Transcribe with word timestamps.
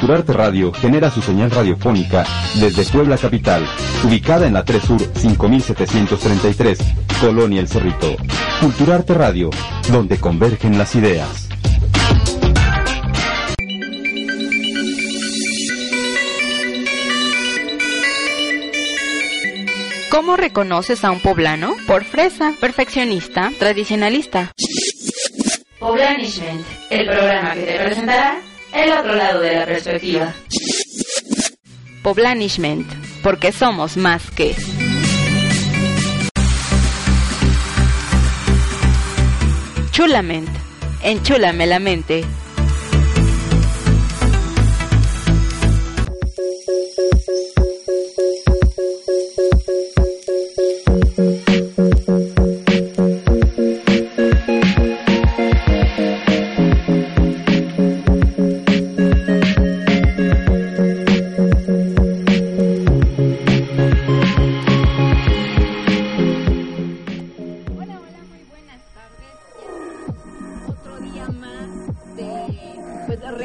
Culturarte 0.00 0.32
Radio 0.32 0.72
genera 0.72 1.10
su 1.10 1.20
señal 1.20 1.50
radiofónica 1.50 2.24
desde 2.54 2.84
Puebla 2.84 3.18
Capital, 3.18 3.66
ubicada 4.04 4.46
en 4.46 4.54
la 4.54 4.64
3 4.64 4.82
Sur 4.82 5.00
5733, 5.00 6.78
Colonia 7.20 7.60
El 7.60 7.68
Cerrito. 7.68 8.16
Culturarte 8.60 9.14
Radio, 9.14 9.50
donde 9.90 10.18
convergen 10.18 10.78
las 10.78 10.94
ideas. 10.94 11.47
¿Cómo 20.10 20.36
reconoces 20.36 21.04
a 21.04 21.10
un 21.10 21.20
poblano? 21.20 21.76
Por 21.86 22.04
fresa, 22.04 22.54
perfeccionista, 22.58 23.52
tradicionalista. 23.58 24.52
Poblanishment, 25.78 26.64
el 26.88 27.06
programa 27.06 27.54
que 27.54 27.60
te 27.60 27.78
presentará 27.78 28.40
el 28.72 28.92
otro 28.92 29.14
lado 29.14 29.40
de 29.40 29.54
la 29.54 29.66
perspectiva. 29.66 30.34
Poblanishment, 32.02 32.90
porque 33.22 33.52
somos 33.52 33.98
más 33.98 34.30
que. 34.30 34.56
Chulament, 39.90 40.48
enchúlame 41.02 41.66
la 41.66 41.80
mente. 41.80 42.24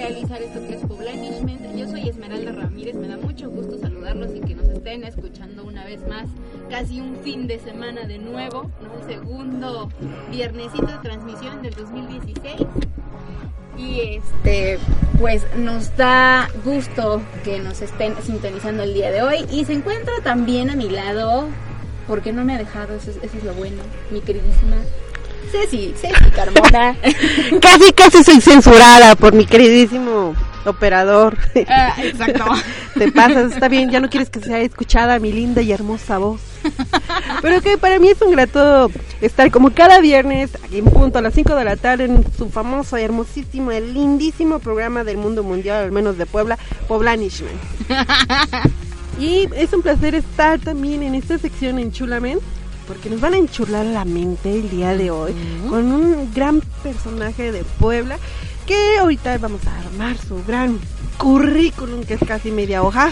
Realizar 0.03 0.41
esto 0.41 0.59
que 0.67 0.75
es 0.75 0.81
Poblanishment. 0.81 1.77
Yo 1.77 1.87
soy 1.87 2.09
Esmeralda 2.09 2.51
Ramírez, 2.51 2.95
me 2.95 3.07
da 3.07 3.15
mucho 3.15 3.49
gusto 3.49 3.77
saludarlos 3.79 4.35
y 4.35 4.41
que 4.41 4.53
nos 4.53 4.67
estén 4.67 5.05
escuchando 5.05 5.63
una 5.63 5.85
vez 5.85 6.05
más. 6.09 6.25
Casi 6.69 6.99
un 6.99 7.15
fin 7.23 7.47
de 7.47 7.57
semana 7.59 8.03
de 8.03 8.17
nuevo, 8.17 8.69
¿no? 8.81 9.07
Segundo 9.07 9.89
viernesito 10.29 10.87
de 10.87 10.97
transmisión 10.97 11.61
del 11.61 11.73
2016. 11.75 12.67
Y 13.77 14.01
este, 14.17 14.77
pues 15.21 15.45
nos 15.55 15.95
da 15.95 16.49
gusto 16.65 17.21
que 17.45 17.59
nos 17.59 17.81
estén 17.81 18.13
sintonizando 18.21 18.83
el 18.83 18.93
día 18.93 19.09
de 19.09 19.21
hoy. 19.21 19.45
Y 19.49 19.63
se 19.63 19.71
encuentra 19.71 20.13
también 20.21 20.69
a 20.69 20.75
mi 20.75 20.89
lado, 20.89 21.47
porque 22.07 22.33
no 22.33 22.43
me 22.43 22.55
ha 22.55 22.57
dejado, 22.57 22.95
eso 22.95 23.09
es, 23.09 23.17
eso 23.23 23.37
es 23.37 23.43
lo 23.45 23.53
bueno, 23.53 23.81
mi 24.11 24.19
queridísima 24.19 24.75
Ceci, 25.53 25.93
Ceci 25.95 26.31
Carmona. 26.31 26.95
Casi, 27.61 27.93
casi 27.93 28.23
soy 28.23 28.41
censurada 28.41 29.15
por 29.15 29.33
mi 29.33 29.45
queridísimo 29.45 30.33
operador. 30.65 31.37
Ah, 31.67 31.93
exacto. 32.01 32.45
Te 32.97 33.11
pasas, 33.11 33.53
está 33.53 33.67
bien, 33.67 33.91
ya 33.91 33.99
no 33.99 34.09
quieres 34.09 34.31
que 34.31 34.39
sea 34.39 34.59
escuchada 34.61 35.19
mi 35.19 35.31
linda 35.31 35.61
y 35.61 35.71
hermosa 35.71 36.17
voz. 36.17 36.41
Pero 37.43 37.61
que 37.61 37.77
para 37.77 37.99
mí 37.99 38.09
es 38.09 38.19
un 38.23 38.31
grato 38.31 38.89
estar 39.21 39.51
como 39.51 39.71
cada 39.71 39.99
viernes, 39.99 40.57
aquí 40.63 40.79
en 40.79 40.85
punto 40.85 41.19
a 41.19 41.21
las 41.21 41.35
5 41.35 41.53
de 41.55 41.65
la 41.65 41.75
tarde, 41.75 42.05
en 42.05 42.25
su 42.35 42.49
famoso, 42.49 42.97
hermosísimo, 42.97 43.71
el 43.71 43.93
lindísimo 43.93 44.57
programa 44.57 45.03
del 45.03 45.17
mundo 45.17 45.43
mundial, 45.43 45.83
al 45.83 45.91
menos 45.91 46.17
de 46.17 46.25
Puebla, 46.25 46.57
Poblanishment. 46.87 47.61
Y 49.19 49.47
es 49.55 49.71
un 49.73 49.83
placer 49.83 50.15
estar 50.15 50.59
también 50.59 51.03
en 51.03 51.13
esta 51.13 51.37
sección 51.37 51.77
en 51.77 51.91
Chulamen, 51.91 52.39
porque 52.87 53.09
nos 53.09 53.19
van 53.21 53.33
a 53.33 53.37
enchular 53.37 53.85
la 53.85 54.05
mente 54.05 54.53
el 54.53 54.69
día 54.69 54.95
de 54.95 55.11
hoy 55.11 55.33
con 55.69 55.91
un 55.91 56.33
gran 56.33 56.61
personaje 56.83 57.51
de 57.51 57.63
Puebla 57.63 58.17
que 58.65 58.97
ahorita 58.97 59.37
vamos 59.39 59.61
a 59.67 59.77
armar 59.79 60.17
su 60.17 60.43
gran 60.45 60.79
currículum 61.17 62.03
que 62.03 62.15
es 62.15 62.21
casi 62.25 62.51
media 62.51 62.81
hoja. 62.83 63.11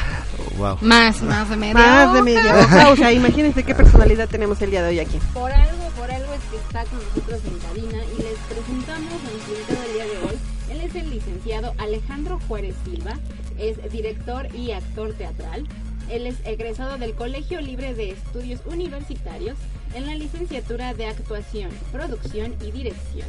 Wow. 0.58 0.78
Más, 0.82 1.22
más 1.22 1.50
de 1.50 1.56
media 1.58 1.74
Más 1.74 2.14
de 2.14 2.20
hoja. 2.20 2.24
media 2.24 2.60
hoja, 2.60 2.90
o 2.90 2.96
sea, 2.96 3.12
imagínense 3.12 3.64
qué 3.64 3.76
personalidad 3.76 4.28
tenemos 4.30 4.62
el 4.62 4.72
día 4.72 4.82
de 4.84 4.90
hoy 4.90 5.00
aquí. 5.00 5.18
Por 5.34 5.52
algo, 5.52 5.90
por 5.98 6.12
algo 6.12 6.34
es 6.34 6.42
que 6.50 6.58
está 6.58 6.84
con 6.86 7.00
nosotros 7.00 7.42
en 7.46 7.60
cabina 7.60 8.04
y 8.18 8.22
les 8.22 8.38
presentamos 8.50 9.14
a 9.14 9.32
nuestro 9.32 9.54
invitado 9.54 9.82
del 9.82 9.94
día 9.94 10.06
de 10.06 10.28
hoy. 10.28 10.40
Él 10.72 10.82
es 10.82 10.96
el 10.96 11.10
licenciado 11.10 11.74
Alejandro 11.78 12.40
Juárez 12.48 12.76
Silva, 12.86 13.14
es 13.58 13.92
director 13.92 14.48
y 14.56 14.72
actor 14.72 15.14
teatral. 15.14 15.68
Él 16.10 16.28
es 16.28 16.36
egresado 16.46 16.98
del 16.98 17.14
Colegio 17.14 17.62
Libre 17.62 17.94
de 17.94 18.12
Estudios 18.12 18.62
Universitarios 18.66 19.58
en 19.94 20.06
la 20.06 20.16
licenciatura 20.16 20.94
de 20.94 21.06
Actuación, 21.06 21.70
Producción 21.92 22.56
y 22.66 22.72
Dirección. 22.72 23.28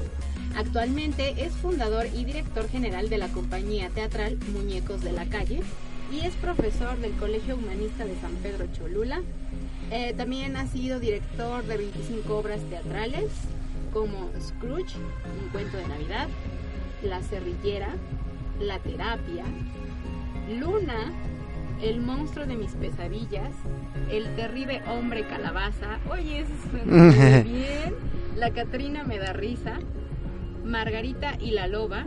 Actualmente 0.56 1.34
es 1.44 1.52
fundador 1.52 2.06
y 2.14 2.24
director 2.24 2.68
general 2.68 3.08
de 3.08 3.18
la 3.18 3.28
compañía 3.28 3.88
teatral 3.90 4.38
Muñecos 4.52 5.02
de 5.02 5.12
la 5.12 5.26
Calle 5.26 5.60
y 6.12 6.26
es 6.26 6.34
profesor 6.34 6.98
del 6.98 7.12
Colegio 7.12 7.56
Humanista 7.56 8.04
de 8.04 8.18
San 8.20 8.34
Pedro 8.36 8.66
Cholula. 8.72 9.22
Eh, 9.90 10.14
también 10.16 10.56
ha 10.56 10.66
sido 10.66 11.00
director 11.00 11.64
de 11.64 11.76
25 11.76 12.36
obras 12.36 12.60
teatrales 12.68 13.30
como 13.92 14.30
Scrooge, 14.40 14.96
un 15.42 15.48
cuento 15.50 15.76
de 15.76 15.88
Navidad, 15.88 16.28
La 17.02 17.22
Cerrillera, 17.22 17.94
La 18.60 18.78
Terapia, 18.78 19.44
Luna, 20.58 21.12
El 21.82 22.00
monstruo 22.00 22.47
de 22.47 22.54
mis 22.56 22.72
pesadillas, 22.75 23.50
El 24.10 24.34
terrible 24.37 24.82
hombre 24.88 25.26
calabaza, 25.26 25.98
oye, 26.10 26.41
eso 26.41 26.53
suena 26.70 27.03
muy 27.43 27.43
bien, 27.53 27.94
La 28.37 28.50
Catrina 28.53 29.03
me 29.04 29.19
da 29.19 29.32
risa, 29.32 29.78
Margarita 30.65 31.34
y 31.41 31.50
la 31.50 31.66
loba, 31.66 32.04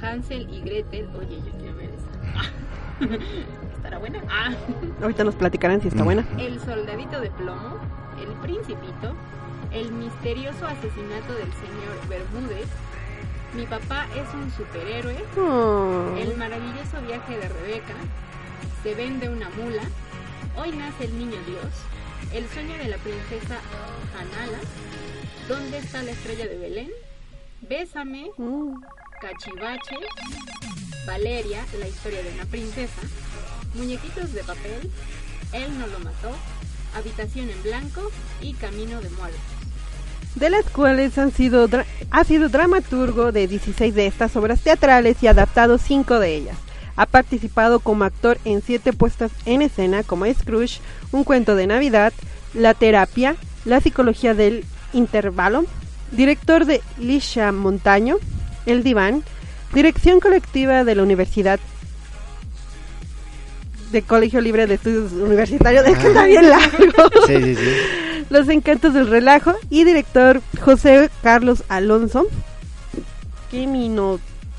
Hansel 0.00 0.48
y 0.52 0.60
Gretel, 0.62 1.08
oye, 1.18 1.36
yo 1.44 1.52
quiero 1.58 1.76
ver 1.76 1.90
esa. 1.90 3.14
¿Estará 3.76 3.98
buena? 3.98 4.20
Ah. 4.30 4.52
Ahorita 5.02 5.24
nos 5.24 5.34
platicarán 5.34 5.80
si 5.82 5.88
está 5.88 6.02
buena. 6.02 6.24
El 6.38 6.58
soldadito 6.60 7.20
de 7.20 7.30
plomo, 7.30 7.76
El 8.20 8.32
principito, 8.40 9.14
El 9.72 9.92
misterioso 9.92 10.66
asesinato 10.66 11.34
del 11.34 11.52
señor 11.52 12.08
Bermúdez, 12.08 12.68
Mi 13.54 13.66
papá 13.66 14.06
es 14.16 14.32
un 14.34 14.50
superhéroe, 14.50 15.16
Oh. 15.36 16.14
El 16.18 16.36
maravilloso 16.38 17.00
viaje 17.06 17.36
de 17.36 17.48
Rebeca, 17.48 17.94
Se 18.82 18.94
vende 18.94 19.28
una 19.28 19.48
mula, 19.50 19.82
Hoy 20.56 20.70
nace 20.72 21.04
el 21.04 21.16
niño 21.18 21.36
Dios, 21.46 21.72
El 22.34 22.48
sueño 22.48 22.76
de 22.78 22.88
la 22.88 22.96
princesa 22.98 23.58
Anala, 24.18 24.58
¿Dónde 25.48 25.78
está 25.78 26.02
la 26.02 26.10
estrella 26.12 26.46
de 26.46 26.58
Belén? 26.58 26.90
Bésame, 27.62 28.30
Mm. 28.36 28.74
Cachivache, 29.20 29.96
Valeria, 31.06 31.64
la 31.78 31.88
historia 31.88 32.22
de 32.22 32.30
una 32.32 32.44
princesa, 32.46 33.02
Muñequitos 33.74 34.32
de 34.32 34.42
papel, 34.44 34.90
Él 35.52 35.78
no 35.78 35.86
lo 35.86 35.98
mató, 36.00 36.30
Habitación 36.96 37.50
en 37.50 37.62
blanco 37.62 38.10
y 38.40 38.54
Camino 38.54 39.00
de 39.00 39.10
muerte. 39.10 39.38
de 40.36 40.48
las 40.48 40.64
cuales 40.70 41.18
han 41.18 41.32
sido 41.32 41.68
ha 42.12 42.24
sido 42.24 42.48
dramaturgo 42.48 43.30
de 43.32 43.46
16 43.48 43.94
de 43.94 44.06
estas 44.06 44.36
obras 44.36 44.60
teatrales 44.60 45.16
y 45.22 45.26
adaptado 45.26 45.76
5 45.76 46.18
de 46.20 46.34
ellas. 46.36 46.56
Ha 47.00 47.06
participado 47.06 47.80
como 47.80 48.04
actor 48.04 48.36
en 48.44 48.60
7 48.60 48.92
puestas 48.92 49.30
en 49.46 49.62
escena 49.62 50.02
como 50.02 50.26
Scrooge, 50.26 50.82
Un 51.12 51.24
cuento 51.24 51.56
de 51.56 51.66
Navidad, 51.66 52.12
La 52.52 52.74
terapia, 52.74 53.36
La 53.64 53.80
psicología 53.80 54.34
del 54.34 54.66
intervalo, 54.92 55.64
director 56.12 56.66
de 56.66 56.82
Lisha 56.98 57.52
Montaño, 57.52 58.18
El 58.66 58.82
diván, 58.82 59.24
dirección 59.72 60.20
colectiva 60.20 60.84
de 60.84 60.94
la 60.94 61.02
Universidad 61.02 61.58
de 63.92 64.02
Colegio 64.02 64.42
Libre 64.42 64.66
de 64.66 64.74
Estudios 64.74 65.12
Universitarios, 65.12 65.86
es 65.86 65.96
que 65.96 66.08
está 66.08 66.26
bien 66.26 66.50
largo. 66.50 66.76
Sí, 67.26 67.42
sí, 67.42 67.56
sí. 67.56 67.70
Los 68.28 68.46
Encantos 68.50 68.92
del 68.92 69.08
Relajo 69.08 69.54
y 69.70 69.84
director 69.84 70.42
José 70.60 71.08
Carlos 71.22 71.64
Alonso. 71.70 72.26
Que 73.50 73.66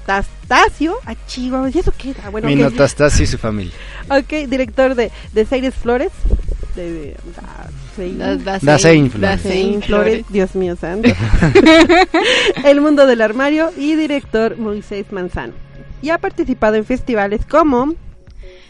Minotastasio, 0.07 0.95
a 1.05 1.15
Chihuahua, 1.27 1.69
¿y 1.73 1.77
eso 1.79 1.93
qué 1.97 2.11
era? 2.11 2.29
Bueno, 2.29 2.47
ok. 2.47 2.53
Minotastasio 2.55 3.23
y 3.23 3.27
su 3.27 3.37
familia. 3.37 3.73
Ok, 4.09 4.49
director 4.49 4.95
de, 4.95 5.09
de 5.31 5.45
Seires 5.45 5.73
Flores. 5.73 6.09
De, 6.75 6.91
de- 6.91 7.15
Dasein- 7.97 8.17
Da- 8.17 8.35
Dasein- 8.35 8.65
Dasein 8.65 9.11
Flores. 9.11 9.43
Dasein 9.43 9.81
Flores, 9.81 10.25
Dios 10.29 10.55
mío 10.55 10.75
santo. 10.75 11.09
El 12.65 12.81
mundo 12.81 13.05
del 13.07 13.21
armario 13.21 13.71
y 13.77 13.95
director 13.95 14.57
Moisés 14.57 15.05
Manzano. 15.11 15.53
Y 16.01 16.09
ha 16.09 16.17
participado 16.17 16.75
en 16.75 16.83
festivales 16.85 17.41
como 17.45 17.93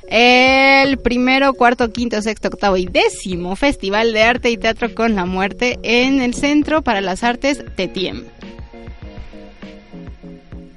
El 0.08 0.98
primero, 1.00 1.54
cuarto, 1.54 1.92
quinto, 1.92 2.22
sexto, 2.22 2.50
octavo 2.50 2.78
y 2.78 2.86
décimo 2.86 3.56
Festival 3.56 4.14
de 4.14 4.22
Arte 4.24 4.50
y 4.52 4.58
Teatro 4.58 4.94
con 4.94 5.16
la 5.16 5.26
Muerte 5.26 5.80
en 5.84 6.22
el 6.22 6.34
Centro 6.34 6.82
para 6.84 7.02
las 7.02 7.24
Artes 7.24 7.64
Tetiem. 7.76 8.26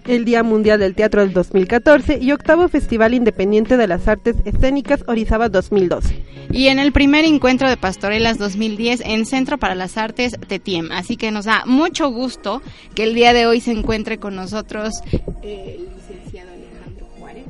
El 0.06 0.24
Día 0.24 0.42
Mundial 0.42 0.80
del 0.80 0.94
Teatro 0.94 1.22
del 1.22 1.32
2014 1.32 2.18
y 2.20 2.32
octavo 2.32 2.68
Festival 2.68 3.14
Independiente 3.14 3.76
de 3.76 3.86
las 3.86 4.06
Artes 4.08 4.36
Escénicas 4.44 5.04
Orizaba 5.06 5.48
2012. 5.48 6.22
Y 6.50 6.68
en 6.68 6.78
el 6.78 6.92
primer 6.92 7.24
encuentro 7.24 7.68
de 7.68 7.76
Pastorelas 7.76 8.38
2010 8.38 9.02
en 9.04 9.26
Centro 9.26 9.58
para 9.58 9.74
las 9.74 9.96
Artes 9.96 10.36
Tetiem. 10.46 10.92
Así 10.92 11.16
que 11.16 11.30
nos 11.30 11.46
da 11.46 11.64
mucho 11.66 12.10
gusto 12.10 12.62
que 12.94 13.04
el 13.04 13.14
día 13.14 13.32
de 13.32 13.46
hoy 13.46 13.60
se 13.60 13.72
encuentre 13.72 14.18
con 14.18 14.36
nosotros 14.36 14.94
el 15.42 15.88
licenciado 15.94 16.50
Alejandro 16.52 17.06
Juárez. 17.18 17.44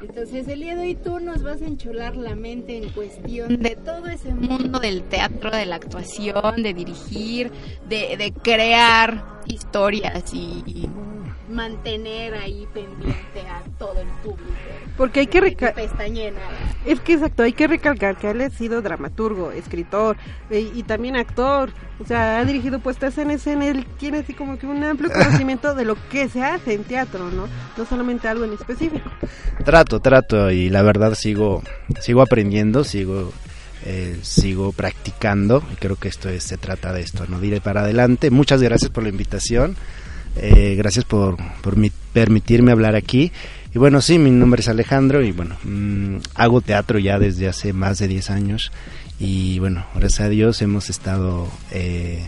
Entonces, 0.00 0.48
el 0.48 0.60
día 0.60 0.74
de 0.74 0.82
hoy 0.82 0.94
tú 0.94 1.20
nos 1.20 1.42
vas 1.42 1.60
a 1.60 1.66
encholar 1.66 2.16
la 2.16 2.34
mente 2.34 2.76
en 2.76 2.90
cuestión 2.90 3.60
de 3.62 3.76
todo 3.76 4.06
ese 4.06 4.34
mundo 4.34 4.78
del 4.78 5.02
teatro, 5.02 5.50
de 5.50 5.66
la 5.66 5.76
actuación, 5.76 6.62
de 6.62 6.74
dirigir, 6.74 7.50
de, 7.88 8.16
de 8.16 8.32
crear 8.32 9.42
historias 9.46 10.32
y 10.32 10.88
mantener 11.54 12.34
ahí 12.34 12.66
pendiente 12.74 13.40
a 13.48 13.62
todo 13.78 14.00
el 14.00 14.08
público. 14.22 14.50
Porque 14.96 15.20
hay 15.20 15.26
que 15.26 15.40
Que 15.40 15.50
reca- 15.56 15.74
pestañeen 15.74 16.34
nada. 16.34 16.48
es 16.84 17.00
que 17.00 17.14
exacto, 17.14 17.42
hay 17.42 17.52
que 17.52 17.66
recalcar 17.66 18.16
que 18.16 18.30
él 18.30 18.40
ha 18.42 18.50
sido 18.50 18.82
dramaturgo, 18.82 19.50
escritor 19.52 20.16
eh, 20.50 20.70
y 20.74 20.82
también 20.82 21.16
actor. 21.16 21.70
O 22.00 22.04
sea, 22.06 22.38
ha 22.38 22.44
dirigido 22.44 22.78
puestas 22.80 23.16
en 23.18 23.30
escena, 23.30 23.66
él 23.66 23.86
tiene 23.98 24.18
así 24.18 24.34
como 24.34 24.58
que 24.58 24.66
un 24.66 24.82
amplio 24.84 25.10
conocimiento 25.12 25.74
de 25.74 25.84
lo 25.84 25.96
que 26.10 26.28
se 26.28 26.42
hace 26.44 26.74
en 26.74 26.84
teatro, 26.84 27.30
¿no? 27.30 27.48
No 27.76 27.84
solamente 27.86 28.28
algo 28.28 28.44
en 28.44 28.52
específico. 28.52 29.08
Trato, 29.64 30.00
trato 30.00 30.50
y 30.50 30.68
la 30.70 30.82
verdad 30.82 31.14
sigo, 31.14 31.62
sigo 32.00 32.22
aprendiendo, 32.22 32.84
sigo, 32.84 33.32
eh, 33.84 34.18
sigo 34.22 34.72
practicando 34.72 35.62
y 35.72 35.76
creo 35.76 35.96
que 35.96 36.08
esto 36.08 36.28
es, 36.28 36.44
se 36.44 36.56
trata 36.56 36.92
de 36.92 37.00
esto, 37.02 37.24
no 37.28 37.40
diré 37.40 37.60
para 37.60 37.80
adelante. 37.82 38.30
Muchas 38.30 38.62
gracias 38.62 38.90
por 38.90 39.02
la 39.02 39.08
invitación, 39.10 39.76
eh, 40.36 40.74
gracias 40.76 41.04
por, 41.04 41.36
mi- 41.76 41.92
permitirme 42.12 42.72
hablar 42.72 42.94
aquí. 42.94 43.32
Y 43.74 43.78
bueno, 43.78 44.00
sí, 44.00 44.18
mi 44.18 44.30
nombre 44.30 44.60
es 44.60 44.68
Alejandro 44.68 45.22
y 45.24 45.32
bueno, 45.32 45.56
mm, 45.64 46.16
hago 46.36 46.60
teatro 46.60 46.98
ya 46.98 47.18
desde 47.18 47.48
hace 47.48 47.72
más 47.72 47.98
de 47.98 48.06
10 48.08 48.30
años 48.30 48.70
y 49.18 49.58
bueno, 49.58 49.84
gracias 49.94 50.20
a 50.20 50.28
Dios 50.28 50.62
hemos 50.62 50.90
estado 50.90 51.48
eh, 51.72 52.24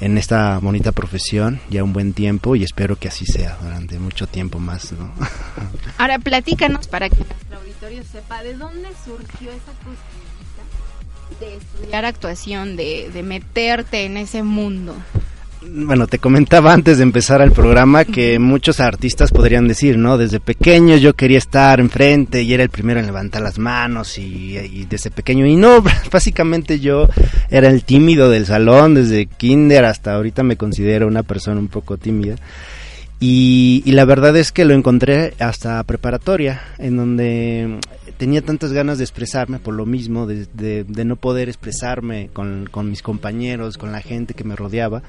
en 0.00 0.16
esta 0.16 0.58
bonita 0.60 0.92
profesión 0.92 1.60
ya 1.70 1.82
un 1.82 1.92
buen 1.92 2.12
tiempo 2.12 2.54
y 2.56 2.62
espero 2.62 2.94
que 2.96 3.08
así 3.08 3.26
sea 3.26 3.58
durante 3.60 3.98
mucho 3.98 4.26
tiempo 4.28 4.60
más, 4.60 4.92
¿no? 4.92 5.12
ahora 5.98 6.18
platícanos 6.20 6.86
para 6.86 7.08
que 7.08 7.16
nuestro 7.16 7.58
auditorio 7.58 8.02
sepa 8.04 8.42
de 8.44 8.54
dónde 8.54 8.88
surgió 9.04 9.50
esa 9.50 9.72
cosquillita 9.84 11.40
de 11.40 11.56
estudiar 11.56 12.04
actuación, 12.04 12.76
de, 12.76 13.10
de 13.12 13.22
meterte 13.24 14.04
en 14.04 14.16
ese 14.16 14.42
mundo. 14.44 14.94
Bueno, 15.62 16.06
te 16.06 16.18
comentaba 16.18 16.72
antes 16.72 16.96
de 16.96 17.02
empezar 17.02 17.42
el 17.42 17.52
programa 17.52 18.06
que 18.06 18.38
muchos 18.38 18.80
artistas 18.80 19.30
podrían 19.30 19.68
decir, 19.68 19.98
¿no? 19.98 20.16
Desde 20.16 20.40
pequeño 20.40 20.96
yo 20.96 21.12
quería 21.14 21.36
estar 21.36 21.80
enfrente 21.80 22.42
y 22.42 22.54
era 22.54 22.62
el 22.62 22.70
primero 22.70 22.98
en 22.98 23.04
levantar 23.04 23.42
las 23.42 23.58
manos 23.58 24.16
y, 24.16 24.56
y 24.56 24.86
desde 24.88 25.10
pequeño. 25.10 25.44
Y 25.46 25.56
no, 25.56 25.82
básicamente 26.12 26.80
yo 26.80 27.08
era 27.50 27.68
el 27.68 27.84
tímido 27.84 28.30
del 28.30 28.46
salón 28.46 28.94
desde 28.94 29.26
kinder 29.26 29.84
hasta 29.84 30.14
ahorita 30.14 30.42
me 30.42 30.56
considero 30.56 31.06
una 31.06 31.24
persona 31.24 31.60
un 31.60 31.68
poco 31.68 31.98
tímida. 31.98 32.36
Y, 33.22 33.82
y 33.84 33.92
la 33.92 34.06
verdad 34.06 34.34
es 34.38 34.52
que 34.52 34.64
lo 34.64 34.72
encontré 34.72 35.34
hasta 35.40 35.82
preparatoria, 35.84 36.62
en 36.78 36.96
donde 36.96 37.78
tenía 38.16 38.40
tantas 38.40 38.72
ganas 38.72 38.96
de 38.96 39.04
expresarme 39.04 39.58
por 39.58 39.74
lo 39.74 39.84
mismo, 39.84 40.26
de, 40.26 40.46
de- 40.54 40.84
de 40.84 41.04
no 41.04 41.16
poder 41.16 41.50
expresarme 41.50 42.30
con, 42.32 42.66
con 42.70 42.88
mis 42.88 43.02
compañeros, 43.02 43.76
con 43.76 43.92
la 43.92 44.00
gente 44.00 44.32
que 44.32 44.44
me 44.44 44.56
rodeaba. 44.56 45.02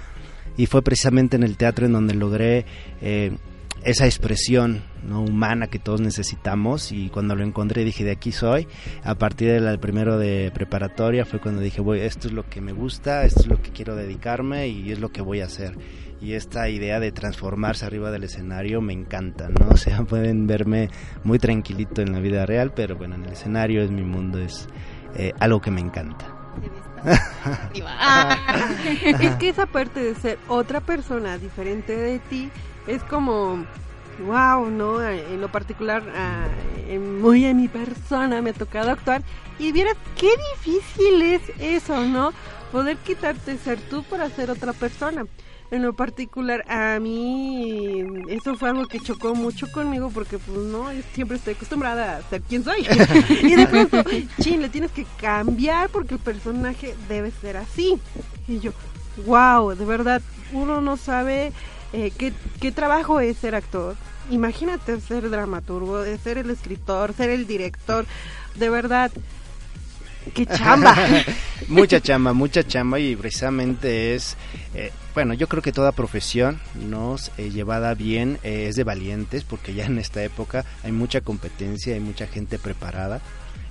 Y 0.62 0.68
fue 0.68 0.84
precisamente 0.84 1.38
en 1.38 1.42
el 1.42 1.58
teatro 1.58 1.88
en 1.88 1.94
donde 1.94 2.13
logré 2.13 2.66
eh, 3.02 3.36
esa 3.84 4.06
expresión 4.06 4.84
¿no? 5.04 5.24
humana 5.24 5.66
que 5.66 5.80
todos 5.80 6.02
necesitamos 6.02 6.92
y 6.92 7.10
cuando 7.10 7.36
lo 7.36 7.44
encontré 7.44 7.84
dije 7.84 8.04
de 8.04 8.12
aquí 8.12 8.31
soy 8.31 8.68
a 9.04 9.16
partir 9.16 9.60
del 9.60 9.80
primero 9.80 10.19
de 10.19 10.52
preparatoria 10.54 11.25
fue 11.25 11.40
cuando 11.40 11.62
dije 11.62 11.81
voy 11.81 12.02
esto 12.02 12.28
es 12.28 12.36
lo 12.36 12.48
que 12.48 12.62
me 12.62 12.74
gusta 12.74 13.25
esto 13.25 13.40
es 13.40 13.48
lo 13.48 13.60
que 13.60 13.72
quiero 13.72 13.96
dedicarme 13.96 14.68
y 14.68 14.92
es 14.92 15.00
lo 15.00 15.10
que 15.10 15.24
voy 15.24 15.42
a 15.42 15.46
hacer 15.46 15.75
y 16.22 16.34
esta 16.34 16.69
idea 16.69 17.00
de 17.00 17.12
transformarse 17.12 17.88
arriba 17.88 18.12
del 18.12 18.25
escenario 18.25 18.81
me 18.81 18.94
encanta 18.94 19.50
no 19.50 19.69
o 19.72 19.78
sea 19.78 20.04
pueden 20.04 20.46
verme 20.46 20.92
muy 21.24 21.40
tranquilito 21.40 22.04
en 22.04 22.12
la 22.12 22.19
vida 22.19 22.46
real 22.46 22.72
pero 22.75 22.98
bueno 22.98 23.16
en 23.16 23.25
el 23.25 23.31
escenario 23.31 23.81
es 23.81 23.90
mi 23.90 24.04
mundo 24.04 24.38
es 24.38 24.68
eh, 25.16 25.34
algo 25.40 25.60
que 25.60 25.72
me 25.72 25.81
encanta 25.81 26.38
es 29.19 29.36
que 29.38 29.50
esa 29.50 29.65
parte 29.65 30.01
de 30.01 30.15
ser 30.15 30.38
otra 30.48 30.81
persona 30.81 31.38
diferente 31.38 31.95
de 31.95 32.19
ti 32.19 32.50
es 32.88 33.01
como 33.03 33.65
wow, 34.25 34.69
¿no? 34.69 35.01
En 35.03 35.42
lo 35.42 35.50
particular, 35.50 36.03
ah, 36.15 36.45
en- 36.89 37.21
muy 37.21 37.45
en 37.45 37.57
mi 37.57 37.68
persona 37.68 38.42
me 38.42 38.51
ha 38.51 38.53
tocado 38.53 38.92
actuar 38.92 39.21
y 39.57 39.71
vieras 39.71 39.95
qué 40.19 40.30
difícil 40.56 41.21
es 41.21 41.42
eso, 41.59 42.06
¿no? 42.06 42.31
Poder 42.71 42.98
quitarte 42.98 43.57
ser 43.57 43.80
tú 43.80 44.03
para 44.03 44.30
ser 44.30 44.51
otra 44.51 44.74
persona. 44.74 45.25
En 45.71 45.83
lo 45.83 45.94
particular, 45.94 46.65
a 46.69 47.00
mí 47.00 48.03
eso 48.27 48.57
fue 48.57 48.69
algo 48.69 48.88
que 48.88 49.00
chocó 49.00 49.33
mucho 49.35 49.71
conmigo 49.71 50.12
porque, 50.13 50.38
pues, 50.38 50.57
no, 50.57 50.91
yo 50.91 51.01
siempre 51.13 51.38
estoy 51.38 51.53
acostumbrada 51.53 52.18
a 52.18 52.21
ser 52.23 52.41
quien 52.41 52.65
soy. 52.65 52.85
y 53.41 53.56
de 53.56 53.68
pronto, 53.68 54.03
chin, 54.41 54.62
le 54.62 54.68
tienes 54.68 54.91
que 54.91 55.06
cambiar 55.18 55.89
porque 55.89 56.15
el 56.15 56.19
personaje 56.19 56.94
debe 57.07 57.31
ser 57.31 57.56
así. 57.56 57.97
Y 58.50 58.59
yo, 58.59 58.73
wow, 59.25 59.73
de 59.73 59.85
verdad, 59.85 60.21
uno 60.51 60.81
no 60.81 60.97
sabe 60.97 61.53
eh, 61.94 62.12
qué, 62.17 62.33
qué 62.60 62.74
trabajo 62.74 63.22
es 63.22 63.38
ser 63.38 63.55
actor. 63.55 63.96
Imagínate 64.29 65.00
ser 65.00 65.29
dramaturgo, 65.29 66.03
ser 66.22 66.38
el 66.38 66.50
escritor, 66.50 67.13
ser 67.13 67.29
el 67.29 67.48
director. 67.48 68.05
De 68.55 68.69
verdad, 68.69 69.10
qué 70.34 70.46
chamba. 70.46 70.96
mucha 71.68 72.00
chamba, 72.01 72.34
mucha 72.34 72.66
chamba 72.66 73.00
y 73.00 73.16
precisamente 73.16 74.16
es, 74.16 74.36
eh, 74.75 74.92
bueno, 75.13 75.34
yo 75.34 75.48
creo 75.48 75.62
que 75.62 75.72
toda 75.72 75.92
profesión 75.92 76.60
nos 76.75 77.32
eh, 77.38 77.50
llevada 77.50 77.94
bien 77.96 78.38
eh, 78.44 78.68
es 78.70 78.75
de 78.75 78.84
valientes 78.84 79.44
porque 79.44 79.74
ya 79.74 79.86
en 79.86 79.98
esta 79.98 80.24
época 80.24 80.66
hay 80.84 80.92
mucha 80.92 81.22
competencia, 81.22 81.94
hay 81.94 82.00
mucha 82.00 82.28
gente 82.28 82.60
preparada, 82.60 83.22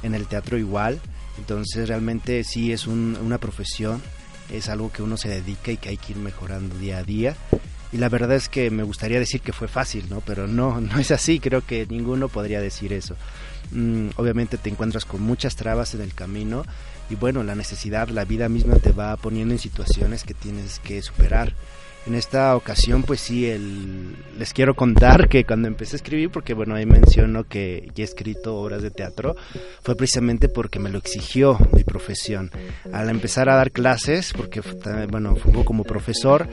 en 0.03 0.15
el 0.15 0.27
teatro 0.27 0.57
igual, 0.59 0.99
entonces 1.39 1.89
realmente 1.89 2.43
sí 2.45 2.73
es 2.73 2.87
un- 2.87 3.19
una 3.23 3.39
profesión, 3.39 4.01
es 4.53 4.69
algo 4.69 4.91
que 4.91 5.03
uno 5.03 5.17
se 5.17 5.29
dedica 5.29 5.71
y 5.73 5.77
que 5.77 5.91
hay 5.91 5.97
que 5.97 6.13
ir 6.13 6.19
mejorando 6.19 6.77
día 6.79 6.99
a 6.99 7.05
día. 7.05 7.37
Y 7.93 7.97
la 7.99 8.09
verdad 8.09 8.33
es 8.37 8.49
que 8.49 8.71
me 8.71 8.83
gustaría 8.85 9.19
decir 9.19 9.41
que 9.41 9.53
fue 9.53 9.67
fácil, 9.69 10.07
¿no? 10.09 10.21
Pero 10.21 10.47
no, 10.47 10.81
no 10.81 10.99
es 10.99 11.11
así, 11.11 11.41
creo 11.41 11.65
que 11.67 11.87
ninguno 11.89 12.29
podría 12.29 12.61
decir 12.61 12.93
eso. 12.93 13.17
Mm, 13.73 14.11
obviamente 14.17 14.59
te 14.59 14.69
encuentras 14.69 15.05
con 15.05 15.23
muchas 15.23 15.57
trabas 15.57 15.95
en 15.95 16.01
el 16.01 16.15
camino 16.15 16.65
y 17.09 17.15
bueno, 17.15 17.43
la 17.43 17.55
necesidad, 17.55 18.09
la 18.09 18.25
vida 18.25 18.49
misma 18.49 18.77
te 18.77 18.93
va 18.93 19.17
poniendo 19.17 19.55
en 19.55 19.59
situaciones 19.59 20.25
que 20.25 20.35
tienes 20.35 20.79
que 20.81 21.03
superar. 21.03 21.55
En 22.07 22.15
esta 22.15 22.57
ocasión, 22.57 23.03
pues 23.03 23.21
sí, 23.21 23.47
les 24.39 24.55
quiero 24.55 24.75
contar 24.75 25.29
que 25.29 25.45
cuando 25.45 25.69
empecé 25.69 25.97
a 25.97 25.99
escribir, 25.99 26.31
porque 26.31 26.55
bueno, 26.55 26.75
ahí 26.75 26.87
menciono 26.87 27.45
que 27.45 27.91
ya 27.95 28.03
he 28.03 28.07
escrito 28.07 28.57
obras 28.57 28.81
de 28.81 28.91
teatro, 28.91 29.37
fue 29.83 29.97
precisamente 29.97 30.49
porque 30.49 30.79
me 30.79 30.89
lo 30.89 30.97
exigió 30.97 31.59
mi 31.73 31.85
profesión. 31.85 32.51
Al 32.91 33.11
empezar 33.11 33.51
a 33.51 33.57
dar 33.57 33.71
clases, 33.71 34.33
porque 34.33 34.63
bueno, 35.11 35.37
fue 35.37 35.63
como 35.63 35.85
profesor, 35.85 36.49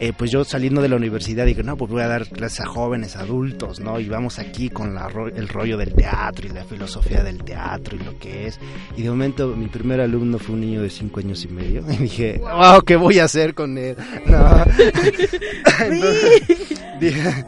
eh, 0.00 0.12
pues 0.16 0.30
yo 0.30 0.44
saliendo 0.44 0.82
de 0.82 0.88
la 0.88 0.96
universidad 0.96 1.46
digo, 1.46 1.62
no, 1.62 1.76
pues 1.76 1.90
voy 1.90 2.02
a 2.02 2.08
dar 2.08 2.28
clases 2.28 2.60
a 2.60 2.66
jóvenes, 2.66 3.16
adultos, 3.16 3.80
¿no? 3.80 3.98
Y 3.98 4.08
vamos 4.08 4.38
aquí 4.38 4.68
con 4.68 4.94
la, 4.94 5.08
el 5.34 5.48
rollo 5.48 5.76
del 5.76 5.94
teatro 5.94 6.46
y 6.46 6.50
la 6.50 6.64
filosofía 6.64 7.22
del 7.22 7.42
teatro 7.42 7.96
y 7.96 8.04
lo 8.04 8.18
que 8.18 8.46
es. 8.46 8.60
Y 8.96 9.02
de 9.02 9.10
momento 9.10 9.48
mi 9.56 9.68
primer 9.68 10.00
alumno 10.00 10.38
fue 10.38 10.54
un 10.54 10.60
niño 10.60 10.82
de 10.82 10.90
cinco 10.90 11.20
años 11.20 11.44
y 11.44 11.48
medio. 11.48 11.84
Y 11.96 11.96
dije, 11.96 12.40
wow, 12.40 12.82
¿qué 12.82 12.96
voy 12.96 13.20
a 13.20 13.24
hacer 13.24 13.54
con 13.54 13.78
él? 13.78 13.96
No. 14.26 14.38
dije, 17.00 17.44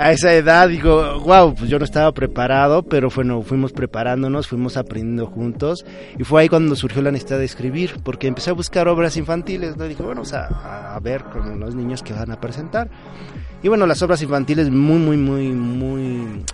a 0.00 0.12
esa 0.12 0.32
edad 0.32 0.68
digo, 0.68 1.20
wow, 1.20 1.54
pues 1.54 1.68
yo 1.68 1.78
no 1.78 1.84
estaba 1.84 2.10
preparado, 2.12 2.82
pero 2.82 3.10
bueno, 3.14 3.42
fuimos 3.42 3.72
preparándonos, 3.72 4.48
fuimos 4.48 4.78
aprendiendo 4.78 5.26
juntos 5.26 5.84
y 6.18 6.24
fue 6.24 6.40
ahí 6.40 6.48
cuando 6.48 6.74
surgió 6.74 7.02
la 7.02 7.10
necesidad 7.10 7.38
de 7.38 7.44
escribir, 7.44 8.00
porque 8.02 8.26
empecé 8.26 8.48
a 8.48 8.54
buscar 8.54 8.88
obras 8.88 9.18
infantiles, 9.18 9.76
¿no? 9.76 9.84
dije, 9.84 10.02
bueno, 10.02 10.22
o 10.22 10.24
sea, 10.24 10.94
a, 10.94 10.98
ver 11.00 11.24
con 11.24 11.60
los 11.60 11.74
niños 11.80 12.02
que 12.02 12.12
van 12.12 12.30
a 12.30 12.40
presentar. 12.40 12.90
Y 13.62 13.68
bueno, 13.68 13.86
las 13.86 14.02
obras 14.02 14.22
infantiles 14.22 14.70
muy, 14.70 14.98
muy, 14.98 15.16
muy, 15.16 15.48
muy 15.48 16.44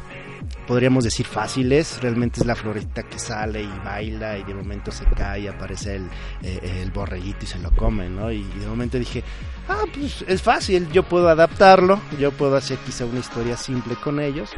podríamos 0.66 1.04
decir 1.04 1.26
fáciles, 1.26 1.98
realmente 2.00 2.40
es 2.40 2.46
la 2.46 2.54
florita 2.54 3.04
que 3.04 3.18
sale 3.18 3.62
y 3.62 3.72
baila 3.84 4.38
y 4.38 4.44
de 4.44 4.54
momento 4.54 4.90
se 4.90 5.04
cae 5.04 5.42
y 5.42 5.46
aparece 5.46 5.96
el, 5.96 6.08
eh, 6.42 6.90
borreguito 6.92 7.44
y 7.44 7.46
se 7.46 7.58
lo 7.58 7.70
come, 7.70 8.08
¿no? 8.08 8.30
Y, 8.32 8.42
de 8.42 8.66
momento 8.66 8.98
dije, 8.98 9.22
ah, 9.68 9.84
pues 9.94 10.24
es 10.26 10.42
fácil, 10.42 10.90
yo 10.92 11.02
puedo 11.04 11.28
adaptarlo, 11.28 12.00
yo 12.18 12.32
puedo 12.32 12.56
hacer 12.56 12.78
quizá 12.78 13.04
una 13.04 13.20
historia 13.20 13.56
simple 13.56 13.94
con 13.96 14.20
ellos. 14.20 14.50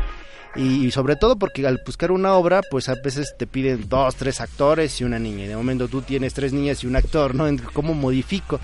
Y, 0.57 0.91
sobre 0.91 1.15
todo 1.15 1.37
porque 1.37 1.67
al 1.67 1.81
buscar 1.87 2.11
una 2.11 2.33
obra, 2.33 2.63
pues 2.69 2.89
a 2.89 2.95
veces 2.95 3.35
te 3.39 3.47
piden 3.47 3.89
dos, 3.89 4.17
tres 4.17 4.41
actores 4.41 5.01
y 5.01 5.05
una 5.05 5.19
niña. 5.19 5.45
Y 5.45 5.47
de 5.47 5.55
momento 5.55 5.87
tú 5.87 6.03
tienes 6.03 6.35
tres 6.35 6.53
niñas 6.53 6.83
y 6.83 6.89
un 6.89 6.97
actor, 6.97 7.35
¿no? 7.35 7.45
¿Cómo 7.73 7.95
modifico? 7.95 8.59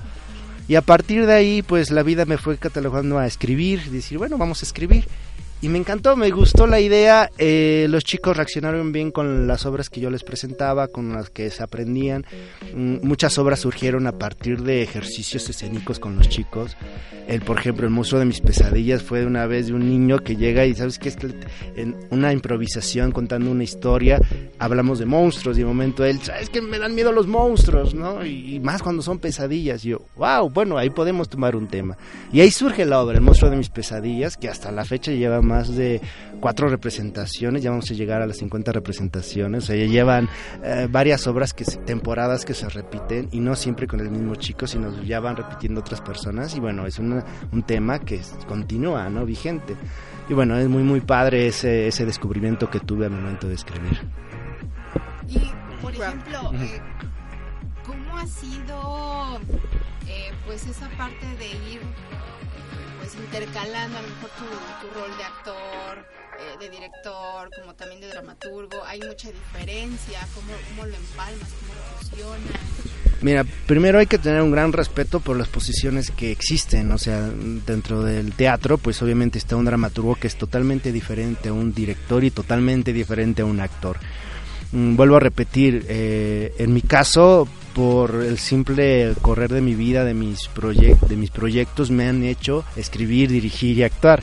Y 0.67 0.77
a 0.77 0.83
partir 0.83 1.27
de 1.27 1.35
ahí, 1.35 1.63
pues 1.63 1.91
la 1.91 2.03
vida 2.03 2.25
me 2.25 2.39
fue 2.39 2.57
catalogando 2.57 3.19
a 3.19 3.27
escribir, 3.27 3.91
decir, 3.91 4.17
bueno, 4.19 4.39
vamos 4.39 4.63
a 4.63 4.67
escribir 4.67 5.07
y 5.65 5.69
me 5.71 5.79
encantó, 5.79 6.15
me 6.15 6.31
gustó 6.31 6.67
la 6.67 6.79
idea. 6.79 7.31
Eh, 7.39 7.87
los 7.89 8.05
chicos 8.05 8.37
reaccionaron 8.37 8.93
bien 8.93 9.11
con 9.11 9.47
las 9.47 9.65
obras 9.65 9.89
que 9.89 9.99
yo 9.99 10.11
les 10.11 10.23
presentaba, 10.23 10.89
con 10.89 11.15
las 11.15 11.31
que 11.31 11.49
se 11.49 11.63
aprendían. 11.63 12.27
Mm, 12.75 12.97
muchas 13.03 13.39
obras 13.39 13.61
surgieron 13.61 14.07
a 14.07 14.13
partir 14.13 14.63
de 14.63 14.83
ejercicios 14.83 15.49
escénicos 15.49 15.99
con 15.99 16.17
los 16.17 16.29
chicos. 16.29 16.77
El, 17.29 17.41
por 17.41 17.59
ejemplo, 17.59 17.87
el 17.87 17.95
monstruo 17.95 18.19
de 18.19 18.27
mis 18.27 18.43
pesadillas 18.43 19.03
fue 19.03 19.21
de 19.21 19.27
una 19.27 19.47
vez 19.47 19.69
de 19.69 19.73
un 19.73 19.89
niño 19.89 20.19
que 20.19 20.37
llega 20.37 20.67
y 20.67 20.75
sabes 20.75 20.99
que 20.99 21.09
es 21.09 21.17
en 21.77 21.97
una 22.11 22.35
improvisación 22.35 23.11
contando 23.11 23.51
una 23.51 23.65
historia 23.65 24.21
hablamos 24.59 24.99
de 24.99 25.07
monstruos 25.07 25.57
y 25.57 25.61
de 25.61 25.67
momento 25.67 26.05
él, 26.05 26.21
sabes 26.21 26.51
que 26.51 26.61
me 26.61 26.79
dan 26.79 26.95
miedo 26.95 27.13
los 27.13 27.27
monstruos, 27.27 27.95
¿no? 27.95 28.25
Y, 28.25 28.61
más 28.61 28.83
cuando 28.83 29.03
son 29.03 29.19
pesadillas. 29.19 29.85
Y 29.85 29.91
yo, 29.91 30.03
wow, 30.17 30.49
bueno, 30.51 30.79
ahí 30.79 30.91
podemos 30.91 31.29
tomar 31.29 31.57
un 31.57 31.67
tema. 31.67 31.97
Y 32.33 32.41
ahí 32.41 32.51
surge 32.51 32.85
la 32.85 33.01
obra, 33.01 33.17
el 33.17 33.23
monstruo 33.23 33.51
de 33.51 33.57
mis 33.57 33.69
pesadillas, 33.69 34.37
que 34.37 34.49
hasta 34.49 34.71
la 34.73 34.85
fecha 34.85 35.13
lleva 35.13 35.41
más 35.43 35.54
de 35.63 36.01
cuatro 36.41 36.69
representaciones, 36.69 37.63
ya 37.63 37.71
vamos 37.71 37.91
a 37.91 37.95
llegar 37.95 38.23
a 38.23 38.27
las 38.27 38.39
50 38.39 38.73
representaciones, 38.73 39.65
o 39.65 39.67
sea, 39.69 39.77
ya 39.77 39.87
llevan 39.87 40.29
eh, 40.63 40.89
varias 40.91 41.27
obras, 41.27 41.53
que 41.53 41.65
temporadas 41.65 42.45
que 42.45 42.55
se 42.55 42.69
repiten 42.69 43.29
y 43.33 43.41
no 43.41 43.57
siempre 43.57 43.87
con 43.87 44.01
el 44.01 44.11
mismo 44.11 44.35
chico, 44.35 44.67
sino 44.67 45.03
ya 45.03 45.21
van 45.21 45.37
repitiendo 45.37 45.81
otras 45.81 46.01
personas 46.01 46.55
y 46.57 46.61
bueno, 46.61 46.87
es 46.87 46.99
un 46.99 47.23
tema 47.67 47.99
que 48.01 48.21
continúa, 48.47 49.09
¿no? 49.09 49.25
Vigente. 49.25 49.77
Y 50.29 50.33
bueno, 50.33 50.57
es 50.57 50.69
muy, 50.69 50.83
muy 50.83 51.01
padre 51.01 51.47
ese, 51.47 51.87
ese 51.87 52.07
descubrimiento 52.07 52.71
que 52.71 52.81
tuve 52.81 53.07
al 53.07 53.13
momento 53.13 53.47
de 53.47 53.55
escribir. 53.55 54.01
Y, 55.29 55.41
por 55.83 55.95
ejemplo, 55.95 56.53
eh, 56.55 56.81
¿cómo 57.85 58.17
ha 58.17 58.27
sido 58.27 59.39
eh, 60.07 60.33
pues 60.47 60.67
esa 60.67 60.89
parte 60.91 61.27
de 61.39 61.49
ir 61.73 61.81
pues 63.05 63.17
intercalando 63.17 63.99
a 63.99 64.03
lo 64.03 64.09
mejor 64.09 64.31
tu, 64.31 64.99
rol 64.99 65.17
de 65.17 65.25
actor, 65.25 66.07
eh, 66.41 66.59
de 66.59 66.71
director, 66.71 67.51
como 67.61 67.75
también 67.75 68.01
de 68.01 68.09
dramaturgo, 68.09 68.83
hay 68.87 69.01
mucha 69.01 69.31
diferencia, 69.31 70.27
cómo, 70.35 70.53
cómo 70.71 70.87
lo 70.87 70.97
empalmas, 70.97 71.49
cómo 71.61 71.75
lo 71.75 71.99
fusionas. 71.99 72.61
Mira, 73.21 73.45
primero 73.67 73.99
hay 73.99 74.07
que 74.07 74.19
tener 74.19 74.43
un 74.43 74.51
gran 74.51 74.73
respeto 74.73 75.21
por 75.21 75.37
las 75.37 75.49
posiciones 75.49 76.11
que 76.11 76.31
existen, 76.31 76.93
o 76.93 76.99
sea, 76.99 77.21
dentro 77.21 78.03
del 78.03 78.33
teatro, 78.33 78.79
pues 78.79 79.01
obviamente 79.03 79.39
está 79.39 79.57
un 79.57 79.65
dramaturgo 79.65 80.15
que 80.15 80.27
es 80.27 80.37
totalmente 80.37 80.93
diferente 80.93 81.51
a 81.51 81.53
un 81.53 81.73
director 81.73 82.25
y 82.25 82.31
totalmente 82.31 82.93
diferente 82.93 83.43
a 83.43 83.45
un 83.45 83.61
actor. 83.61 83.99
Mm, 84.73 84.97
vuelvo 84.97 85.17
a 85.17 85.21
repetir, 85.21 85.85
eh, 85.89 86.55
en 86.59 86.73
mi 86.73 86.83
caso, 86.83 87.49
por 87.75 88.23
el 88.23 88.39
simple 88.39 89.15
correr 89.21 89.53
de 89.53 89.61
mi 89.61 89.75
vida, 89.75 90.05
de 90.05 90.15
mis, 90.15 90.49
de 91.09 91.17
mis 91.17 91.31
proyectos, 91.31 91.91
me 91.91 92.09
han 92.09 92.23
hecho 92.23 92.65
escribir, 92.77 93.31
dirigir 93.31 93.77
y 93.77 93.83
actuar. 93.83 94.23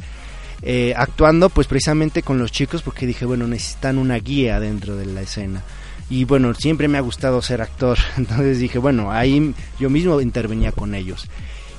Eh, 0.64 0.94
actuando 0.96 1.50
pues 1.50 1.66
precisamente 1.66 2.22
con 2.22 2.38
los 2.38 2.52
chicos 2.52 2.84
porque 2.84 3.08
dije, 3.08 3.26
bueno, 3.26 3.48
necesitan 3.48 3.98
una 3.98 4.16
guía 4.18 4.60
dentro 4.60 4.96
de 4.96 5.06
la 5.06 5.22
escena. 5.22 5.64
Y 6.10 6.26
bueno, 6.26 6.54
siempre 6.54 6.88
me 6.88 6.98
ha 6.98 7.02
gustado 7.02 7.42
ser 7.42 7.62
actor, 7.62 7.98
entonces 8.18 8.60
dije, 8.60 8.80
bueno, 8.80 9.12
ahí 9.12 9.54
yo 9.80 9.90
mismo 9.90 10.20
intervenía 10.22 10.72
con 10.72 10.96
ellos. 10.96 11.28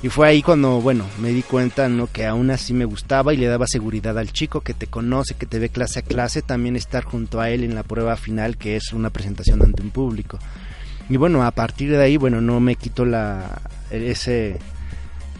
Y 0.03 0.09
fue 0.09 0.27
ahí 0.27 0.41
cuando, 0.41 0.81
bueno, 0.81 1.05
me 1.21 1.29
di 1.29 1.43
cuenta, 1.43 1.87
¿no? 1.87 2.07
Que 2.07 2.25
aún 2.25 2.51
así 2.51 2.73
me 2.73 2.83
gustaba 2.83 3.33
y 3.33 3.37
le 3.37 3.47
daba 3.47 3.67
seguridad 3.67 4.19
al 4.19 4.33
chico 4.33 4.59
que 4.59 4.73
te 4.73 4.87
conoce, 4.87 5.35
que 5.35 5.45
te 5.45 5.59
ve 5.59 5.69
clase 5.69 5.99
a 5.99 6.01
clase, 6.01 6.41
también 6.41 6.75
estar 6.75 7.05
junto 7.05 7.39
a 7.39 7.49
él 7.49 7.63
en 7.63 7.73
la 7.73 7.83
prueba 7.83 8.17
final, 8.17 8.57
que 8.57 8.75
es 8.75 8.91
una 8.91 9.11
presentación 9.11 9.61
ante 9.61 9.81
un 9.81 9.91
público. 9.91 10.39
Y 11.09 11.17
bueno, 11.17 11.43
a 11.43 11.51
partir 11.51 11.91
de 11.91 12.01
ahí, 12.01 12.17
bueno, 12.17 12.41
no 12.41 12.59
me 12.59 12.75
quito 12.75 13.05
la, 13.05 13.61
ese, 13.91 14.57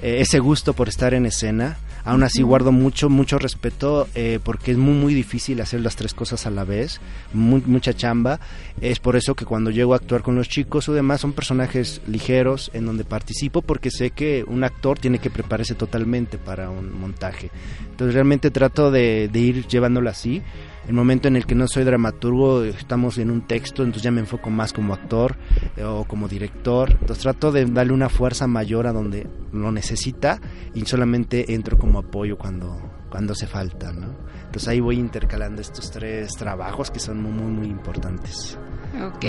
ese 0.01 0.39
gusto 0.39 0.73
por 0.73 0.89
estar 0.89 1.13
en 1.13 1.25
escena. 1.25 1.77
Aún 2.05 2.23
así 2.23 2.41
guardo 2.41 2.73
mucho, 2.73 3.09
mucho 3.09 3.39
respeto 3.39 4.09
eh, 4.13 4.39
porque 4.43 4.71
es 4.71 4.77
muy, 4.77 4.93
muy 4.93 5.13
difícil 5.13 5.61
hacer 5.61 5.79
las 5.79 5.95
tres 5.95 6.13
cosas 6.13 6.45
a 6.45 6.51
la 6.51 6.65
vez, 6.65 6.99
mucha 7.31 7.93
chamba. 7.93 8.41
Es 8.81 8.99
por 8.99 9.15
eso 9.15 9.35
que 9.35 9.45
cuando 9.45 9.71
llego 9.71 9.93
a 9.93 9.97
actuar 9.97 10.21
con 10.21 10.35
los 10.35 10.49
chicos 10.49 10.89
o 10.89 10.93
demás 10.93 11.21
son 11.21 11.31
personajes 11.31 12.01
ligeros 12.05 12.71
en 12.73 12.85
donde 12.85 13.05
participo 13.05 13.61
porque 13.61 13.89
sé 13.89 14.09
que 14.09 14.43
un 14.45 14.65
actor 14.65 14.99
tiene 14.99 15.19
que 15.19 15.29
prepararse 15.29 15.75
totalmente 15.75 16.37
para 16.37 16.69
un 16.69 16.91
montaje. 16.91 17.51
Entonces 17.91 18.13
realmente 18.13 18.51
trato 18.51 18.91
de, 18.91 19.29
de 19.31 19.39
ir 19.39 19.67
llevándolo 19.67 20.09
así 20.09 20.41
el 20.87 20.93
momento 20.93 21.27
en 21.27 21.35
el 21.35 21.45
que 21.45 21.55
no 21.55 21.67
soy 21.67 21.83
dramaturgo, 21.83 22.63
estamos 22.63 23.17
en 23.17 23.31
un 23.31 23.47
texto, 23.47 23.83
entonces 23.83 24.03
ya 24.03 24.11
me 24.11 24.19
enfoco 24.19 24.49
más 24.49 24.73
como 24.73 24.93
actor 24.93 25.37
eh, 25.77 25.83
o 25.83 26.03
como 26.05 26.27
director. 26.27 26.91
Entonces 26.91 27.23
trato 27.23 27.51
de 27.51 27.65
darle 27.65 27.93
una 27.93 28.09
fuerza 28.09 28.47
mayor 28.47 28.87
a 28.87 28.93
donde 28.93 29.27
lo 29.51 29.71
necesita 29.71 30.41
y 30.73 30.85
solamente 30.85 31.53
entro 31.53 31.77
como 31.77 31.99
apoyo 31.99 32.37
cuando, 32.37 32.77
cuando 33.09 33.33
hace 33.33 33.47
falta, 33.47 33.93
¿no? 33.93 34.15
Entonces 34.45 34.67
ahí 34.67 34.79
voy 34.79 34.97
intercalando 34.99 35.61
estos 35.61 35.89
tres 35.89 36.33
trabajos 36.33 36.91
que 36.91 36.99
son 36.99 37.21
muy, 37.23 37.31
muy, 37.31 37.51
muy 37.51 37.67
importantes. 37.67 38.57
Ok, 39.01 39.25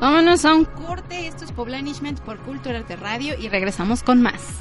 vámonos 0.00 0.44
a 0.44 0.54
un 0.54 0.64
corte. 0.64 1.26
Esto 1.26 1.44
es 1.44 1.52
Poblanishment 1.52 2.20
por 2.20 2.38
Cultura 2.38 2.82
de 2.82 2.96
Radio 2.96 3.34
y 3.36 3.48
regresamos 3.48 4.02
con 4.02 4.22
más. 4.22 4.60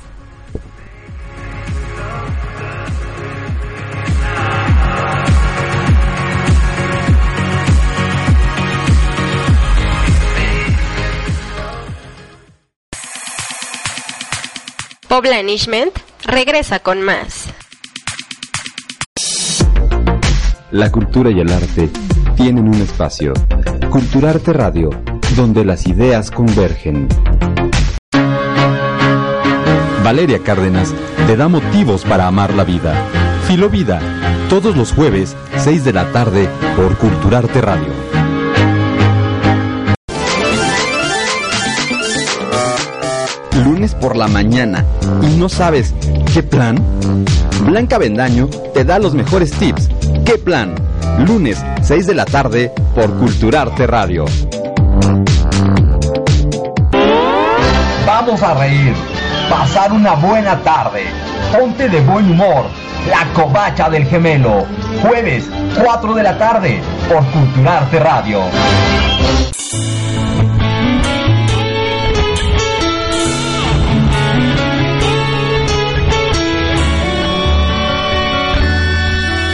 Poblanishment 15.18 15.98
regresa 16.26 16.78
con 16.78 17.02
más. 17.02 17.46
La 20.70 20.92
cultura 20.92 21.32
y 21.32 21.40
el 21.40 21.52
arte 21.52 21.90
tienen 22.36 22.68
un 22.68 22.76
espacio. 22.76 23.34
Culturarte 23.90 24.54
Radio, 24.54 24.92
donde 25.36 25.66
las 25.66 25.88
ideas 25.88 26.30
convergen. 26.30 27.08
Valeria 30.04 30.38
Cárdenas 30.44 30.94
te 31.26 31.36
da 31.36 31.48
motivos 31.48 32.04
para 32.04 32.28
amar 32.28 32.54
la 32.54 32.64
vida. 32.64 32.94
Filovida, 33.48 34.00
todos 34.52 34.78
los 34.78 34.92
jueves, 34.92 35.36
6 35.58 35.84
de 35.84 35.94
la 35.94 36.12
tarde, 36.12 36.48
por 36.76 36.96
Culturarte 37.00 37.60
Radio. 37.60 38.17
Lunes 43.64 43.96
por 43.96 44.16
la 44.16 44.28
mañana 44.28 44.86
y 45.22 45.36
no 45.38 45.50
sabes 45.50 45.94
qué 46.34 46.44
plan? 46.44 46.82
Blanca 47.62 47.98
Bendaño 47.98 48.48
te 48.74 48.84
da 48.84 49.00
los 49.00 49.14
mejores 49.14 49.52
tips. 49.52 49.90
¿Qué 50.26 50.38
plan? 50.38 50.76
Lunes, 51.26 51.64
6 51.82 52.08
de 52.08 52.16
la 52.16 52.26
tarde 52.26 52.72
por 52.94 53.12
Culturarte 53.18 53.88
Radio. 53.88 54.26
Vamos 58.06 58.42
a 58.42 58.54
reír, 58.54 58.94
pasar 59.50 59.92
una 59.92 60.14
buena 60.14 60.58
tarde. 60.64 61.04
Ponte 61.52 61.90
de 61.90 62.02
buen 62.02 62.32
humor. 62.32 62.66
La 63.10 63.26
covacha 63.34 63.90
del 63.90 64.06
gemelo. 64.06 64.66
Jueves, 65.02 65.46
4 65.82 66.14
de 66.14 66.24
la 66.24 66.38
tarde 66.38 66.82
por 67.10 67.26
Culturarte 67.28 68.00
Radio. 68.00 68.42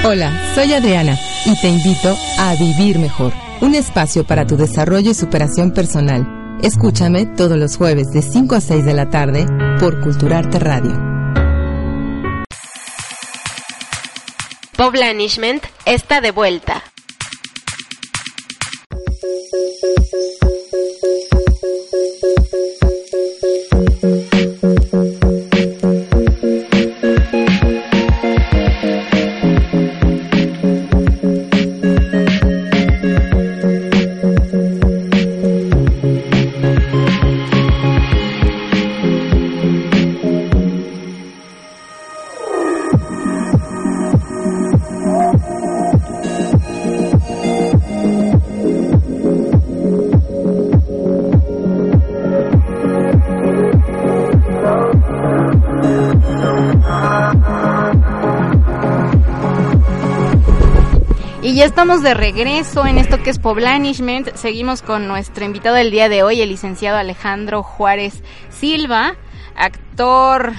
Hola, 0.06 0.54
soy 0.54 0.74
Adriana 0.74 1.18
y 1.46 1.56
te 1.62 1.70
invito 1.70 2.14
a 2.38 2.56
Vivir 2.56 3.00
Mejor, 3.00 3.32
un 3.62 3.74
espacio 3.74 4.26
para 4.26 4.46
tu 4.46 4.58
desarrollo 4.58 5.12
y 5.12 5.14
superación 5.14 5.72
personal. 5.72 6.28
Escúchame 6.62 7.26
todos 7.26 7.58
los 7.58 7.78
jueves 7.78 8.08
de 8.12 8.22
5 8.22 8.56
a 8.56 8.60
6 8.60 8.84
de 8.84 8.94
la 8.94 9.10
tarde 9.10 9.46
por 9.80 10.02
Culturarte 10.02 10.60
Radio. 10.60 10.92
Poblanishment 14.76 15.64
está 15.86 16.20
de 16.20 16.32
vuelta. 16.32 16.84
Y 61.54 61.58
ya 61.58 61.66
estamos 61.66 62.02
de 62.02 62.16
regreso 62.16 62.88
en 62.88 62.98
esto 62.98 63.22
que 63.22 63.30
es 63.30 63.38
Poblanishment. 63.38 64.34
Seguimos 64.34 64.82
con 64.82 65.08
nuestro 65.08 65.46
invitado 65.46 65.76
del 65.76 65.92
día 65.92 66.10
de 66.10 66.24
hoy, 66.24 66.42
el 66.42 66.50
licenciado 66.50 66.98
Alejandro 66.98 67.62
Juárez 67.62 68.24
Silva, 68.50 69.14
actor, 69.56 70.54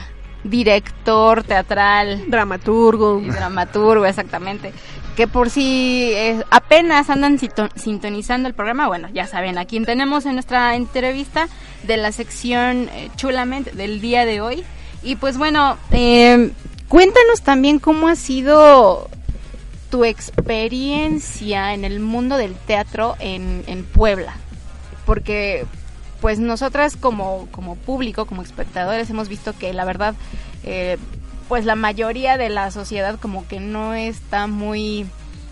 director 0.45 1.43
teatral. 1.43 2.31
Dramaturgo. 2.31 3.21
Y 3.21 3.29
dramaturgo, 3.29 4.07
exactamente. 4.07 4.73
Que 5.17 5.27
por 5.27 5.51
si 5.51 6.13
eh, 6.13 6.45
apenas 6.53 7.11
andan 7.11 7.41
sinto- 7.41 7.71
sintonizando 7.75 8.47
el 8.47 8.55
programa, 8.55 8.87
bueno, 8.87 9.09
ya 9.13 9.27
saben, 9.27 9.59
a 9.59 9.65
quien 9.65 9.85
tenemos 9.85 10.27
en 10.27 10.35
nuestra 10.35 10.77
entrevista 10.77 11.49
de 11.83 11.97
la 11.97 12.13
sección 12.13 12.89
eh, 12.93 13.11
Chulamente 13.17 13.73
del 13.73 14.01
día 14.01 14.25
de 14.27 14.41
hoy. 14.41 14.63
Y 15.03 15.17
pues 15.17 15.39
bueno, 15.39 15.77
eh, 15.91 16.53
cuéntanos 16.87 17.43
también 17.43 17.81
cómo 17.81 18.07
ha 18.07 18.15
sido 18.15 19.11
tu 19.95 20.05
experiencia 20.05 21.73
en 21.73 21.85
el 21.85 22.01
mundo 22.01 22.37
del 22.37 22.57
teatro 22.57 23.15
en, 23.21 23.63
en 23.69 23.85
Puebla. 23.85 24.35
Porque 25.07 25.67
pues 26.21 26.41
nosotras 26.41 26.97
como, 26.97 27.47
como 27.53 27.77
público, 27.77 28.27
como 28.27 28.43
espectadores, 28.43 29.09
hemos 29.11 29.29
visto 29.29 29.57
que 29.57 29.73
la 29.73 29.85
verdad, 29.85 30.17
eh, 30.65 30.99
pues 31.49 31.65
la 31.65 31.77
mayoría 31.77 32.37
de 32.37 32.49
la 32.49 32.73
sociedad 32.73 33.21
como 33.21 33.47
que 33.47 33.61
no 33.61 33.95
está 33.95 34.49
muy, 34.49 35.07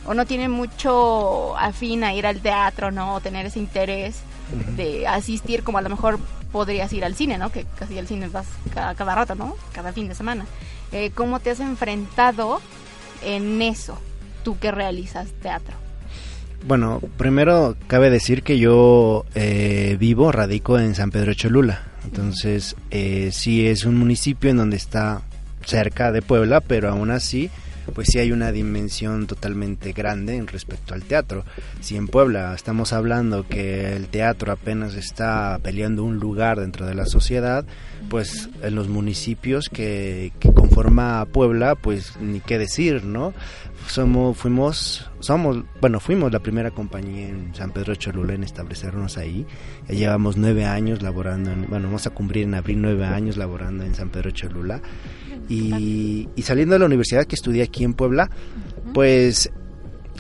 o 0.07 0.15
no 0.15 0.27
tiene 0.27 0.49
mucho 0.49 1.57
afín 1.57 2.03
a 2.03 2.13
ir 2.13 2.27
al 2.27 2.41
teatro, 2.41 2.91
¿no? 2.91 3.15
O 3.15 3.21
tener 3.21 3.47
ese 3.47 3.61
interés 3.61 4.23
de 4.75 5.07
asistir 5.07 5.63
como 5.63 5.79
a 5.79 5.83
lo 5.83 5.89
mejor 5.89 6.19
podrías 6.51 6.93
ir 6.93 7.05
al 7.05 7.15
cine, 7.15 7.39
¿no? 7.39 7.53
Que 7.53 7.65
casi 7.79 7.97
al 7.97 8.09
cine 8.09 8.27
vas 8.27 8.49
cada, 8.75 8.97
cada 8.97 9.15
rato, 9.15 9.37
¿no? 9.37 9.55
Cada 9.73 9.93
fin 9.93 10.09
de 10.09 10.17
semana. 10.17 10.47
Eh, 10.91 11.13
¿Cómo 11.15 11.39
te 11.39 11.53
has 11.53 11.61
enfrentado 11.61 12.61
en 13.25 13.63
eso, 13.63 13.97
tú 14.43 14.59
que 14.59 14.71
realizas 14.71 15.29
teatro? 15.43 15.77
Bueno, 16.67 17.01
primero 17.17 17.77
cabe 17.89 18.09
decir 18.11 18.43
que 18.43 18.59
yo 18.59 19.25
eh, 19.35 19.97
vivo, 19.99 20.31
radico 20.31 20.79
en 20.79 20.95
San 20.95 21.11
Pedro 21.11 21.35
Cholula. 21.35 21.83
Entonces, 22.05 22.77
eh, 22.91 23.31
sí 23.33 23.67
es 23.67 23.85
un 23.85 23.97
municipio 23.97 24.51
en 24.51 24.59
donde 24.59 24.77
está 24.77 25.23
cerca 25.65 26.13
de 26.13 26.23
Puebla, 26.23 26.61
pero 26.61 26.89
aún 26.89 27.11
así, 27.11 27.51
pues 27.95 28.09
sí 28.13 28.19
hay 28.19 28.31
una 28.31 28.53
dimensión 28.53 29.27
totalmente 29.27 29.93
grande 29.93 30.37
en 30.37 30.47
respecto 30.47 30.95
al 30.95 31.03
teatro. 31.03 31.45
Si 31.81 31.97
en 31.97 32.07
Puebla 32.07 32.55
estamos 32.55 32.93
hablando 32.93 33.47
que 33.47 33.97
el 33.97 34.07
teatro 34.07 34.53
apenas 34.53 34.95
está 34.95 35.59
peleando 35.63 36.05
un 36.05 36.19
lugar 36.19 36.61
dentro 36.61 36.87
de 36.87 36.95
la 36.95 37.07
sociedad, 37.07 37.65
pues 38.09 38.49
en 38.63 38.75
los 38.77 38.89
municipios 38.89 39.69
que, 39.69 40.33
que 40.39 40.53
conforma 40.53 41.27
Puebla, 41.27 41.75
pues 41.75 42.17
ni 42.21 42.41
qué 42.41 42.59
decir, 42.59 43.05
¿no? 43.05 43.33
Somos, 43.89 44.39
fuimos, 44.39 45.11
somos, 45.21 45.65
bueno, 45.81 46.01
fuimos 46.01 46.33
la 46.33 46.39
primera 46.39 46.71
compañía 46.71 47.29
en 47.29 47.55
San 47.55 47.73
Pedro 47.73 47.95
Cholula 47.95 48.33
en 48.35 48.43
establecernos 48.45 49.19
ahí. 49.19 49.47
Ya 49.89 49.95
llevamos 49.95 50.37
nueve 50.37 50.65
años 50.65 51.03
laborando, 51.03 51.51
en- 51.51 51.69
bueno, 51.69 51.89
vamos 51.89 52.07
a 52.07 52.11
cumplir 52.11 52.45
en 52.45 52.55
abril 52.55 52.81
nueve 52.81 53.05
años 53.05 53.37
laborando 53.37 53.85
en 53.85 53.95
San 53.95 54.09
Pedro 54.09 54.31
Cholula. 54.31 54.81
Y, 55.49 56.29
y 56.37 56.43
saliendo 56.43 56.75
de 56.75 56.79
la 56.79 56.87
universidad 56.87 57.27
que 57.27 57.35
estudié 57.35 57.63
aquí 57.65 57.85
en 57.85 57.93
Puebla, 57.95 58.31
pues 58.95 59.51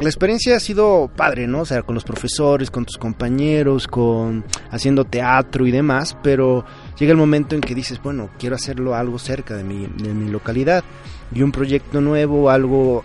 la 0.00 0.08
experiencia 0.08 0.56
ha 0.56 0.60
sido 0.60 1.10
padre, 1.16 1.46
¿no? 1.46 1.60
O 1.60 1.64
sea, 1.64 1.82
con 1.82 1.94
los 1.94 2.04
profesores, 2.04 2.70
con 2.70 2.84
tus 2.84 2.98
compañeros, 2.98 3.86
con 3.86 4.44
haciendo 4.70 5.04
teatro 5.04 5.66
y 5.66 5.70
demás, 5.70 6.16
pero 6.22 6.64
llega 6.98 7.12
el 7.12 7.18
momento 7.18 7.54
en 7.54 7.60
que 7.62 7.74
dices, 7.74 8.02
bueno, 8.02 8.28
quiero 8.38 8.56
hacerlo 8.56 8.94
algo 8.94 9.18
cerca 9.18 9.54
de 9.56 9.64
mi, 9.64 9.86
de 9.86 10.12
mi 10.12 10.30
localidad 10.30 10.82
y 11.34 11.42
un 11.42 11.52
proyecto 11.52 12.00
nuevo, 12.00 12.50
algo 12.50 13.04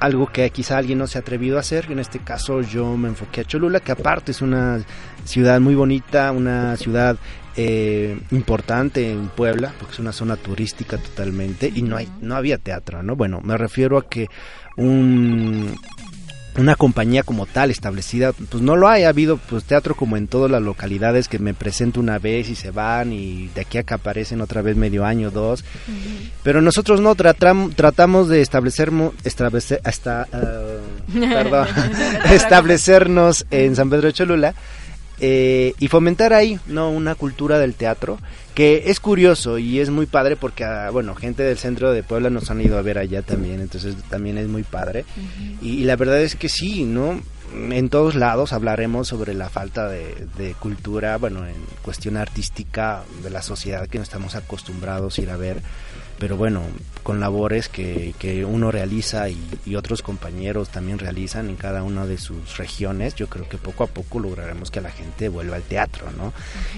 algo 0.00 0.26
que 0.26 0.48
quizá 0.50 0.78
alguien 0.78 0.98
no 0.98 1.06
se 1.06 1.18
ha 1.18 1.20
atrevido 1.20 1.56
a 1.56 1.60
hacer. 1.60 1.90
En 1.90 1.98
este 1.98 2.18
caso 2.18 2.60
yo 2.60 2.96
me 2.96 3.08
enfoqué 3.08 3.42
a 3.42 3.44
Cholula, 3.44 3.80
que 3.80 3.92
aparte 3.92 4.32
es 4.32 4.42
una 4.42 4.80
ciudad 5.24 5.60
muy 5.60 5.74
bonita, 5.74 6.32
una 6.32 6.76
ciudad 6.76 7.16
eh, 7.56 8.18
importante 8.30 9.10
en 9.10 9.28
Puebla, 9.28 9.72
porque 9.78 9.94
es 9.94 9.98
una 9.98 10.12
zona 10.12 10.36
turística 10.36 10.98
totalmente 10.98 11.72
y 11.74 11.82
no 11.82 11.96
hay 11.96 12.08
no 12.20 12.36
había 12.36 12.58
teatro, 12.58 13.02
¿no? 13.02 13.16
Bueno, 13.16 13.40
me 13.42 13.56
refiero 13.56 13.98
a 13.98 14.08
que 14.08 14.28
un 14.76 15.74
una 16.58 16.74
compañía 16.76 17.22
como 17.22 17.46
tal 17.46 17.70
establecida, 17.70 18.32
pues 18.32 18.62
no 18.62 18.76
lo 18.76 18.88
hay, 18.88 19.04
ha 19.04 19.08
habido 19.10 19.36
pues 19.36 19.64
teatro 19.64 19.94
como 19.94 20.16
en 20.16 20.26
todas 20.26 20.50
las 20.50 20.62
localidades 20.62 21.28
que 21.28 21.38
me 21.38 21.54
presento 21.54 22.00
una 22.00 22.18
vez 22.18 22.48
y 22.48 22.54
se 22.54 22.70
van 22.70 23.12
y 23.12 23.48
de 23.54 23.60
aquí 23.62 23.78
a 23.78 23.82
que 23.82 23.94
aparecen 23.94 24.40
otra 24.40 24.62
vez 24.62 24.76
medio 24.76 25.04
año, 25.04 25.30
dos, 25.30 25.64
pero 26.42 26.60
nosotros 26.62 27.00
no 27.00 27.14
tratam- 27.14 27.74
tratamos 27.74 28.28
de 28.28 28.40
establecer, 28.40 28.90
establecer 29.24 29.80
hasta, 29.84 30.26
ah, 30.32 30.78
perdón, 31.12 31.68
establecernos 32.32 33.46
en 33.50 33.76
San 33.76 33.90
Pedro 33.90 34.06
de 34.08 34.12
Cholula 34.12 34.54
eh, 35.20 35.74
y 35.78 35.88
fomentar 35.88 36.32
ahí 36.32 36.58
no 36.66 36.90
una 36.90 37.14
cultura 37.14 37.58
del 37.58 37.74
teatro 37.74 38.18
que 38.54 38.84
es 38.86 39.00
curioso 39.00 39.58
y 39.58 39.80
es 39.80 39.90
muy 39.90 40.06
padre 40.06 40.36
porque 40.36 40.64
ah, 40.64 40.90
bueno 40.90 41.14
gente 41.14 41.42
del 41.42 41.58
centro 41.58 41.92
de 41.92 42.02
Puebla 42.02 42.30
nos 42.30 42.50
han 42.50 42.60
ido 42.60 42.78
a 42.78 42.82
ver 42.82 42.98
allá 42.98 43.22
también 43.22 43.60
entonces 43.60 43.96
también 44.10 44.38
es 44.38 44.48
muy 44.48 44.62
padre. 44.62 45.04
Y, 45.62 45.78
y 45.80 45.84
la 45.84 45.96
verdad 45.96 46.20
es 46.20 46.36
que 46.36 46.48
sí 46.48 46.84
no 46.84 47.20
en 47.54 47.88
todos 47.88 48.14
lados 48.14 48.52
hablaremos 48.52 49.08
sobre 49.08 49.32
la 49.32 49.48
falta 49.48 49.88
de, 49.88 50.26
de 50.36 50.54
cultura 50.54 51.16
bueno 51.16 51.46
en 51.46 51.56
cuestión 51.82 52.16
artística 52.16 53.02
de 53.22 53.30
la 53.30 53.42
sociedad 53.42 53.88
que 53.88 53.98
no 53.98 54.04
estamos 54.04 54.34
acostumbrados 54.34 55.18
a 55.18 55.22
ir 55.22 55.30
a 55.30 55.36
ver 55.36 55.62
pero 56.18 56.36
bueno, 56.36 56.62
con 57.02 57.20
labores 57.20 57.68
que, 57.68 58.14
que 58.18 58.44
uno 58.44 58.70
realiza 58.70 59.28
y, 59.28 59.38
y 59.64 59.76
otros 59.76 60.02
compañeros 60.02 60.70
también 60.70 60.98
realizan 60.98 61.48
en 61.48 61.56
cada 61.56 61.82
una 61.82 62.06
de 62.06 62.18
sus 62.18 62.56
regiones, 62.56 63.14
yo 63.14 63.28
creo 63.28 63.48
que 63.48 63.58
poco 63.58 63.84
a 63.84 63.86
poco 63.86 64.18
lograremos 64.18 64.70
que 64.70 64.80
la 64.80 64.90
gente 64.90 65.28
vuelva 65.28 65.56
al 65.56 65.62
teatro, 65.62 66.10
¿no? 66.16 66.32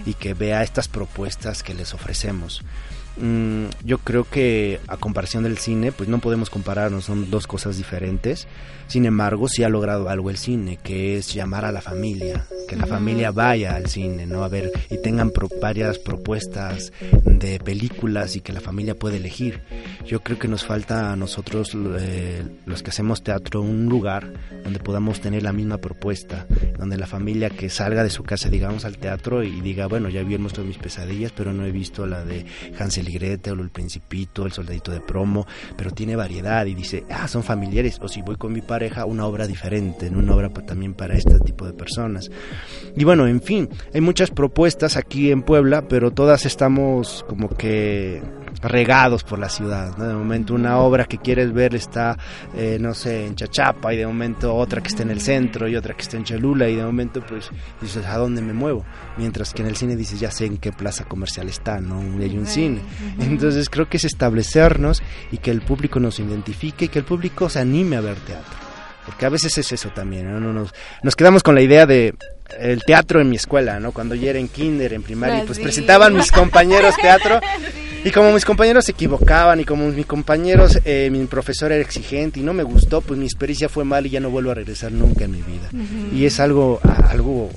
Y 0.04 0.14
que 0.14 0.34
vea 0.34 0.62
estas 0.62 0.88
propuestas 0.88 1.62
que 1.62 1.74
les 1.74 1.94
ofrecemos. 1.94 2.62
Mm, 3.20 3.66
yo 3.84 3.98
creo 3.98 4.24
que 4.24 4.80
a 4.86 4.96
comparación 4.96 5.42
del 5.42 5.58
cine, 5.58 5.92
pues 5.92 6.08
no 6.08 6.18
podemos 6.18 6.50
compararnos, 6.50 7.04
son 7.04 7.30
dos 7.30 7.46
cosas 7.46 7.76
diferentes. 7.76 8.46
Sin 8.88 9.04
embargo, 9.04 9.48
sí 9.48 9.62
ha 9.64 9.68
logrado 9.68 10.08
algo 10.08 10.30
el 10.30 10.38
cine, 10.38 10.78
que 10.82 11.16
es 11.18 11.32
llamar 11.34 11.64
a 11.66 11.72
la 11.72 11.82
familia, 11.82 12.46
que 12.66 12.74
la 12.74 12.86
familia 12.86 13.30
vaya 13.30 13.74
al 13.76 13.86
cine, 13.86 14.26
¿no? 14.26 14.44
A 14.44 14.48
ver, 14.48 14.72
y 14.90 14.96
tengan 15.02 15.30
pro- 15.30 15.48
varias 15.60 15.98
propuestas 15.98 16.90
de 17.24 17.60
películas 17.60 18.34
y 18.36 18.40
que 18.40 18.52
la 18.54 18.60
familia 18.60 18.94
puede 18.94 19.18
elegir. 19.18 19.60
Yo 20.06 20.20
creo 20.20 20.38
que 20.38 20.48
nos 20.48 20.64
falta 20.64 21.12
a 21.12 21.16
nosotros, 21.16 21.76
eh, 21.98 22.42
los 22.64 22.82
que 22.82 22.88
hacemos 22.90 23.22
teatro, 23.22 23.60
un 23.60 23.86
lugar 23.86 24.32
donde 24.64 24.78
podamos 24.78 25.20
tener 25.20 25.42
la 25.42 25.52
misma 25.52 25.76
propuesta, 25.78 26.46
donde 26.78 26.96
la 26.96 27.06
familia 27.06 27.50
que 27.50 27.68
salga 27.68 28.02
de 28.02 28.10
su 28.10 28.22
casa, 28.22 28.48
digamos, 28.48 28.86
al 28.86 28.96
teatro 28.96 29.42
y 29.42 29.60
diga, 29.60 29.86
bueno, 29.86 30.08
ya 30.08 30.22
vi 30.22 30.32
el 30.34 30.40
monstruo 30.40 30.64
de 30.64 30.68
mis 30.68 30.78
pesadillas, 30.78 31.32
pero 31.36 31.52
no 31.52 31.66
he 31.66 31.72
visto 31.72 32.06
la 32.06 32.24
de 32.24 32.46
Hansel 32.78 33.08
y 33.10 33.12
Gretel 33.12 33.60
o 33.60 33.62
El 33.62 33.70
Principito, 33.70 34.46
El 34.46 34.52
Soldadito 34.52 34.92
de 34.92 35.00
Promo, 35.02 35.46
pero 35.76 35.90
tiene 35.90 36.16
variedad 36.16 36.64
y 36.64 36.74
dice, 36.74 37.04
ah, 37.10 37.28
son 37.28 37.42
familiares, 37.42 37.98
o 38.00 38.08
si 38.08 38.22
voy 38.22 38.36
con 38.36 38.52
mi 38.52 38.62
pareja, 38.78 39.06
una 39.06 39.26
obra 39.26 39.48
diferente, 39.48 40.08
¿no? 40.08 40.20
una 40.20 40.36
obra 40.36 40.50
también 40.50 40.94
para 40.94 41.16
este 41.16 41.40
tipo 41.40 41.66
de 41.66 41.72
personas. 41.72 42.30
Y 42.96 43.02
bueno, 43.02 43.26
en 43.26 43.42
fin, 43.42 43.68
hay 43.92 44.00
muchas 44.00 44.30
propuestas 44.30 44.96
aquí 44.96 45.32
en 45.32 45.42
Puebla, 45.42 45.88
pero 45.88 46.12
todas 46.12 46.46
estamos 46.46 47.24
como 47.28 47.48
que 47.48 48.22
regados 48.62 49.24
por 49.24 49.40
la 49.40 49.48
ciudad. 49.48 49.96
¿no? 49.98 50.06
De 50.06 50.14
momento 50.14 50.54
una 50.54 50.78
obra 50.78 51.06
que 51.06 51.18
quieres 51.18 51.52
ver 51.52 51.74
está, 51.74 52.16
eh, 52.54 52.78
no 52.80 52.94
sé, 52.94 53.26
en 53.26 53.34
Chachapa 53.34 53.92
y 53.92 53.96
de 53.96 54.06
momento 54.06 54.54
otra 54.54 54.80
que 54.80 54.88
está 54.88 55.02
en 55.02 55.10
el 55.10 55.20
centro 55.20 55.68
y 55.68 55.74
otra 55.74 55.94
que 55.94 56.02
está 56.02 56.16
en 56.16 56.22
Cholula 56.22 56.68
y 56.68 56.76
de 56.76 56.84
momento 56.84 57.20
pues 57.26 57.50
dices, 57.80 58.06
¿a 58.06 58.16
dónde 58.16 58.42
me 58.42 58.52
muevo? 58.52 58.84
Mientras 59.16 59.52
que 59.52 59.62
en 59.62 59.68
el 59.68 59.76
cine 59.76 59.96
dices, 59.96 60.20
ya 60.20 60.30
sé 60.30 60.46
en 60.46 60.58
qué 60.58 60.70
plaza 60.70 61.04
comercial 61.04 61.48
está, 61.48 61.80
¿no? 61.80 62.00
Y 62.20 62.22
hay 62.22 62.38
un 62.38 62.46
cine. 62.46 62.80
Entonces 63.18 63.68
creo 63.68 63.88
que 63.88 63.96
es 63.96 64.04
establecernos 64.04 65.02
y 65.32 65.38
que 65.38 65.50
el 65.50 65.62
público 65.62 65.98
nos 65.98 66.20
identifique 66.20 66.84
y 66.84 66.88
que 66.88 67.00
el 67.00 67.04
público 67.04 67.48
se 67.48 67.58
anime 67.58 67.96
a 67.96 68.00
ver 68.00 68.16
teatro. 68.18 68.67
Porque 69.08 69.24
a 69.24 69.30
veces 69.30 69.56
es 69.56 69.72
eso 69.72 69.88
también, 69.88 70.30
¿no? 70.30 70.52
Nos, 70.52 70.74
nos 71.02 71.16
quedamos 71.16 71.42
con 71.42 71.54
la 71.54 71.62
idea 71.62 71.86
de 71.86 72.14
el 72.60 72.82
teatro 72.84 73.22
en 73.22 73.30
mi 73.30 73.36
escuela, 73.36 73.80
¿no? 73.80 73.92
Cuando 73.92 74.14
yo 74.14 74.28
era 74.28 74.38
en 74.38 74.48
kinder, 74.48 74.92
en 74.92 75.02
primaria, 75.02 75.44
pues 75.46 75.58
presentaban 75.58 76.14
mis 76.14 76.30
compañeros 76.32 76.94
teatro 77.00 77.40
y 78.04 78.10
como 78.10 78.32
mis 78.32 78.44
compañeros 78.44 78.84
se 78.84 78.92
equivocaban 78.92 79.60
y 79.60 79.64
como 79.64 79.88
mis 79.88 80.04
compañeros, 80.04 80.78
eh, 80.84 81.08
mi 81.10 81.24
profesor 81.24 81.72
era 81.72 81.82
exigente 81.82 82.38
y 82.38 82.42
no 82.42 82.52
me 82.52 82.64
gustó, 82.64 83.00
pues 83.00 83.18
mi 83.18 83.24
experiencia 83.24 83.70
fue 83.70 83.84
mal 83.84 84.04
y 84.04 84.10
ya 84.10 84.20
no 84.20 84.28
vuelvo 84.28 84.50
a 84.50 84.54
regresar 84.54 84.92
nunca 84.92 85.24
en 85.24 85.30
mi 85.30 85.42
vida. 85.42 85.70
Y 86.12 86.26
es 86.26 86.38
algo, 86.38 86.80
algo, 87.08 87.48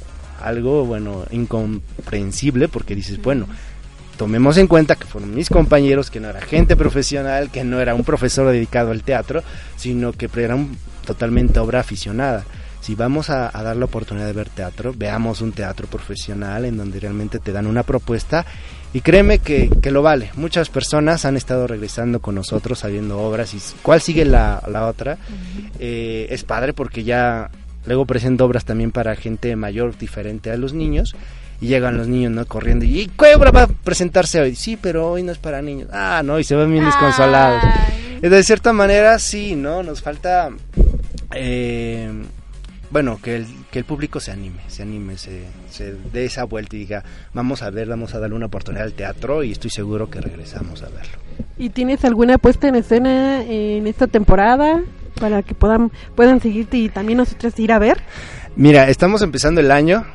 algo, 0.41 0.85
bueno, 0.85 1.25
incomprensible 1.31 2.69
porque 2.69 2.95
dices, 2.95 3.21
bueno, 3.21 3.45
tomemos 4.15 4.57
en 4.57 4.67
cuenta 4.67 4.95
que 4.95 5.05
fueron 5.05 5.35
mis 5.35 5.49
compañeros, 5.49 6.09
que 6.09 6.21
no 6.21 6.29
era 6.29 6.39
gente 6.41 6.75
profesional, 6.77 7.51
que 7.51 7.63
no 7.63 7.81
era 7.81 7.93
un 7.93 8.03
profesor 8.03 8.47
dedicado 8.51 8.91
al 8.91 9.03
teatro, 9.03 9.43
sino 9.77 10.13
que 10.13 10.29
era 10.37 10.55
totalmente 11.05 11.59
obra 11.59 11.79
aficionada 11.79 12.45
si 12.81 12.95
vamos 12.95 13.29
a, 13.29 13.51
dar 13.51 13.77
la 13.77 13.85
oportunidad 13.85 14.25
de 14.25 14.33
ver 14.33 14.49
teatro, 14.49 14.93
veamos 14.97 15.41
un 15.41 15.51
teatro 15.51 15.87
profesional 15.87 16.65
en 16.65 16.77
donde 16.77 16.99
realmente 16.99 17.37
te 17.39 17.51
dan 17.51 17.67
una 17.67 17.83
propuesta 17.83 18.43
y 18.91 19.01
créeme 19.01 19.37
que, 19.37 19.69
lo 19.91 20.01
vale. 20.01 20.31
Muchas 20.33 20.69
personas 20.69 21.23
han 21.25 21.37
estado 21.37 21.67
regresando 21.67 22.19
con 22.19 22.35
nosotros 22.35 22.79
sabiendo 22.79 23.19
obras 23.19 23.53
y 23.53 23.59
cuál 23.83 24.01
sigue 24.01 24.25
la, 24.25 24.61
otra. 24.89 25.19
Eh, 25.79 26.27
es 26.31 26.43
padre 26.43 26.73
porque 26.73 27.03
ya 27.03 27.51
luego 27.85 28.05
presento 28.05 28.45
obras 28.45 28.65
también 28.65 28.91
para 28.91 29.15
gente 29.15 29.55
mayor 29.55 29.95
diferente 29.97 30.51
a 30.51 30.57
los 30.57 30.73
niños 30.73 31.15
y 31.61 31.67
llegan 31.67 31.97
los 31.97 32.07
niños 32.07 32.31
no 32.31 32.45
corriendo 32.45 32.85
y 32.85 33.09
¿qué 33.17 33.35
obra 33.35 33.51
va 33.51 33.63
a 33.63 33.67
presentarse 33.67 34.41
hoy? 34.41 34.55
Sí, 34.55 34.75
pero 34.75 35.11
hoy 35.11 35.21
no 35.21 35.31
es 35.31 35.37
para 35.37 35.61
niños. 35.61 35.89
Ah, 35.93 36.23
no, 36.25 36.39
y 36.39 36.43
se 36.43 36.55
van 36.55 36.71
bien 36.71 36.83
desconsolados. 36.83 37.61
De 38.21 38.43
cierta 38.43 38.73
manera 38.73 39.17
sí, 39.19 39.55
¿no? 39.55 39.83
Nos 39.83 40.01
falta 40.01 40.49
eh, 41.33 42.09
bueno, 42.91 43.19
que 43.21 43.37
el, 43.37 43.47
que 43.71 43.79
el 43.79 43.85
público 43.85 44.19
se 44.19 44.31
anime, 44.31 44.61
se 44.67 44.83
anime, 44.83 45.17
se, 45.17 45.45
se 45.69 45.95
dé 46.11 46.25
esa 46.25 46.43
vuelta 46.43 46.75
y 46.75 46.79
diga, 46.79 47.03
vamos 47.33 47.61
a 47.61 47.69
ver, 47.69 47.87
vamos 47.87 48.13
a 48.13 48.19
darle 48.19 48.35
una 48.35 48.47
oportunidad 48.47 48.83
al 48.83 48.93
teatro 48.93 49.43
y 49.43 49.51
estoy 49.51 49.69
seguro 49.69 50.09
que 50.09 50.19
regresamos 50.19 50.83
a 50.83 50.89
verlo. 50.89 51.17
¿Y 51.57 51.69
tienes 51.69 52.03
alguna 52.03 52.37
puesta 52.37 52.67
en 52.67 52.75
escena 52.75 53.43
en 53.43 53.87
esta 53.87 54.07
temporada 54.07 54.81
para 55.19 55.41
que 55.41 55.55
puedan, 55.55 55.91
puedan 56.15 56.41
seguirte 56.41 56.77
y 56.77 56.89
también 56.89 57.17
nosotros 57.17 57.57
ir 57.59 57.71
a 57.71 57.79
ver? 57.79 57.99
Mira, 58.57 58.89
estamos 58.89 59.21
empezando 59.21 59.61
el 59.61 59.71
año, 59.71 60.05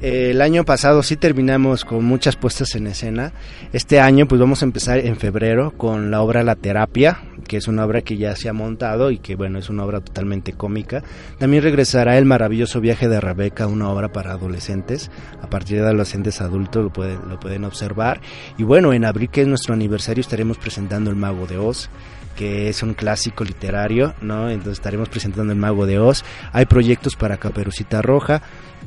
el 0.00 0.40
año 0.42 0.64
pasado 0.64 1.02
sí 1.02 1.16
terminamos 1.16 1.84
con 1.84 2.04
muchas 2.04 2.36
puestas 2.36 2.74
en 2.74 2.86
escena. 2.86 3.32
Este 3.72 4.00
año 4.00 4.26
pues 4.26 4.40
vamos 4.40 4.62
a 4.62 4.66
empezar 4.66 4.98
en 4.98 5.16
febrero 5.16 5.72
con 5.76 6.10
la 6.10 6.22
obra 6.22 6.42
La 6.42 6.54
Terapia, 6.54 7.22
que 7.46 7.56
es 7.56 7.68
una 7.68 7.84
obra 7.84 8.02
que 8.02 8.16
ya 8.16 8.36
se 8.36 8.48
ha 8.48 8.52
montado 8.52 9.10
y 9.10 9.18
que 9.18 9.36
bueno, 9.36 9.58
es 9.58 9.70
una 9.70 9.84
obra 9.84 10.00
totalmente 10.00 10.52
cómica. 10.52 11.02
También 11.38 11.62
regresará 11.62 12.18
El 12.18 12.24
maravilloso 12.24 12.80
viaje 12.80 13.08
de 13.08 13.20
Rebeca, 13.20 13.66
una 13.66 13.88
obra 13.88 14.12
para 14.12 14.32
adolescentes. 14.32 15.10
A 15.40 15.48
partir 15.48 15.78
de 15.78 15.86
adolescentes 15.86 16.40
adultos 16.40 16.84
lo 16.84 16.92
pueden, 16.92 17.28
lo 17.28 17.40
pueden 17.40 17.64
observar. 17.64 18.20
Y 18.58 18.64
bueno, 18.64 18.92
en 18.92 19.04
abril 19.04 19.30
que 19.30 19.42
es 19.42 19.48
nuestro 19.48 19.74
aniversario 19.74 20.20
estaremos 20.20 20.58
presentando 20.58 21.10
El 21.10 21.16
Mago 21.16 21.46
de 21.46 21.58
Oz 21.58 21.88
que 22.36 22.68
es 22.68 22.82
un 22.82 22.94
clásico 22.94 23.42
literario, 23.42 24.14
¿no? 24.20 24.50
Entonces 24.50 24.74
estaremos 24.74 25.08
presentando 25.08 25.52
El 25.52 25.58
Mago 25.58 25.86
de 25.86 25.98
Oz. 25.98 26.22
Hay 26.52 26.66
proyectos 26.66 27.16
para 27.16 27.38
Caperucita 27.38 28.02
Roja. 28.02 28.42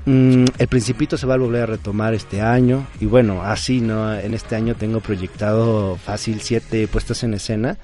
Mm, 0.06 0.46
el 0.58 0.68
Principito 0.68 1.18
se 1.18 1.28
va 1.28 1.36
a 1.36 1.38
volver 1.38 1.64
a 1.64 1.66
retomar 1.66 2.14
este 2.14 2.42
año 2.42 2.88
y 3.00 3.06
bueno, 3.06 3.44
así, 3.44 3.82
¿no? 3.82 4.14
En 4.14 4.34
este 4.34 4.56
año 4.56 4.76
tengo 4.76 5.00
proyectado 5.02 5.98
fácil 5.98 6.42
siete 6.42 6.88
puestas 6.88 7.24
en 7.24 7.34
escena 7.34 7.78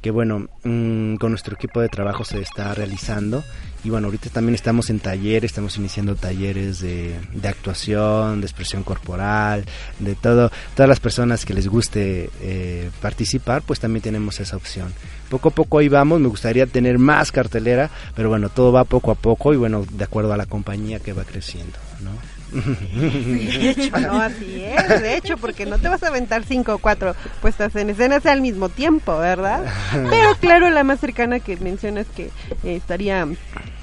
que 0.00 0.10
bueno, 0.10 0.48
mm, 0.64 1.16
con 1.16 1.32
nuestro 1.32 1.54
equipo 1.54 1.80
de 1.80 1.88
trabajo 1.88 2.24
se 2.24 2.40
está 2.40 2.72
realizando 2.74 3.42
y 3.84 3.90
bueno, 3.90 4.06
ahorita 4.08 4.30
también 4.30 4.54
estamos 4.54 4.90
en 4.90 4.98
talleres, 4.98 5.50
estamos 5.50 5.76
iniciando 5.76 6.16
talleres 6.16 6.80
de, 6.80 7.14
de 7.32 7.48
actuación, 7.48 8.40
de 8.40 8.46
expresión 8.46 8.82
corporal, 8.82 9.64
de 9.98 10.14
todo, 10.14 10.50
todas 10.74 10.88
las 10.88 11.00
personas 11.00 11.44
que 11.44 11.54
les 11.54 11.68
guste 11.68 12.30
eh, 12.40 12.90
participar, 13.00 13.62
pues 13.62 13.80
también 13.80 14.02
tenemos 14.02 14.40
esa 14.40 14.56
opción. 14.56 14.92
Poco 15.28 15.50
a 15.50 15.52
poco 15.52 15.78
ahí 15.78 15.88
vamos, 15.88 16.20
me 16.20 16.28
gustaría 16.28 16.66
tener 16.66 16.98
más 16.98 17.30
cartelera, 17.30 17.90
pero 18.16 18.28
bueno, 18.28 18.48
todo 18.48 18.72
va 18.72 18.84
poco 18.84 19.10
a 19.10 19.14
poco 19.14 19.52
y 19.52 19.56
bueno, 19.56 19.84
de 19.90 20.04
acuerdo 20.04 20.32
a 20.32 20.36
la 20.36 20.46
compañía 20.46 20.98
que 20.98 21.12
va 21.12 21.24
creciendo, 21.24 21.78
¿no? 22.00 22.37
De 22.50 23.70
hecho, 23.70 23.98
no, 24.00 24.20
así 24.20 24.64
es, 24.64 25.02
de 25.02 25.16
hecho, 25.16 25.36
porque 25.36 25.66
no 25.66 25.78
te 25.78 25.88
vas 25.88 26.02
a 26.02 26.08
aventar 26.08 26.44
cinco 26.44 26.74
o 26.74 26.78
cuatro 26.78 27.14
puestas 27.40 27.74
en 27.76 27.90
escena 27.90 28.20
al 28.24 28.40
mismo 28.40 28.68
tiempo, 28.68 29.16
¿verdad? 29.18 29.64
Pero 30.10 30.34
claro, 30.40 30.70
la 30.70 30.84
más 30.84 31.00
cercana 31.00 31.40
que 31.40 31.56
mencionas 31.56 32.06
que 32.14 32.24
eh, 32.64 32.76
estaría 32.76 33.26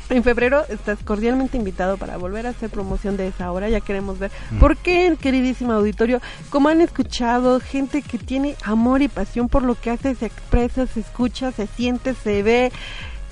en 0.10 0.24
febrero 0.24 0.64
estás 0.70 1.00
cordialmente 1.04 1.58
invitado 1.58 1.98
para 1.98 2.18
volver 2.18 2.46
a 2.46 2.52
hacer 2.52 2.70
promoción 2.70 3.18
de 3.18 3.28
esa 3.28 3.52
hora. 3.52 3.70
Ya 3.70 3.82
queremos 3.82 4.20
ver 4.20 4.32
mm. 4.52 4.60
por 4.60 4.78
qué, 4.78 5.16
queridísimo 5.20 5.74
auditorio, 5.74 6.22
como 6.50 6.70
han 6.70 6.82
escuchado, 6.82 7.60
gente 7.60 8.02
que 8.02 8.18
tiene 8.18 8.56
amor 8.64 9.02
y 9.02 9.08
pasión 9.08 9.50
por 9.50 9.64
lo 9.64 9.76
que 9.76 9.92
hace, 9.92 10.16
se 10.16 10.28
expresa, 10.28 10.86
se 10.88 11.00
escucha, 11.00 11.52
se 11.52 11.68
siente, 11.68 12.14
se 12.14 12.44
ve 12.44 12.72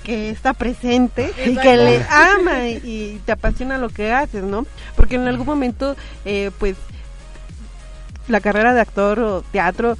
que 0.04 0.28
está 0.30 0.52
presente 0.52 1.32
y 1.44 1.56
que 1.56 1.76
le 1.76 2.04
ama 2.08 2.68
y, 2.68 3.20
te 3.24 3.32
apasiona 3.32 3.78
lo 3.78 3.88
que 3.88 4.12
haces, 4.12 4.44
¿no? 4.44 4.66
Porque 4.94 5.16
en 5.16 5.26
algún 5.26 5.46
momento, 5.46 5.96
eh, 6.24 6.50
pues, 6.58 6.76
la 8.28 8.40
carrera 8.40 8.74
de 8.74 8.80
actor 8.80 9.18
o 9.18 9.42
teatro, 9.42 9.96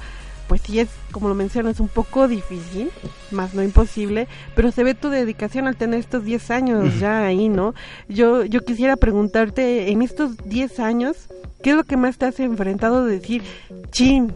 pues 0.47 0.61
sí 0.61 0.79
es, 0.79 0.89
como 1.11 1.27
lo 1.27 1.35
mencionas, 1.35 1.79
un 1.79 1.87
poco 1.87 2.27
difícil, 2.27 2.91
más 3.31 3.53
no 3.53 3.63
imposible, 3.63 4.27
pero 4.55 4.71
se 4.71 4.83
ve 4.83 4.93
tu 4.93 5.09
dedicación 5.09 5.67
al 5.67 5.75
tener 5.75 5.99
estos 5.99 6.23
10 6.23 6.51
años 6.51 6.99
ya 6.99 7.25
ahí, 7.25 7.49
¿no? 7.49 7.73
Yo, 8.07 8.45
yo 8.45 8.63
quisiera 8.63 8.95
preguntarte, 8.95 9.91
en 9.91 10.01
estos 10.01 10.37
10 10.45 10.79
años, 10.79 11.15
¿qué 11.63 11.71
es 11.71 11.75
lo 11.75 11.83
que 11.83 11.97
más 11.97 12.17
te 12.17 12.25
has 12.25 12.39
enfrentado 12.39 13.05
de 13.05 13.19
decir, 13.19 13.43
chin, 13.91 14.31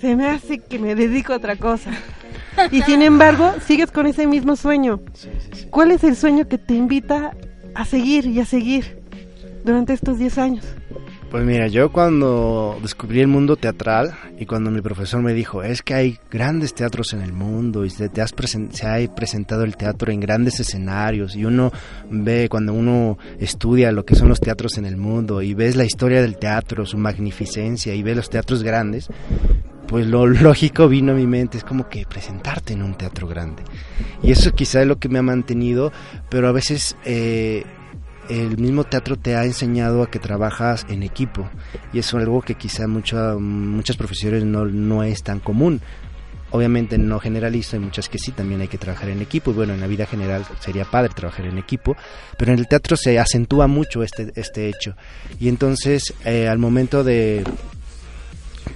se 0.00 0.16
me 0.16 0.26
hace 0.26 0.58
que 0.58 0.78
me 0.78 0.94
dedico 0.94 1.32
a 1.32 1.36
otra 1.36 1.56
cosa? 1.56 1.90
Y 2.70 2.82
sin 2.82 3.02
embargo, 3.02 3.54
sigues 3.66 3.90
con 3.90 4.06
ese 4.06 4.26
mismo 4.26 4.56
sueño. 4.56 5.00
¿Cuál 5.70 5.92
es 5.92 6.02
el 6.04 6.16
sueño 6.16 6.48
que 6.48 6.58
te 6.58 6.74
invita 6.74 7.36
a 7.74 7.84
seguir 7.84 8.26
y 8.26 8.40
a 8.40 8.44
seguir 8.44 9.00
durante 9.64 9.92
estos 9.92 10.18
10 10.18 10.38
años? 10.38 10.64
Pues 11.30 11.44
mira, 11.44 11.66
yo 11.66 11.92
cuando 11.92 12.78
descubrí 12.80 13.20
el 13.20 13.26
mundo 13.26 13.56
teatral 13.56 14.14
y 14.38 14.46
cuando 14.46 14.70
mi 14.70 14.80
profesor 14.80 15.20
me 15.20 15.34
dijo, 15.34 15.62
es 15.62 15.82
que 15.82 15.92
hay 15.92 16.18
grandes 16.30 16.72
teatros 16.72 17.12
en 17.12 17.20
el 17.20 17.34
mundo 17.34 17.84
y 17.84 17.90
se, 17.90 18.08
te 18.08 18.22
has 18.22 18.34
se 18.70 18.86
ha 18.86 19.14
presentado 19.14 19.62
el 19.64 19.76
teatro 19.76 20.10
en 20.10 20.20
grandes 20.20 20.58
escenarios 20.58 21.36
y 21.36 21.44
uno 21.44 21.70
ve 22.10 22.48
cuando 22.48 22.72
uno 22.72 23.18
estudia 23.38 23.92
lo 23.92 24.06
que 24.06 24.14
son 24.14 24.30
los 24.30 24.40
teatros 24.40 24.78
en 24.78 24.86
el 24.86 24.96
mundo 24.96 25.42
y 25.42 25.52
ves 25.52 25.76
la 25.76 25.84
historia 25.84 26.22
del 26.22 26.38
teatro, 26.38 26.86
su 26.86 26.96
magnificencia 26.96 27.94
y 27.94 28.02
ves 28.02 28.16
los 28.16 28.30
teatros 28.30 28.62
grandes, 28.62 29.08
pues 29.86 30.06
lo 30.06 30.26
lógico 30.26 30.88
vino 30.88 31.12
a 31.12 31.14
mi 31.14 31.26
mente, 31.26 31.58
es 31.58 31.64
como 31.64 31.90
que 31.90 32.06
presentarte 32.06 32.72
en 32.72 32.82
un 32.82 32.94
teatro 32.94 33.28
grande. 33.28 33.64
Y 34.22 34.30
eso 34.30 34.52
quizá 34.52 34.80
es 34.80 34.86
lo 34.86 34.98
que 34.98 35.10
me 35.10 35.18
ha 35.18 35.22
mantenido, 35.22 35.92
pero 36.30 36.48
a 36.48 36.52
veces 36.52 36.96
eh, 37.04 37.64
el 38.28 38.58
mismo 38.58 38.84
teatro 38.84 39.16
te 39.16 39.36
ha 39.36 39.44
enseñado 39.44 40.02
a 40.02 40.10
que 40.10 40.18
trabajas 40.18 40.86
en 40.88 41.02
equipo. 41.02 41.48
Y 41.92 41.98
eso 41.98 42.18
es 42.18 42.24
algo 42.24 42.42
que 42.42 42.54
quizá 42.54 42.86
mucho, 42.86 43.38
muchas 43.40 43.96
profesiones 43.96 44.44
no, 44.44 44.64
no 44.64 45.02
es 45.02 45.22
tan 45.22 45.40
común. 45.40 45.80
Obviamente 46.50 46.96
no 46.96 47.20
generalizo, 47.20 47.76
hay 47.76 47.82
muchas 47.82 48.08
que 48.08 48.18
sí, 48.18 48.32
también 48.32 48.62
hay 48.62 48.68
que 48.68 48.78
trabajar 48.78 49.10
en 49.10 49.20
equipo. 49.20 49.50
Y 49.50 49.54
bueno, 49.54 49.74
en 49.74 49.80
la 49.80 49.86
vida 49.86 50.06
general 50.06 50.44
sería 50.60 50.84
padre 50.84 51.12
trabajar 51.14 51.46
en 51.46 51.58
equipo, 51.58 51.96
pero 52.38 52.52
en 52.52 52.58
el 52.58 52.68
teatro 52.68 52.96
se 52.96 53.18
acentúa 53.18 53.66
mucho 53.66 54.02
este, 54.02 54.32
este 54.34 54.68
hecho. 54.68 54.94
Y 55.38 55.48
entonces, 55.48 56.14
eh, 56.24 56.48
al 56.48 56.58
momento 56.58 57.04
de 57.04 57.44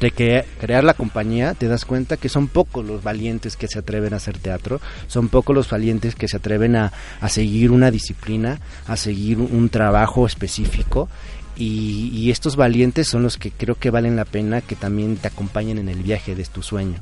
de 0.01 0.11
que 0.11 0.45
crear 0.61 0.85
la 0.85 0.95
compañía, 0.95 1.55
te 1.55 1.69
das 1.69 1.85
cuenta 1.85 2.17
que 2.17 2.29
son 2.29 2.49
pocos 2.49 2.85
los 2.85 3.03
valientes 3.03 3.57
que 3.57 3.69
se 3.69 3.79
atreven 3.79 4.15
a 4.15 4.17
hacer 4.17 4.39
teatro, 4.39 4.81
son 5.07 5.29
pocos 5.29 5.55
los 5.55 5.69
valientes 5.69 6.15
que 6.15 6.29
se 6.29 6.37
atreven 6.37 6.77
a, 6.77 6.93
seguir 7.29 7.71
una 7.71 7.91
disciplina, 7.91 8.61
a 8.87 8.97
seguir 8.97 9.39
un 9.39 9.69
trabajo 9.69 10.27
específico. 10.27 11.09
Y, 11.55 12.31
estos 12.31 12.57
valientes 12.57 13.09
son 13.09 13.23
los 13.23 13.37
que 13.37 13.51
creo 13.51 13.75
que 13.75 13.91
valen 13.91 14.17
la 14.17 14.25
pena 14.25 14.63
que 14.63 14.75
también 14.75 15.17
te 15.17 15.29
acompañen 15.29 15.79
en 15.79 15.91
el 15.91 16.03
viaje 16.03 16.35
de 16.35 16.45
tu 16.45 16.63
sueño. 16.63 16.99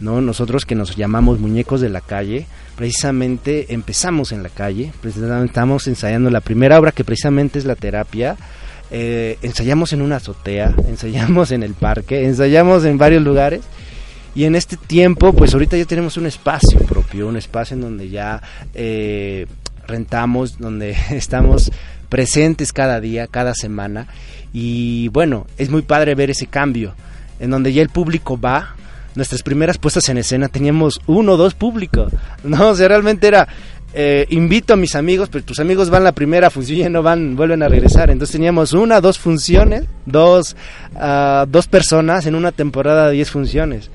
¿no? 0.00 0.20
Nosotros 0.20 0.64
que 0.64 0.74
nos 0.74 0.96
llamamos 0.96 1.38
muñecos 1.38 1.80
de 1.80 1.88
la 1.88 2.00
calle, 2.00 2.46
precisamente 2.76 3.72
empezamos 3.72 4.32
en 4.32 4.42
la 4.42 4.48
calle, 4.48 4.92
precisamente 5.00 5.46
estamos 5.46 5.86
ensayando 5.86 6.28
la 6.30 6.40
primera 6.40 6.78
obra 6.78 6.92
que 6.92 7.04
precisamente 7.04 7.58
es 7.58 7.66
la 7.66 7.76
terapia, 7.76 8.36
eh, 8.90 9.38
ensayamos 9.42 9.92
en 9.92 10.02
una 10.02 10.16
azotea, 10.16 10.74
ensayamos 10.88 11.50
en 11.50 11.62
el 11.62 11.74
parque, 11.74 12.24
ensayamos 12.24 12.84
en 12.84 12.98
varios 12.98 13.22
lugares 13.22 13.62
Y 14.34 14.44
en 14.44 14.56
este 14.56 14.76
tiempo, 14.76 15.32
pues 15.32 15.52
ahorita 15.54 15.76
ya 15.76 15.84
tenemos 15.84 16.16
un 16.16 16.26
espacio 16.26 16.80
propio, 16.80 17.28
un 17.28 17.36
espacio 17.36 17.74
en 17.74 17.80
donde 17.80 18.10
ya 18.10 18.42
eh, 18.74 19.46
rentamos, 19.86 20.58
donde 20.58 20.96
estamos 21.10 21.70
presentes 22.08 22.72
cada 22.72 23.00
día, 23.00 23.26
cada 23.26 23.54
semana. 23.54 24.06
Y 24.52 25.08
bueno, 25.08 25.46
es 25.58 25.70
muy 25.70 25.82
padre 25.82 26.14
ver 26.14 26.30
ese 26.30 26.46
cambio, 26.46 26.94
en 27.40 27.50
donde 27.50 27.72
ya 27.72 27.82
el 27.82 27.88
público 27.88 28.38
va. 28.38 28.76
Nuestras 29.14 29.42
primeras 29.42 29.78
puestas 29.78 30.08
en 30.08 30.18
escena 30.18 30.48
teníamos 30.48 31.00
uno 31.06 31.32
o 31.32 31.36
dos 31.36 31.54
públicos. 31.54 32.12
No, 32.44 32.70
o 32.70 32.74
sea, 32.74 32.88
realmente 32.88 33.26
era, 33.26 33.48
eh, 33.94 34.26
invito 34.30 34.74
a 34.74 34.76
mis 34.76 34.96
amigos, 34.96 35.28
pero 35.30 35.44
tus 35.44 35.60
amigos 35.60 35.88
van 35.88 36.02
la 36.02 36.12
primera 36.12 36.50
función 36.50 36.80
y 36.80 36.90
no 36.90 37.02
van, 37.02 37.36
vuelven 37.36 37.62
a 37.62 37.68
regresar. 37.68 38.10
Entonces 38.10 38.32
teníamos 38.32 38.72
una, 38.72 39.00
dos 39.00 39.18
funciones, 39.18 39.84
dos, 40.04 40.56
uh, 40.94 41.46
dos 41.46 41.68
personas 41.68 42.26
en 42.26 42.34
una 42.34 42.50
temporada 42.50 43.06
de 43.06 43.12
diez 43.14 43.30
funciones. 43.30 43.90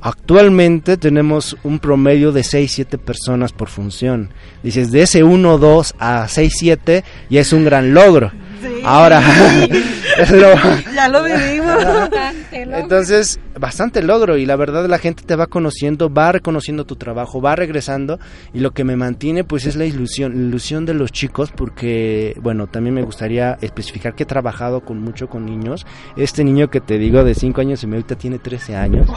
Actualmente 0.00 0.96
tenemos 0.96 1.56
un 1.64 1.78
promedio 1.78 2.30
de 2.30 2.44
6, 2.44 2.70
7 2.70 2.98
personas 2.98 3.52
por 3.52 3.68
función. 3.68 4.30
Dices, 4.62 4.92
de 4.92 5.02
ese 5.02 5.24
1, 5.24 5.58
2 5.58 5.94
a 5.98 6.28
6, 6.28 6.52
7 6.56 7.04
ya 7.30 7.40
es 7.40 7.52
un 7.52 7.64
gran 7.64 7.94
logro. 7.94 8.30
Sí. 8.60 8.80
Ahora, 8.84 9.20
lo, 10.30 10.54
ya 10.94 11.08
lo 11.08 11.24
vivimos. 11.24 11.76
Entonces, 12.52 13.38
bastante 13.58 14.02
logro 14.02 14.36
y 14.36 14.46
la 14.46 14.56
verdad 14.56 14.86
la 14.86 14.98
gente 14.98 15.22
te 15.24 15.36
va 15.36 15.46
conociendo, 15.46 16.12
va 16.12 16.32
reconociendo 16.32 16.84
tu 16.84 16.96
trabajo, 16.96 17.40
va 17.40 17.56
regresando 17.56 18.18
y 18.52 18.60
lo 18.60 18.72
que 18.72 18.84
me 18.84 18.96
mantiene 18.96 19.44
pues 19.44 19.66
es 19.66 19.76
la 19.76 19.84
ilusión, 19.84 20.34
la 20.34 20.48
ilusión 20.48 20.86
de 20.86 20.94
los 20.94 21.12
chicos 21.12 21.52
porque, 21.54 22.36
bueno, 22.40 22.66
también 22.66 22.94
me 22.94 23.02
gustaría 23.02 23.58
especificar 23.60 24.14
que 24.14 24.24
he 24.24 24.26
trabajado 24.26 24.80
con 24.80 25.00
mucho 25.00 25.28
con 25.28 25.44
niños. 25.44 25.86
Este 26.16 26.44
niño 26.44 26.68
que 26.70 26.80
te 26.80 26.98
digo 26.98 27.24
de 27.24 27.34
5 27.34 27.60
años 27.60 27.82
y 27.82 27.86
me 27.86 27.96
ahorita 27.96 28.16
tiene 28.16 28.38
13 28.38 28.76
años 28.76 29.08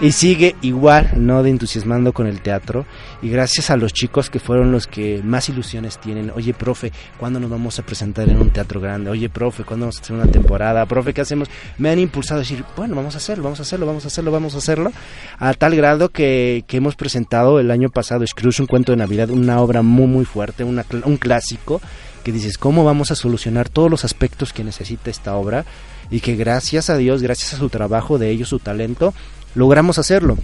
y 0.00 0.12
sigue 0.12 0.56
igual, 0.62 1.12
¿no? 1.16 1.42
De 1.42 1.50
entusiasmando 1.50 2.12
con 2.12 2.26
el 2.26 2.40
teatro 2.40 2.86
y 3.22 3.30
gracias 3.30 3.70
a 3.70 3.76
los 3.76 3.92
chicos 3.92 4.30
que 4.30 4.38
fueron 4.38 4.72
los 4.72 4.86
que 4.86 5.20
más 5.24 5.48
ilusiones 5.48 5.98
tienen. 5.98 6.30
Oye, 6.34 6.54
profe, 6.54 6.92
¿cuándo 7.18 7.40
nos 7.40 7.50
vamos 7.50 7.78
a 7.78 7.82
presentar 7.82 8.28
en 8.28 8.40
un 8.40 8.50
teatro 8.50 8.75
grande? 8.80 9.10
Oye, 9.10 9.28
profe, 9.28 9.64
¿cuándo 9.64 9.86
vamos 9.86 9.98
a 9.98 10.02
hacer 10.02 10.16
una 10.16 10.26
temporada? 10.26 10.86
Profe, 10.86 11.14
¿qué 11.14 11.20
hacemos? 11.20 11.48
Me 11.78 11.90
han 11.90 11.98
impulsado 11.98 12.40
a 12.40 12.42
decir, 12.42 12.64
bueno, 12.76 12.94
vamos 12.94 13.14
a 13.14 13.18
hacerlo, 13.18 13.44
vamos 13.44 13.58
a 13.60 13.62
hacerlo, 13.62 13.86
vamos 13.86 14.04
a 14.04 14.08
hacerlo, 14.08 14.30
vamos 14.30 14.54
a 14.54 14.58
hacerlo, 14.58 14.92
a 15.38 15.54
tal 15.54 15.76
grado 15.76 16.10
que, 16.10 16.64
que 16.66 16.78
hemos 16.78 16.96
presentado 16.96 17.60
el 17.60 17.70
año 17.70 17.88
pasado 17.88 18.26
Scrooge, 18.26 18.60
un 18.60 18.66
cuento 18.66 18.92
de 18.92 18.98
Navidad, 18.98 19.30
una 19.30 19.60
obra 19.60 19.82
muy, 19.82 20.06
muy 20.06 20.24
fuerte, 20.24 20.64
una, 20.64 20.84
un 21.04 21.16
clásico, 21.16 21.80
que 22.24 22.32
dices, 22.32 22.58
¿cómo 22.58 22.84
vamos 22.84 23.10
a 23.10 23.14
solucionar 23.14 23.68
todos 23.68 23.90
los 23.90 24.04
aspectos 24.04 24.52
que 24.52 24.64
necesita 24.64 25.10
esta 25.10 25.36
obra? 25.36 25.64
Y 26.10 26.20
que 26.20 26.34
gracias 26.34 26.90
a 26.90 26.96
Dios, 26.96 27.22
gracias 27.22 27.54
a 27.54 27.58
su 27.58 27.68
trabajo 27.68 28.18
de 28.18 28.30
ellos, 28.30 28.48
su 28.48 28.58
talento, 28.58 29.14
logramos 29.54 29.98
hacerlo. 29.98 30.36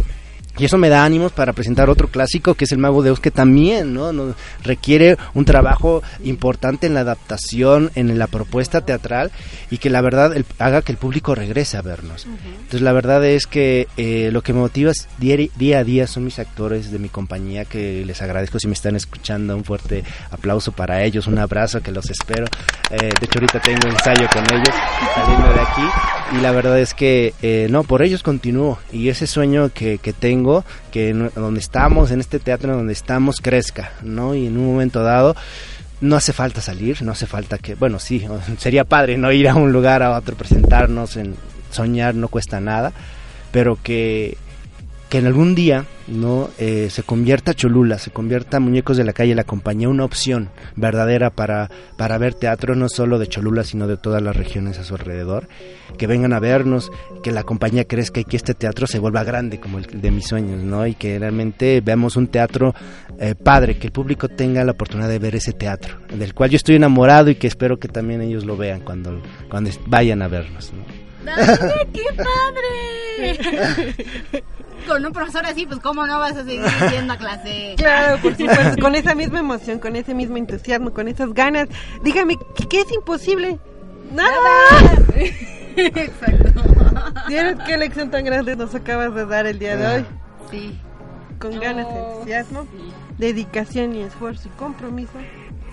Y 0.58 0.64
eso 0.64 0.78
me 0.78 0.88
da 0.88 1.04
ánimos 1.04 1.32
para 1.32 1.52
presentar 1.52 1.88
otro 1.88 2.08
clásico 2.08 2.54
que 2.54 2.64
es 2.64 2.72
El 2.72 2.78
Mago 2.78 3.02
de 3.02 3.10
Oz, 3.10 3.20
que 3.20 3.30
también 3.30 3.94
¿no? 3.94 4.12
Nos 4.12 4.34
requiere 4.62 5.16
un 5.34 5.44
trabajo 5.44 6.02
importante 6.24 6.86
en 6.86 6.94
la 6.94 7.00
adaptación, 7.00 7.90
en 7.94 8.18
la 8.18 8.26
propuesta 8.26 8.82
teatral 8.82 9.30
y 9.70 9.78
que 9.78 9.90
la 9.90 10.00
verdad 10.00 10.36
el, 10.36 10.44
haga 10.58 10.82
que 10.82 10.92
el 10.92 10.98
público 10.98 11.34
regrese 11.34 11.76
a 11.76 11.82
vernos. 11.82 12.26
Uh 12.26 12.30
-huh. 12.30 12.54
Entonces 12.56 12.82
la 12.82 12.92
verdad 12.92 13.24
es 13.24 13.46
que 13.46 13.88
eh, 13.96 14.30
lo 14.32 14.42
que 14.42 14.52
me 14.52 14.60
motiva 14.60 14.92
día, 15.18 15.36
día, 15.56 15.78
a 15.78 15.84
día 15.84 16.06
son 16.06 16.24
mis 16.24 16.38
actores 16.38 16.90
de 16.90 16.98
mi 16.98 17.08
compañía, 17.08 17.64
que 17.64 18.04
les 18.04 18.20
agradezco 18.20 18.58
si 18.58 18.66
me 18.66 18.74
están 18.74 18.96
escuchando. 18.96 19.56
Un 19.56 19.64
fuerte 19.64 20.04
aplauso 20.30 20.72
para 20.72 21.04
ellos, 21.04 21.26
un 21.26 21.38
abrazo 21.38 21.80
que 21.80 21.92
los 21.92 22.10
espero. 22.10 22.46
Eh, 22.90 22.96
de 22.98 23.24
hecho 23.24 23.38
ahorita 23.38 23.60
tengo 23.60 23.88
ensayo 23.88 24.26
con 24.32 24.44
ellos 24.52 24.74
saliendo 25.14 25.48
de 25.52 25.60
aquí 25.60 26.36
y 26.36 26.40
la 26.40 26.52
verdad 26.52 26.78
es 26.78 26.94
que 26.94 27.34
eh, 27.42 27.66
no, 27.70 27.84
por 27.84 28.02
ellos 28.02 28.22
continúo 28.22 28.78
y 28.92 29.08
ese 29.08 29.26
sueño 29.26 29.70
que, 29.72 29.98
que 29.98 30.12
tengo 30.12 30.41
que 30.90 31.12
donde 31.12 31.60
estamos, 31.60 32.10
en 32.10 32.20
este 32.20 32.38
teatro 32.38 32.76
donde 32.76 32.92
estamos, 32.92 33.40
crezca, 33.40 33.92
¿no? 34.02 34.34
Y 34.34 34.46
en 34.46 34.58
un 34.58 34.66
momento 34.66 35.02
dado 35.02 35.36
no 36.00 36.16
hace 36.16 36.32
falta 36.32 36.60
salir, 36.60 37.00
no 37.02 37.12
hace 37.12 37.26
falta 37.26 37.58
que, 37.58 37.74
bueno, 37.76 37.98
sí, 37.98 38.26
sería 38.58 38.84
padre 38.84 39.16
no 39.16 39.30
ir 39.30 39.48
a 39.48 39.54
un 39.54 39.72
lugar 39.72 40.02
a 40.02 40.16
otro, 40.18 40.36
presentarnos, 40.36 41.16
en 41.16 41.36
soñar 41.70 42.14
no 42.14 42.28
cuesta 42.28 42.60
nada, 42.60 42.92
pero 43.52 43.78
que 43.82 44.36
que 45.12 45.18
en 45.18 45.26
algún 45.26 45.54
día 45.54 45.84
no 46.08 46.48
eh, 46.56 46.88
se 46.88 47.02
convierta 47.02 47.52
Cholula, 47.52 47.98
se 47.98 48.10
convierta 48.10 48.60
Muñecos 48.60 48.96
de 48.96 49.04
la 49.04 49.12
Calle 49.12 49.34
la 49.34 49.44
compañía 49.44 49.90
una 49.90 50.06
opción 50.06 50.48
verdadera 50.74 51.28
para, 51.28 51.70
para 51.98 52.16
ver 52.16 52.32
teatro 52.32 52.74
no 52.76 52.88
solo 52.88 53.18
de 53.18 53.26
Cholula 53.26 53.62
sino 53.62 53.86
de 53.86 53.98
todas 53.98 54.22
las 54.22 54.34
regiones 54.34 54.78
a 54.78 54.84
su 54.84 54.94
alrededor, 54.94 55.48
que 55.98 56.06
vengan 56.06 56.32
a 56.32 56.40
vernos, 56.40 56.90
que 57.22 57.30
la 57.30 57.42
compañía 57.42 57.84
crezca 57.84 58.20
y 58.20 58.24
que 58.24 58.38
este 58.38 58.54
teatro 58.54 58.86
se 58.86 59.00
vuelva 59.00 59.22
grande 59.22 59.60
como 59.60 59.76
el 59.76 59.84
de 59.84 60.10
mis 60.10 60.26
sueños, 60.26 60.62
¿no? 60.62 60.86
Y 60.86 60.94
que 60.94 61.18
realmente 61.18 61.82
veamos 61.82 62.16
un 62.16 62.28
teatro 62.28 62.74
eh, 63.18 63.34
padre, 63.34 63.76
que 63.76 63.88
el 63.88 63.92
público 63.92 64.30
tenga 64.30 64.64
la 64.64 64.72
oportunidad 64.72 65.10
de 65.10 65.18
ver 65.18 65.36
ese 65.36 65.52
teatro, 65.52 65.98
del 66.08 66.32
cual 66.32 66.48
yo 66.48 66.56
estoy 66.56 66.76
enamorado 66.76 67.28
y 67.28 67.34
que 67.34 67.48
espero 67.48 67.78
que 67.78 67.88
también 67.88 68.22
ellos 68.22 68.46
lo 68.46 68.56
vean 68.56 68.80
cuando, 68.80 69.20
cuando 69.50 69.68
vayan 69.88 70.22
a 70.22 70.28
vernos, 70.28 70.72
¿no? 70.72 71.01
¡Qué 71.92 72.04
padre! 72.16 73.94
Con 74.86 75.04
un 75.06 75.12
profesor 75.12 75.46
así, 75.46 75.64
pues 75.66 75.78
cómo 75.80 76.06
no 76.06 76.18
vas 76.18 76.36
a 76.36 76.44
seguir 76.44 76.62
yendo 76.90 77.12
a 77.12 77.16
clase. 77.16 77.74
Claro, 77.76 78.18
por 78.20 78.36
supuesto, 78.36 78.80
con 78.80 78.94
esa 78.96 79.14
misma 79.14 79.38
emoción, 79.40 79.78
con 79.78 79.94
ese 79.94 80.12
mismo 80.14 80.36
entusiasmo, 80.36 80.92
con 80.92 81.06
esas 81.08 81.32
ganas. 81.32 81.68
Dígame, 82.02 82.36
¿qué, 82.56 82.66
qué 82.68 82.80
es 82.80 82.92
imposible? 82.92 83.58
Nada. 84.12 84.30
Nada. 84.80 84.92
Exacto. 85.76 86.62
¿Tienes 87.28 87.56
qué 87.66 87.76
lección 87.78 88.10
tan 88.10 88.24
grande 88.24 88.56
nos 88.56 88.74
acabas 88.74 89.14
de 89.14 89.24
dar 89.24 89.46
el 89.46 89.58
día 89.58 89.76
de 89.76 89.86
hoy? 89.86 90.06
Sí. 90.50 90.78
Con 91.38 91.58
ganas, 91.60 91.86
Oh, 91.88 92.14
entusiasmo, 92.14 92.62
sí. 92.72 92.92
dedicación 93.18 93.94
y 93.94 94.02
esfuerzo 94.02 94.48
y 94.48 94.58
compromiso. 94.58 95.12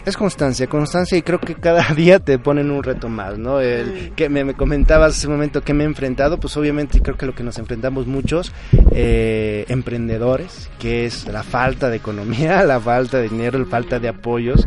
Es 0.05 0.15
constancia, 0.15 0.67
constancia 0.67 1.17
y 1.17 1.21
creo 1.21 1.39
que 1.39 1.55
cada 1.55 1.83
día 1.95 2.19
te 2.19 2.39
ponen 2.39 2.71
un 2.71 2.83
reto 2.83 3.09
más, 3.09 3.37
¿no? 3.37 3.59
El 3.59 4.11
que 4.15 4.29
me, 4.29 4.43
me 4.43 4.53
comentabas 4.53 5.17
hace 5.17 5.27
un 5.27 5.33
momento 5.33 5.61
que 5.61 5.73
me 5.73 5.83
he 5.83 5.87
enfrentado, 5.87 6.39
pues 6.39 6.55
obviamente 6.57 7.01
creo 7.01 7.17
que 7.17 7.25
lo 7.25 7.35
que 7.35 7.43
nos 7.43 7.57
enfrentamos 7.57 8.07
muchos 8.07 8.51
eh, 8.91 9.65
emprendedores, 9.67 10.69
que 10.79 11.05
es 11.05 11.27
la 11.27 11.43
falta 11.43 11.89
de 11.89 11.97
economía, 11.97 12.63
la 12.65 12.79
falta 12.79 13.17
de 13.17 13.29
dinero, 13.29 13.59
la 13.59 13.65
falta 13.65 13.99
de 13.99 14.07
apoyos. 14.07 14.65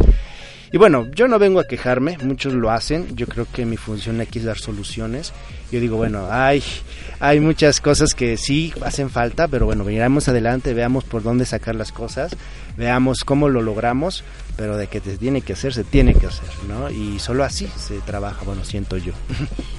Y 0.71 0.79
bueno, 0.79 1.07
yo 1.15 1.29
no 1.29 1.39
vengo 1.39 1.61
a 1.61 1.65
quejarme, 1.65 2.17
muchos 2.23 2.55
lo 2.55 2.71
hacen, 2.71 3.15
yo 3.15 3.27
creo 3.27 3.47
que 3.53 3.67
mi 3.67 3.77
función 3.77 4.21
aquí 4.21 4.39
es 4.39 4.47
dar 4.47 4.59
soluciones. 4.59 5.33
Yo 5.73 5.81
digo, 5.81 5.97
bueno, 5.97 6.29
hay, 6.31 6.63
hay 7.19 7.41
muchas 7.41 7.81
cosas 7.81 8.15
que 8.15 8.37
sí 8.37 8.75
hacen 8.85 9.09
falta, 9.09 9.49
pero 9.49 9.65
bueno, 9.65 9.85
miramos 9.85 10.29
adelante, 10.29 10.75
veamos 10.75 11.03
por 11.05 11.23
dónde 11.23 11.47
sacar 11.47 11.75
las 11.75 11.93
cosas, 11.93 12.37
veamos 12.77 13.25
cómo 13.25 13.49
lo 13.49 13.63
logramos, 13.63 14.23
pero 14.59 14.77
de 14.77 14.87
que 14.87 15.01
se 15.01 15.17
tiene 15.17 15.41
que 15.41 15.55
hacer, 15.55 15.73
se 15.73 15.83
tiene 15.83 16.13
que 16.13 16.27
hacer, 16.27 16.49
¿no? 16.69 16.91
Y 16.91 17.19
solo 17.21 17.43
así 17.43 17.67
se 17.79 18.01
trabaja, 18.01 18.45
bueno, 18.45 18.65
siento 18.65 18.99
yo. 18.99 19.13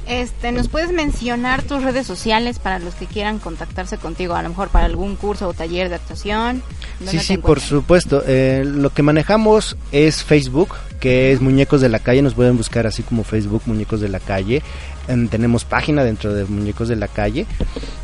Este, 0.06 0.52
¿nos 0.52 0.68
puedes 0.68 0.92
mencionar 0.92 1.64
tus 1.64 1.82
redes 1.82 2.06
sociales 2.06 2.60
para 2.60 2.78
los 2.78 2.94
que 2.94 3.06
quieran 3.06 3.40
contactarse 3.40 3.98
contigo? 3.98 4.36
A 4.36 4.44
lo 4.44 4.50
mejor 4.50 4.68
para 4.68 4.84
algún 4.84 5.16
curso 5.16 5.48
o 5.48 5.54
taller 5.54 5.88
de 5.88 5.96
actuación. 5.96 6.62
¿Dónde 7.00 7.12
Sí, 7.14 7.20
sí, 7.20 7.38
por 7.38 7.62
supuesto. 7.62 8.22
Eh, 8.28 8.64
lo 8.66 8.90
que 8.90 9.02
manejamos 9.02 9.78
es 9.94 10.22
Facebook, 10.22 10.76
que 11.00 11.32
es 11.32 11.40
Muñecos 11.40 11.80
de 11.80 11.88
la 11.88 12.00
Calle. 12.00 12.22
Nos 12.22 12.34
pueden 12.34 12.58
buscar 12.58 12.86
así 12.86 13.02
como 13.02 13.24
Facebook 13.24 13.62
Muñecos 13.66 14.02
de 14.02 14.10
la 14.10 14.20
Calle. 14.20 14.62
Em, 15.08 15.28
tenemos 15.28 15.66
página 15.66 16.04
dentro 16.04 16.34
de 16.34 16.46
Muñecos 16.46 16.88
de 16.88 16.96
la 16.96 17.08
Calle. 17.08 17.46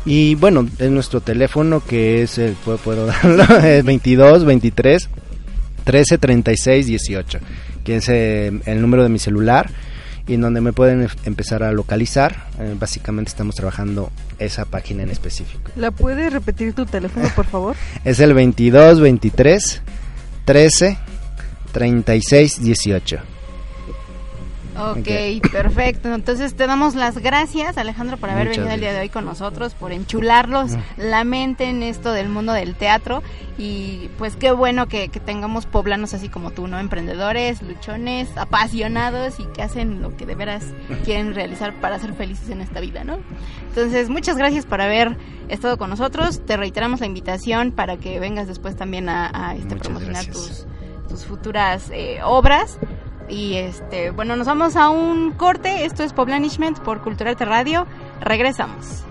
Y 0.04 0.34
bueno, 0.34 0.68
es 0.78 0.90
nuestro 0.90 1.20
teléfono 1.20 1.82
que 1.84 2.22
es, 2.22 2.38
el, 2.38 2.52
puedo, 2.54 2.78
puedo 2.78 3.06
darlo, 3.06 3.42
es 3.58 3.84
22 3.84 4.44
23 4.44 5.08
13 5.84 6.18
36 6.18 6.86
18, 6.86 7.38
que 7.84 7.96
es 7.96 8.08
eh, 8.08 8.52
el 8.66 8.80
número 8.82 9.02
de 9.02 9.08
mi 9.08 9.18
celular 9.18 9.70
y 10.26 10.34
en 10.34 10.42
donde 10.42 10.60
me 10.60 10.72
pueden 10.74 11.02
em- 11.02 11.08
empezar 11.24 11.62
a 11.62 11.72
localizar. 11.72 12.48
Eh, 12.58 12.76
básicamente 12.78 13.30
estamos 13.30 13.54
trabajando 13.56 14.12
esa 14.38 14.64
página 14.66 15.02
en 15.02 15.10
específico. 15.10 15.70
¿La 15.76 15.90
puedes 15.90 16.32
repetir 16.32 16.74
tu 16.74 16.84
teléfono, 16.86 17.28
por 17.34 17.46
favor? 17.46 17.76
Es 18.04 18.20
el 18.20 18.34
22 18.34 19.00
23 19.00 19.82
13 20.44 20.98
36 21.72 22.62
18. 22.62 23.18
Ok, 24.80 24.98
Ok. 24.98 25.50
perfecto. 25.52 26.12
Entonces 26.14 26.54
te 26.54 26.66
damos 26.66 26.94
las 26.94 27.18
gracias, 27.18 27.76
Alejandro, 27.78 28.16
por 28.16 28.30
haber 28.30 28.48
Muchas 28.48 28.58
venido 28.64 28.74
el 28.74 28.80
día 28.80 28.92
de 28.92 29.00
hoy 29.00 29.08
con 29.08 29.24
nosotros, 29.24 29.74
por 29.74 29.92
enchularlos 29.92 30.72
Mm. 30.72 30.78
la 30.98 31.24
mente 31.24 31.64
en 31.64 31.82
esto 31.82 32.12
del 32.12 32.28
mundo 32.28 32.52
del 32.52 32.74
teatro. 32.74 33.22
Y 33.58 34.08
pues 34.16 34.36
qué 34.36 34.52
bueno 34.52 34.86
que, 34.88 35.08
que 35.10 35.20
tengamos 35.20 35.66
poblanos 35.66 36.14
así 36.14 36.28
como 36.30 36.50
tú, 36.50 36.66
¿no? 36.66 36.78
Emprendedores, 36.78 37.60
luchones, 37.60 38.28
apasionados 38.36 39.38
y 39.38 39.44
que 39.46 39.62
hacen 39.62 40.00
lo 40.00 40.16
que 40.16 40.24
de 40.24 40.34
veras 40.34 40.64
quieren 41.04 41.34
realizar 41.34 41.74
para 41.80 41.98
ser 41.98 42.14
felices 42.14 42.48
en 42.48 42.62
esta 42.62 42.80
vida, 42.80 43.04
¿no? 43.04 43.18
Entonces, 43.68 44.08
muchas 44.08 44.36
gracias 44.36 44.64
por 44.64 44.80
haber 44.80 45.16
estado 45.48 45.76
con 45.76 45.90
nosotros. 45.90 46.40
Te 46.46 46.56
reiteramos 46.56 47.00
la 47.00 47.06
invitación 47.06 47.72
para 47.72 47.98
que 47.98 48.18
vengas 48.18 48.46
después 48.48 48.76
también 48.76 49.08
a, 49.08 49.30
a, 49.50 49.54
este, 49.56 49.76
promocionar 49.76 50.24
gracias. 50.24 50.66
tus, 51.06 51.08
tus 51.08 51.24
futuras 51.26 51.90
eh, 51.92 52.20
obras. 52.24 52.78
Y 53.30 53.56
este, 53.56 54.10
bueno, 54.10 54.34
nos 54.34 54.46
vamos 54.46 54.76
a 54.76 54.90
un 54.90 55.32
corte. 55.32 55.84
Esto 55.84 56.02
es 56.02 56.12
Poblanishment 56.12 56.80
por 56.80 57.00
Culturarte 57.00 57.44
Radio. 57.44 57.86
Regresamos. 58.20 59.04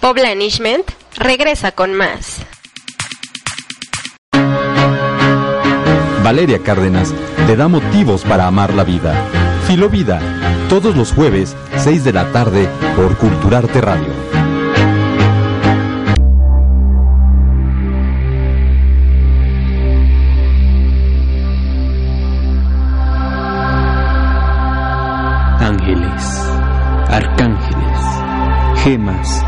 Poblanishment 0.00 0.90
regresa 1.16 1.72
con 1.72 1.92
más. 1.94 2.47
Valeria 6.28 6.58
Cárdenas 6.62 7.14
te 7.46 7.56
da 7.56 7.68
motivos 7.68 8.22
para 8.22 8.46
amar 8.46 8.74
la 8.74 8.84
vida. 8.84 9.14
Filovida, 9.66 10.20
todos 10.68 10.94
los 10.94 11.10
jueves, 11.10 11.56
6 11.78 12.04
de 12.04 12.12
la 12.12 12.30
tarde, 12.32 12.68
por 12.96 13.16
Culturarte 13.16 13.80
Radio. 13.80 14.12
Ángeles, 25.60 26.42
arcángeles, 27.08 28.82
gemas 28.84 29.42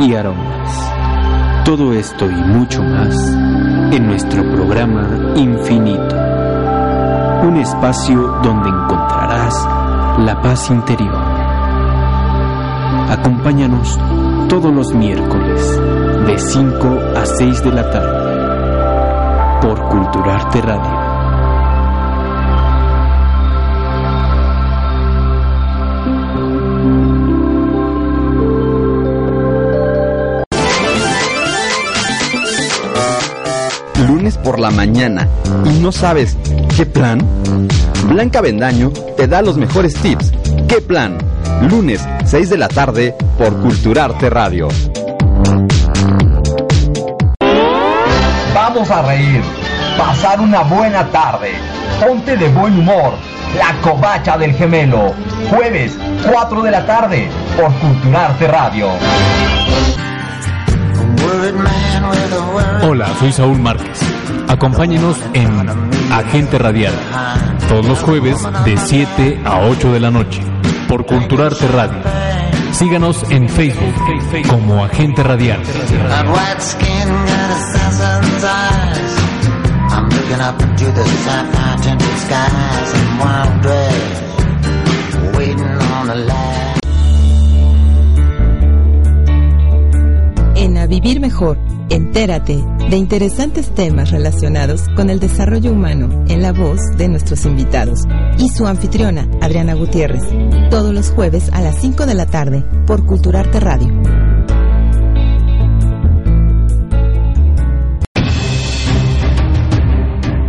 y 0.00 0.16
aromas. 0.16 1.64
Todo 1.64 1.92
esto 1.92 2.28
y 2.28 2.34
mucho 2.34 2.82
más 2.82 3.14
en 3.94 4.06
nuestro 4.08 4.42
programa 4.52 5.32
Infinito. 5.36 6.23
Un 7.44 7.58
espacio 7.58 8.40
donde 8.42 8.70
encontrarás 8.70 9.54
la 10.18 10.40
paz 10.40 10.70
interior. 10.70 11.14
Acompáñanos 13.10 13.98
todos 14.48 14.74
los 14.74 14.94
miércoles 14.94 15.78
de 16.26 16.38
5 16.38 16.86
a 17.14 17.26
6 17.26 17.64
de 17.64 17.70
la 17.70 17.90
tarde 17.90 19.60
por 19.60 19.78
Culturarte 19.90 20.62
Radio. 20.62 20.93
Por 34.44 34.60
la 34.60 34.70
mañana 34.70 35.26
y 35.64 35.80
no 35.80 35.90
sabes 35.90 36.36
qué 36.76 36.84
plan? 36.86 37.18
Blanca 38.06 38.42
Bendaño 38.42 38.90
te 39.16 39.26
da 39.26 39.40
los 39.42 39.56
mejores 39.56 39.94
tips. 39.94 40.32
¿Qué 40.68 40.80
plan? 40.80 41.18
Lunes, 41.62 42.06
6 42.24 42.50
de 42.50 42.58
la 42.58 42.68
tarde 42.68 43.14
por 43.38 43.60
Culturarte 43.62 44.28
Radio. 44.28 44.68
Vamos 48.54 48.90
a 48.90 49.02
reír, 49.02 49.42
pasar 49.96 50.40
una 50.40 50.62
buena 50.62 51.06
tarde. 51.10 51.52
Ponte 52.06 52.36
de 52.36 52.48
buen 52.48 52.78
humor. 52.78 53.14
La 53.56 53.80
covacha 53.80 54.36
del 54.36 54.52
gemelo. 54.52 55.12
Jueves, 55.48 55.96
4 56.30 56.62
de 56.62 56.70
la 56.70 56.84
tarde 56.84 57.28
por 57.56 57.72
Culturarte 57.74 58.48
Radio. 58.48 58.88
Hola, 62.82 63.08
soy 63.18 63.32
Saúl 63.32 63.58
Márquez. 63.58 64.13
Acompáñenos 64.48 65.18
en 65.32 65.68
Agente 66.12 66.58
Radial, 66.58 66.94
todos 67.68 67.86
los 67.86 68.00
jueves 68.00 68.36
de 68.64 68.76
7 68.76 69.40
a 69.44 69.60
8 69.60 69.92
de 69.92 70.00
la 70.00 70.10
noche, 70.10 70.42
por 70.88 71.06
Culturarte 71.06 71.66
Radio. 71.68 71.98
Síganos 72.72 73.24
en 73.30 73.48
Facebook 73.48 73.94
como 74.48 74.84
Agente 74.84 75.22
Radial. 75.22 75.62
En 90.56 90.78
A 90.78 90.86
Vivir 90.86 91.20
Mejor, 91.20 91.58
entérate 91.90 92.64
de 92.90 92.96
interesantes 92.96 93.74
temas 93.74 94.10
relacionados 94.10 94.82
con 94.96 95.10
el 95.10 95.20
desarrollo 95.20 95.72
humano 95.72 96.24
en 96.28 96.42
la 96.42 96.52
voz 96.52 96.80
de 96.96 97.08
nuestros 97.08 97.44
invitados 97.44 98.00
y 98.38 98.48
su 98.48 98.66
anfitriona, 98.66 99.28
Adriana 99.40 99.74
Gutiérrez, 99.74 100.22
todos 100.70 100.94
los 100.94 101.10
jueves 101.10 101.50
a 101.52 101.60
las 101.60 101.80
5 101.80 102.06
de 102.06 102.14
la 102.14 102.26
tarde 102.26 102.64
por 102.86 103.04
Culturarte 103.06 103.60
Radio. 103.60 103.88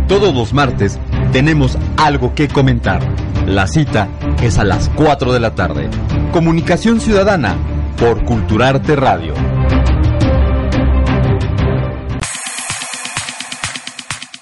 Todos 0.08 0.32
los 0.32 0.52
martes 0.52 1.00
tenemos 1.32 1.76
algo 1.96 2.34
que 2.34 2.48
comentar. 2.48 3.02
La 3.44 3.66
cita 3.66 4.08
es 4.42 4.56
a 4.58 4.64
las 4.64 4.88
4 4.90 5.32
de 5.32 5.40
la 5.40 5.54
tarde. 5.54 5.90
Comunicación 6.32 7.00
Ciudadana 7.00 7.56
por 7.98 8.24
Culturarte 8.24 8.94
Radio. 8.94 9.34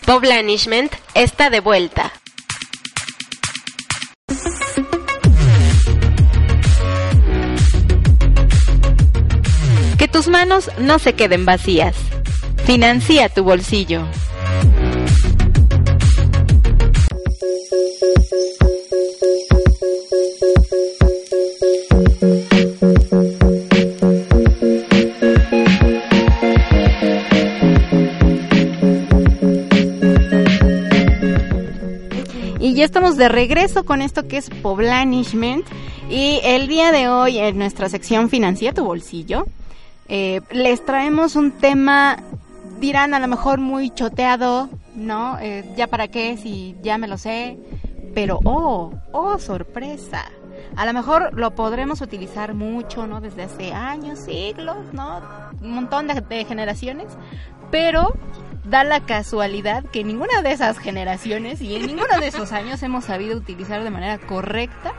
Poblanishment 0.07 0.93
está 1.15 1.49
de 1.49 1.61
vuelta. 1.61 2.13
Que 9.97 10.07
tus 10.07 10.29
manos 10.29 10.71
no 10.77 10.99
se 10.99 11.15
queden 11.15 11.47
vacías. 11.47 11.97
Financia 12.67 13.31
tu 13.31 13.45
bolsillo. 13.45 14.07
Estamos 32.95 33.17
de 33.17 33.29
regreso 33.29 33.85
con 33.85 34.01
esto 34.03 34.29
que 34.29 34.37
es 34.37 34.49
Poblanishment. 34.51 35.67
Y 36.09 36.39
el 36.45 36.69
día 36.69 36.93
de 36.93 37.09
hoy, 37.09 37.39
en 37.39 37.59
nuestra 37.59 37.89
sección 37.89 38.31
Financia 38.31 38.73
tu 38.73 38.85
bolsillo, 38.85 39.47
eh, 40.07 40.43
les 40.53 40.85
traemos 40.85 41.35
un 41.35 41.51
tema, 41.51 42.23
dirán 42.79 43.13
a 43.13 43.19
lo 43.19 43.27
mejor 43.27 43.59
muy 43.59 43.91
choteado, 43.91 44.69
¿no? 44.95 45.41
Eh, 45.41 45.69
ya 45.77 45.89
para 45.89 46.07
qué, 46.07 46.37
si 46.37 46.77
ya 46.85 46.97
me 46.97 47.09
lo 47.09 47.19
sé. 47.19 47.59
Pero, 48.15 48.39
oh, 48.45 48.93
oh, 49.11 49.39
sorpresa. 49.41 50.27
A 50.77 50.87
lo 50.87 50.93
mejor 50.93 51.37
lo 51.37 51.53
podremos 51.57 52.01
utilizar 52.01 52.55
mucho, 52.55 53.09
¿no? 53.09 53.21
Desde 53.21 53.43
hace 53.43 53.73
años, 53.73 54.21
siglos, 54.21 54.77
¿no? 54.93 55.21
Un 55.61 55.73
montón 55.73 56.07
de, 56.07 56.21
de 56.21 56.45
generaciones. 56.45 57.09
Pero 57.73 58.15
da 58.65 58.83
la 58.85 59.01
casualidad 59.01 59.85
que 59.85 60.05
ninguna 60.05 60.43
de 60.43 60.53
esas 60.53 60.79
generaciones 60.79 61.61
y 61.61 61.77
en 61.77 61.87
ninguno 61.87 62.19
de 62.19 62.29
esos 62.29 62.53
años 62.53 62.83
hemos 62.83 63.05
sabido 63.05 63.37
utilizar 63.37 63.85
de 63.85 63.91
manera 63.91 64.19
correcta 64.19 64.95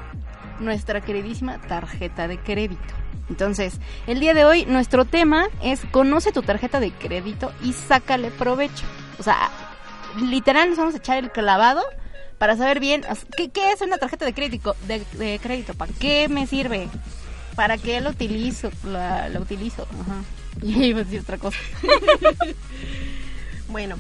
nuestra 0.59 1.01
queridísima 1.01 1.59
tarjeta 1.61 2.27
de 2.27 2.37
crédito. 2.37 2.93
Entonces, 3.29 3.79
el 4.05 4.19
día 4.19 4.33
de 4.33 4.45
hoy 4.45 4.65
nuestro 4.65 5.05
tema 5.05 5.47
es 5.63 5.81
conoce 5.91 6.31
tu 6.31 6.43
tarjeta 6.43 6.79
de 6.79 6.91
crédito 6.91 7.51
y 7.63 7.73
sácale 7.73 8.29
provecho. 8.29 8.85
O 9.17 9.23
sea, 9.23 9.49
literal 10.21 10.69
nos 10.69 10.77
vamos 10.77 10.93
a 10.93 10.97
echar 10.97 11.17
el 11.17 11.31
clavado 11.31 11.81
para 12.37 12.55
saber 12.55 12.79
bien 12.79 13.03
qué, 13.35 13.71
es 13.71 13.81
una 13.81 13.97
tarjeta 13.97 14.25
de 14.25 14.33
crédito, 14.33 14.75
de, 14.87 15.39
crédito, 15.41 15.73
para 15.73 15.91
qué 15.93 16.27
me 16.29 16.45
sirve, 16.45 16.87
para 17.55 17.77
qué 17.77 18.01
lo 18.01 18.11
utilizo, 18.11 18.69
la, 18.83 19.29
utilizo. 19.39 19.87
Ajá. 20.01 20.21
Y 20.61 20.93
a 20.93 20.95
decir 20.95 21.19
otra 21.19 21.37
cosa. 21.37 21.57
Bueno, 23.75 23.97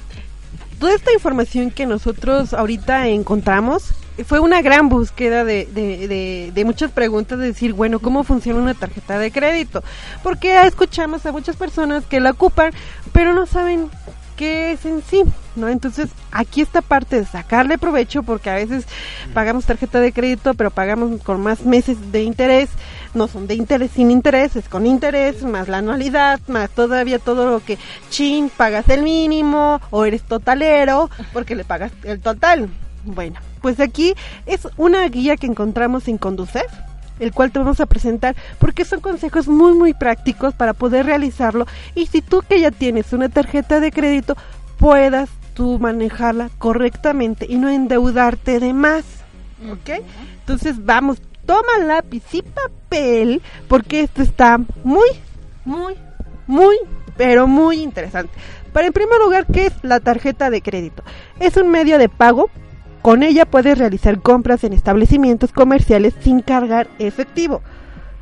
toda 0.79 0.95
esta 0.95 1.11
información 1.11 1.69
que 1.69 1.85
nosotros 1.85 2.53
ahorita 2.53 3.09
encontramos 3.09 3.93
fue 4.25 4.39
una 4.39 4.61
gran 4.61 4.87
búsqueda 4.87 5.43
de, 5.43 5.65
de, 5.65 6.49
de, 6.53 6.63
muchas 6.63 6.91
preguntas 6.91 7.37
de 7.37 7.47
decir, 7.47 7.73
bueno, 7.73 7.99
¿cómo 7.99 8.23
funciona 8.23 8.61
una 8.61 8.73
tarjeta 8.73 9.19
de 9.19 9.31
crédito? 9.31 9.83
Porque 10.23 10.65
escuchamos 10.65 11.25
a 11.25 11.33
muchas 11.33 11.57
personas 11.57 12.05
que 12.05 12.21
la 12.21 12.31
ocupan, 12.31 12.71
pero 13.11 13.33
no 13.33 13.45
saben 13.47 13.89
qué 14.37 14.71
es 14.71 14.85
en 14.85 15.03
sí, 15.03 15.23
¿no? 15.57 15.67
Entonces, 15.67 16.07
aquí 16.31 16.61
esta 16.61 16.81
parte 16.81 17.19
de 17.19 17.25
sacarle 17.25 17.77
provecho, 17.77 18.23
porque 18.23 18.49
a 18.49 18.55
veces 18.55 18.85
pagamos 19.33 19.65
tarjeta 19.65 19.99
de 19.99 20.13
crédito, 20.13 20.53
pero 20.53 20.71
pagamos 20.71 21.21
con 21.21 21.41
más 21.41 21.65
meses 21.65 22.13
de 22.13 22.23
interés, 22.23 22.69
no 23.15 23.27
son 23.27 23.47
de 23.47 23.55
interés 23.55 23.91
sin 23.91 24.11
interés, 24.11 24.55
es 24.55 24.69
con 24.69 24.85
interés, 24.85 25.43
más 25.43 25.67
la 25.67 25.79
anualidad, 25.79 26.39
más 26.47 26.69
todavía 26.69 27.19
todo 27.19 27.49
lo 27.49 27.63
que, 27.63 27.77
chin, 28.09 28.49
pagas 28.55 28.89
el 28.89 29.03
mínimo, 29.03 29.81
o 29.89 30.05
eres 30.05 30.23
totalero, 30.23 31.09
porque 31.33 31.55
le 31.55 31.63
pagas 31.63 31.91
el 32.03 32.19
total. 32.19 32.69
Bueno, 33.05 33.39
pues 33.61 33.79
aquí 33.79 34.13
es 34.45 34.67
una 34.77 35.07
guía 35.07 35.37
que 35.37 35.47
encontramos 35.47 36.07
en 36.07 36.17
Conducef, 36.17 36.71
el 37.19 37.31
cual 37.31 37.51
te 37.51 37.59
vamos 37.59 37.79
a 37.79 37.85
presentar 37.85 38.35
porque 38.59 38.83
son 38.83 38.99
consejos 38.99 39.47
muy 39.47 39.73
muy 39.73 39.93
prácticos 39.93 40.53
para 40.53 40.73
poder 40.73 41.05
realizarlo 41.05 41.65
y 41.93 42.07
si 42.07 42.21
tú 42.21 42.43
que 42.47 42.59
ya 42.59 42.71
tienes 42.71 43.13
una 43.13 43.29
tarjeta 43.29 43.79
de 43.79 43.91
crédito 43.91 44.35
puedas 44.77 45.29
tú 45.53 45.79
manejarla 45.79 46.49
correctamente 46.57 47.45
y 47.49 47.55
no 47.55 47.69
endeudarte 47.69 48.59
de 48.59 48.73
más, 48.73 49.05
¿ok? 49.71 50.03
Entonces 50.41 50.85
vamos, 50.85 51.17
toma 51.45 51.83
lápiz 51.85 52.23
y 52.33 52.41
papel 52.41 53.41
porque 53.67 54.01
esto 54.01 54.21
está 54.21 54.59
muy, 54.83 55.09
muy, 55.63 55.95
muy, 56.47 56.77
pero 57.17 57.47
muy 57.47 57.81
interesante. 57.81 58.33
Para 58.73 58.87
en 58.87 58.93
primer 58.93 59.19
lugar, 59.19 59.45
¿qué 59.45 59.67
es 59.67 59.73
la 59.83 59.99
tarjeta 59.99 60.49
de 60.49 60.61
crédito? 60.61 61.03
Es 61.39 61.55
un 61.57 61.69
medio 61.69 61.97
de 61.97 62.09
pago. 62.09 62.49
Con 63.01 63.21
ella 63.23 63.45
puedes 63.45 63.77
realizar 63.77 64.19
compras 64.19 64.63
en 64.63 64.73
establecimientos 64.73 65.51
comerciales 65.51 66.13
sin 66.21 66.41
cargar 66.41 66.87
efectivo. 66.99 67.61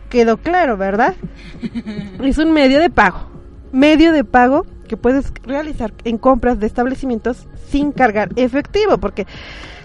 Quedó 0.09 0.37
claro, 0.37 0.77
¿verdad? 0.77 1.15
es 2.23 2.37
un 2.37 2.51
medio 2.51 2.79
de 2.79 2.89
pago. 2.89 3.31
Medio 3.71 4.11
de 4.11 4.23
pago 4.23 4.65
que 4.87 4.97
puedes 4.97 5.31
realizar 5.43 5.93
en 6.03 6.17
compras 6.17 6.59
de 6.59 6.67
establecimientos 6.67 7.47
sin 7.69 7.91
cargar 7.91 8.29
efectivo, 8.35 8.99
porque 8.99 9.25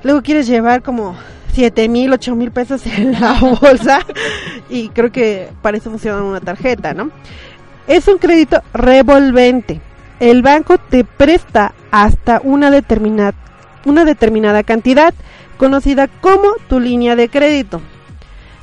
luego 0.02 0.20
quieres 0.20 0.46
llevar 0.46 0.82
como 0.82 1.16
7 1.58 1.88
mil, 1.88 2.12
8 2.12 2.36
mil 2.36 2.52
pesos 2.52 2.86
en 2.86 3.20
la 3.20 3.32
bolsa 3.60 4.06
y 4.70 4.90
creo 4.90 5.10
que 5.10 5.48
para 5.60 5.76
eso 5.76 5.90
funciona 5.90 6.22
una 6.22 6.38
tarjeta, 6.38 6.94
¿no? 6.94 7.10
Es 7.88 8.06
un 8.06 8.18
crédito 8.18 8.62
revolvente. 8.72 9.80
El 10.20 10.42
banco 10.42 10.78
te 10.78 11.02
presta 11.02 11.74
hasta 11.90 12.40
una 12.44 12.70
determinada, 12.70 13.34
una 13.84 14.04
determinada 14.04 14.62
cantidad, 14.62 15.12
conocida 15.56 16.06
como 16.06 16.52
tu 16.68 16.78
línea 16.78 17.16
de 17.16 17.28
crédito. 17.28 17.80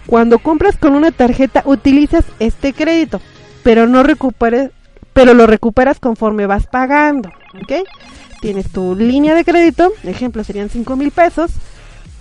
Cuando 0.07 0.39
compras 0.39 0.77
con 0.77 0.95
una 0.95 1.11
tarjeta 1.11 1.63
utilizas 1.65 2.23
este 2.39 2.71
crédito, 2.71 3.19
pero 3.61 3.87
no 3.87 4.03
recuperes, 4.03 4.71
pero 5.11 5.33
lo 5.33 5.47
recuperas 5.47 5.99
conforme 5.99 6.45
vas 6.45 6.65
pagando, 6.67 7.27
¿ok? 7.61 7.73
Tienes 8.39 8.71
tu 8.71 8.95
línea 8.95 9.35
de 9.35 9.43
crédito, 9.43 9.91
ejemplo 10.03 10.45
serían 10.45 10.69
5 10.69 10.95
mil 10.95 11.11
pesos, 11.11 11.51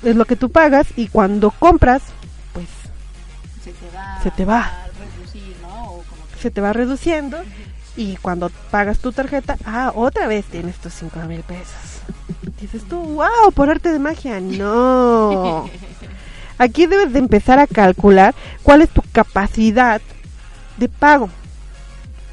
es 0.04 0.16
lo 0.16 0.24
que 0.24 0.36
tú 0.36 0.50
pagas 0.50 0.86
y 0.96 1.08
cuando 1.08 1.50
compras, 1.50 2.02
pues 2.52 2.66
Se 3.64 3.72
te 3.72 3.96
va, 3.96 4.20
Se 4.22 4.30
te 4.30 4.44
va. 4.44 4.60
a 4.60 4.86
reducir, 5.16 5.56
¿no? 5.62 5.82
O 5.84 6.02
como 6.02 6.26
que- 6.32 6.40
se 6.40 6.50
te 6.50 6.60
va 6.60 6.72
reduciendo 6.72 7.38
y 7.96 8.16
cuando 8.16 8.50
pagas 8.70 8.98
tu 8.98 9.12
tarjeta, 9.12 9.56
ah, 9.64 9.92
otra 9.94 10.26
vez 10.26 10.44
tienes 10.46 10.76
tus 10.76 10.92
5 10.94 11.20
mil 11.20 11.40
pesos. 11.42 11.74
Dices 12.60 12.82
tú, 12.88 12.98
wow, 12.98 13.52
por 13.54 13.70
arte 13.70 13.92
de 13.92 13.98
magia. 13.98 14.40
No. 14.40 15.68
Aquí 16.58 16.86
debes 16.86 17.12
de 17.12 17.18
empezar 17.18 17.58
a 17.58 17.66
calcular 17.66 18.34
cuál 18.62 18.82
es 18.82 18.90
tu 18.90 19.02
capacidad 19.12 20.00
de 20.76 20.88
pago. 20.88 21.28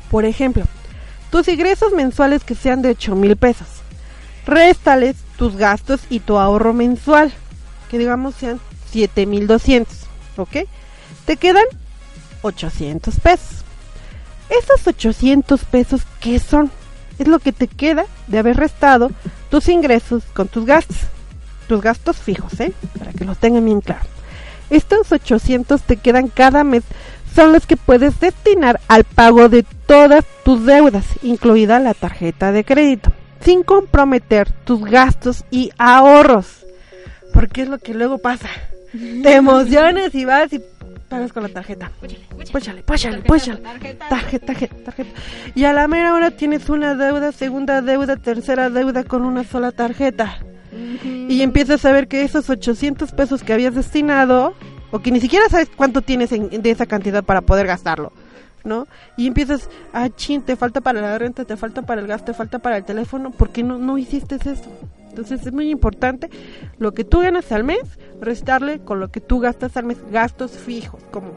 Por 0.09 0.26
ejemplo, 0.26 0.63
tus 1.32 1.47
ingresos 1.47 1.93
mensuales 1.93 2.43
que 2.43 2.53
sean 2.55 2.82
de 2.82 2.89
8 2.89 3.15
mil 3.15 3.36
pesos. 3.38 3.67
Réstales 4.45 5.15
tus 5.38 5.55
gastos 5.55 6.01
y 6.09 6.19
tu 6.19 6.38
ahorro 6.38 6.74
mensual, 6.74 7.32
que 7.91 7.99
digamos 7.99 8.35
sean 8.35 8.61
7 8.91 9.25
mil 9.25 9.47
200. 9.47 9.93
¿Ok? 10.37 10.59
Te 11.25 11.35
quedan 11.35 11.65
800 12.41 13.19
pesos. 13.19 13.65
Esos 14.49 14.87
800 14.87 15.65
pesos, 15.65 16.01
¿qué 16.21 16.39
son? 16.39 16.71
Es 17.19 17.27
lo 17.27 17.39
que 17.39 17.51
te 17.51 17.67
queda 17.67 18.05
de 18.27 18.39
haber 18.39 18.55
restado 18.55 19.11
tus 19.49 19.67
ingresos 19.67 20.23
con 20.33 20.47
tus 20.47 20.65
gastos. 20.65 20.97
Tus 21.67 21.81
gastos 21.81 22.17
fijos, 22.17 22.57
¿eh? 22.61 22.71
Para 22.97 23.11
que 23.11 23.25
lo 23.25 23.35
tengan 23.35 23.65
bien 23.65 23.81
claro. 23.81 24.05
Estos 24.69 25.11
800 25.11 25.81
te 25.81 25.97
quedan 25.97 26.29
cada 26.29 26.63
mes. 26.63 26.83
Son 27.35 27.51
los 27.51 27.65
que 27.65 27.75
puedes 27.75 28.19
destinar 28.21 28.79
al 28.87 29.03
pago 29.03 29.49
de 29.49 29.63
todas 29.85 30.25
tus 30.45 30.65
deudas, 30.65 31.05
incluida 31.23 31.79
la 31.79 31.93
tarjeta 31.93 32.53
de 32.53 32.63
crédito, 32.63 33.11
sin 33.41 33.63
comprometer 33.63 34.51
tus 34.51 34.81
gastos 34.83 35.43
y 35.51 35.71
ahorros. 35.77 36.61
Porque 37.34 37.61
es 37.63 37.69
lo 37.69 37.77
que 37.79 37.93
luego 37.93 38.17
pasa. 38.17 38.49
Te 39.23 39.36
emocionas 39.36 40.13
y 40.15 40.25
vas 40.25 40.51
y 40.51 40.61
pagas 41.09 41.32
con 41.32 41.43
la 41.43 41.49
tarjeta. 41.49 41.91
Póchale, 42.51 42.84
póchale, 42.84 43.21
póchale. 43.23 43.57
Tarjeta, 44.09 44.45
Tarjeta, 44.45 44.75
tarjeta. 44.86 45.09
Y 45.55 45.63
a 45.65 45.73
la 45.73 45.88
mera 45.88 46.13
hora 46.13 46.32
tienes 46.32 46.67
una 46.69 46.95
deuda, 46.95 47.32
segunda 47.32 47.82
deuda, 47.82 48.17
tercera 48.17 48.69
deuda 48.69 49.03
con 49.05 49.23
una 49.23 49.43
sola 49.43 49.71
tarjeta. 49.71 50.39
Y 51.29 51.41
empiezas 51.41 51.84
a 51.86 51.91
ver 51.91 52.07
que 52.07 52.23
esos 52.23 52.49
800 52.49 53.11
pesos 53.11 53.43
que 53.43 53.53
habías 53.53 53.75
destinado, 53.75 54.53
o 54.91 54.99
que 54.99 55.11
ni 55.11 55.19
siquiera 55.21 55.47
sabes 55.49 55.69
cuánto 55.75 56.01
tienes 56.01 56.32
en- 56.34 56.49
de 56.61 56.69
esa 56.71 56.86
cantidad 56.86 57.23
para 57.23 57.41
poder 57.41 57.67
gastarlo, 57.67 58.11
¿no? 58.63 58.88
Y 59.17 59.27
empiezas, 59.27 59.69
ah, 59.93 60.09
chin, 60.15 60.41
te 60.41 60.55
falta 60.57 60.79
para 60.82 61.01
la 61.01 61.17
renta, 61.17 61.43
te 61.45 61.55
falta 61.57 61.82
para 61.82 62.01
el 62.01 62.07
gas, 62.07 62.23
te 62.25 62.34
falta 62.34 62.59
para 62.59 62.77
el 62.77 62.84
teléfono, 62.86 63.32
¿por 63.32 63.49
qué 63.51 63.63
no, 63.63 63.77
no 63.77 63.97
hiciste 63.97 64.36
eso? 64.36 64.71
Entonces 65.12 65.45
es 65.45 65.53
muy 65.53 65.70
importante 65.70 66.30
lo 66.80 66.93
que 66.93 67.03
tú 67.03 67.20
ganas 67.20 67.51
al 67.51 67.64
mes, 67.64 67.82
restarle 68.22 68.80
con 68.80 68.99
lo 68.99 69.09
que 69.12 69.20
tú 69.22 69.39
gastas 69.39 69.76
al 69.78 69.84
mes, 69.86 69.97
gastos 70.12 70.51
fijos, 70.51 71.01
como 71.12 71.34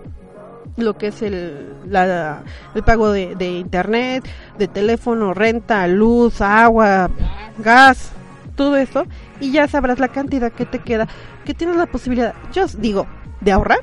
lo 0.77 0.97
que 0.97 1.09
es 1.09 1.22
el, 1.22 1.75
la- 1.89 2.43
el 2.75 2.83
pago 2.83 3.11
de, 3.12 3.35
de 3.37 3.59
internet, 3.59 4.25
de 4.59 4.68
teléfono, 4.68 5.35
renta, 5.35 5.87
luz, 5.89 6.41
agua, 6.41 7.11
gas, 7.59 8.11
todo 8.57 8.77
eso, 8.77 9.07
y 9.41 9.51
ya 9.53 9.66
sabrás 9.68 9.99
la 9.99 10.09
cantidad 10.09 10.53
que 10.53 10.66
te 10.66 10.79
queda, 10.79 11.09
que 11.45 11.55
tienes 11.55 11.77
la 11.77 11.87
posibilidad, 11.87 12.35
yo 12.53 12.66
digo, 12.79 13.07
de 13.41 13.53
ahorrar 13.53 13.81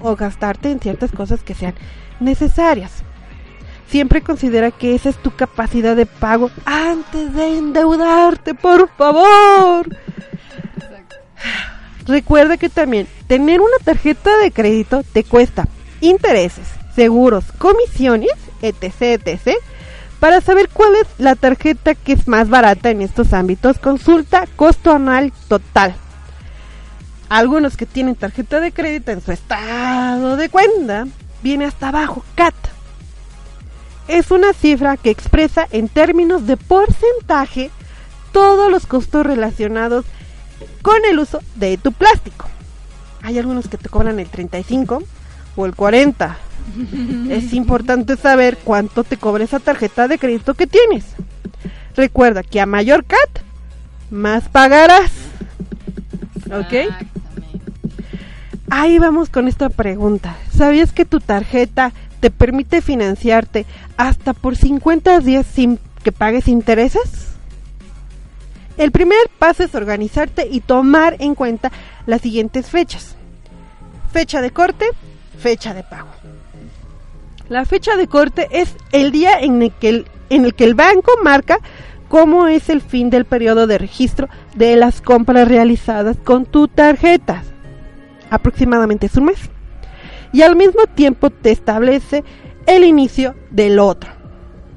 o 0.00 0.14
gastarte 0.14 0.70
en 0.70 0.78
ciertas 0.78 1.10
cosas 1.12 1.42
que 1.42 1.54
sean 1.54 1.74
necesarias. 2.20 3.02
Siempre 3.90 4.22
considera 4.22 4.70
que 4.70 4.94
esa 4.94 5.08
es 5.08 5.16
tu 5.16 5.32
capacidad 5.32 5.96
de 5.96 6.06
pago 6.06 6.50
antes 6.64 7.34
de 7.34 7.58
endeudarte, 7.58 8.54
por 8.54 8.88
favor. 8.90 9.88
Recuerda 12.06 12.56
que 12.56 12.68
también 12.68 13.08
tener 13.26 13.60
una 13.60 13.76
tarjeta 13.82 14.36
de 14.38 14.52
crédito 14.52 15.02
te 15.12 15.24
cuesta 15.24 15.66
intereses, 16.00 16.66
seguros, 16.94 17.44
comisiones, 17.58 18.30
etc, 18.62 19.20
etc. 19.26 19.56
Para 20.20 20.40
saber 20.40 20.68
cuál 20.72 20.94
es 20.94 21.06
la 21.18 21.34
tarjeta 21.34 21.94
que 21.94 22.12
es 22.12 22.28
más 22.28 22.48
barata 22.48 22.90
en 22.90 23.02
estos 23.02 23.32
ámbitos, 23.32 23.78
consulta 23.78 24.46
costo 24.54 24.92
anual 24.92 25.32
total. 25.48 25.94
Algunos 27.28 27.76
que 27.76 27.86
tienen 27.86 28.14
tarjeta 28.14 28.60
de 28.60 28.70
crédito 28.70 29.10
en 29.10 29.20
su 29.20 29.32
estado 29.32 30.36
de 30.36 30.48
cuenta, 30.48 31.06
viene 31.42 31.64
hasta 31.64 31.88
abajo, 31.88 32.24
CAT. 32.34 32.54
Es 34.10 34.32
una 34.32 34.52
cifra 34.52 34.96
que 34.96 35.10
expresa 35.10 35.68
en 35.70 35.88
términos 35.88 36.44
de 36.44 36.56
porcentaje 36.56 37.70
todos 38.32 38.68
los 38.68 38.84
costos 38.84 39.24
relacionados 39.24 40.04
con 40.82 40.96
el 41.08 41.20
uso 41.20 41.40
de 41.54 41.78
tu 41.78 41.92
plástico. 41.92 42.46
Hay 43.22 43.38
algunos 43.38 43.68
que 43.68 43.76
te 43.76 43.88
cobran 43.88 44.18
el 44.18 44.28
35 44.28 45.04
o 45.54 45.64
el 45.64 45.76
40. 45.76 46.36
es 47.30 47.52
importante 47.52 48.16
saber 48.16 48.58
cuánto 48.64 49.04
te 49.04 49.16
cobra 49.16 49.44
esa 49.44 49.60
tarjeta 49.60 50.08
de 50.08 50.18
crédito 50.18 50.54
que 50.54 50.66
tienes. 50.66 51.04
Recuerda 51.94 52.42
que 52.42 52.60
a 52.60 52.66
mayor 52.66 53.04
CAT, 53.04 53.44
más 54.10 54.48
pagarás. 54.48 55.12
¿Ok? 56.46 56.92
Ahí 58.70 58.98
vamos 58.98 59.30
con 59.30 59.46
esta 59.46 59.68
pregunta. 59.68 60.36
¿Sabías 60.52 60.90
que 60.90 61.04
tu 61.04 61.20
tarjeta 61.20 61.92
te 62.20 62.30
permite 62.30 62.82
financiarte 62.82 63.66
hasta 63.96 64.32
por 64.32 64.56
50 64.56 65.20
días 65.20 65.46
sin 65.46 65.78
que 66.02 66.12
pagues 66.12 66.48
intereses? 66.48 67.30
El 68.76 68.92
primer 68.92 69.18
paso 69.38 69.62
es 69.64 69.74
organizarte 69.74 70.48
y 70.50 70.60
tomar 70.60 71.16
en 71.18 71.34
cuenta 71.34 71.70
las 72.06 72.22
siguientes 72.22 72.70
fechas. 72.70 73.16
Fecha 74.12 74.40
de 74.40 74.50
corte, 74.50 74.86
fecha 75.38 75.74
de 75.74 75.82
pago. 75.82 76.08
La 77.50 77.64
fecha 77.64 77.96
de 77.96 78.06
corte 78.06 78.48
es 78.52 78.74
el 78.92 79.10
día 79.10 79.38
en 79.40 79.60
el 79.60 79.72
que 79.74 80.04
el, 80.64 80.74
banco 80.74 81.12
marca 81.22 81.58
cómo 82.08 82.46
es 82.46 82.70
el 82.70 82.80
fin 82.80 83.10
del 83.10 83.24
periodo 83.24 83.66
de 83.66 83.76
registro 83.76 84.28
de 84.54 84.76
las 84.76 85.00
compras 85.00 85.48
realizadas 85.48 86.16
con 86.22 86.46
tu 86.46 86.68
tarjeta. 86.68 87.42
Aproximadamente 88.30 89.06
es 89.06 89.16
un 89.16 89.26
mes. 89.26 89.50
Y 90.32 90.42
al 90.42 90.56
mismo 90.56 90.86
tiempo 90.86 91.30
te 91.30 91.50
establece 91.50 92.24
el 92.66 92.84
inicio 92.84 93.34
del 93.50 93.78
otro. 93.78 94.10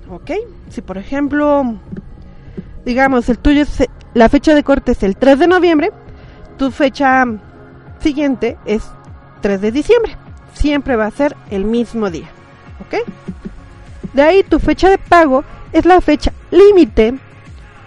¿Ok? 0.10 0.32
Si 0.70 0.82
por 0.82 0.97
ejemplo 0.97 1.78
digamos, 2.86 3.30
el 3.30 3.38
tuyo 3.39 3.62
es, 3.62 3.84
la 4.14 4.30
fecha 4.30 4.54
de 4.56 4.64
corte 4.64 4.91
es 4.91 5.04
el 5.04 5.16
3 5.16 5.39
de 5.39 5.47
noviembre, 5.47 5.91
tu 6.58 6.72
fecha 6.72 7.26
siguiente 7.99 8.58
es 8.66 8.84
3 9.41 9.62
de 9.62 9.72
diciembre. 9.72 10.18
Siempre 10.54 10.95
va 10.95 11.06
a 11.06 11.12
ser 11.12 11.36
el 11.49 11.66
mismo 11.66 12.10
día. 12.10 12.30
¿Ok? 12.80 13.08
De 14.14 14.22
ahí 14.22 14.43
tu 14.43 14.60
fecha 14.60 14.89
de 14.89 14.97
pago 14.97 15.43
es 15.72 15.86
la 15.86 15.99
fecha 16.01 16.32
límite 16.51 17.16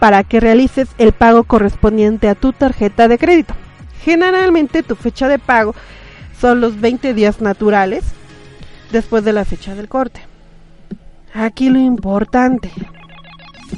para 0.01 0.25
que 0.25 0.41
realices 0.41 0.89
el 0.99 1.13
pago 1.13 1.45
correspondiente 1.45 2.29
a 2.29 2.35
tu 2.35 2.53
tarjeta 2.53 3.09
de 3.09 3.19
crédito. 3.19 3.55
Generalmente 4.03 4.83
tu 4.83 4.97
fecha 4.97 5.29
de 5.29 5.39
pago 5.39 5.75
son 6.47 6.61
los 6.61 6.81
20 6.81 7.13
días 7.13 7.41
naturales 7.41 8.05
después 8.93 9.25
de 9.25 9.33
la 9.33 9.45
fecha 9.45 9.75
del 9.75 9.89
corte. 9.89 10.21
Aquí 11.35 11.71
lo 11.71 11.81
importante, 11.81 12.71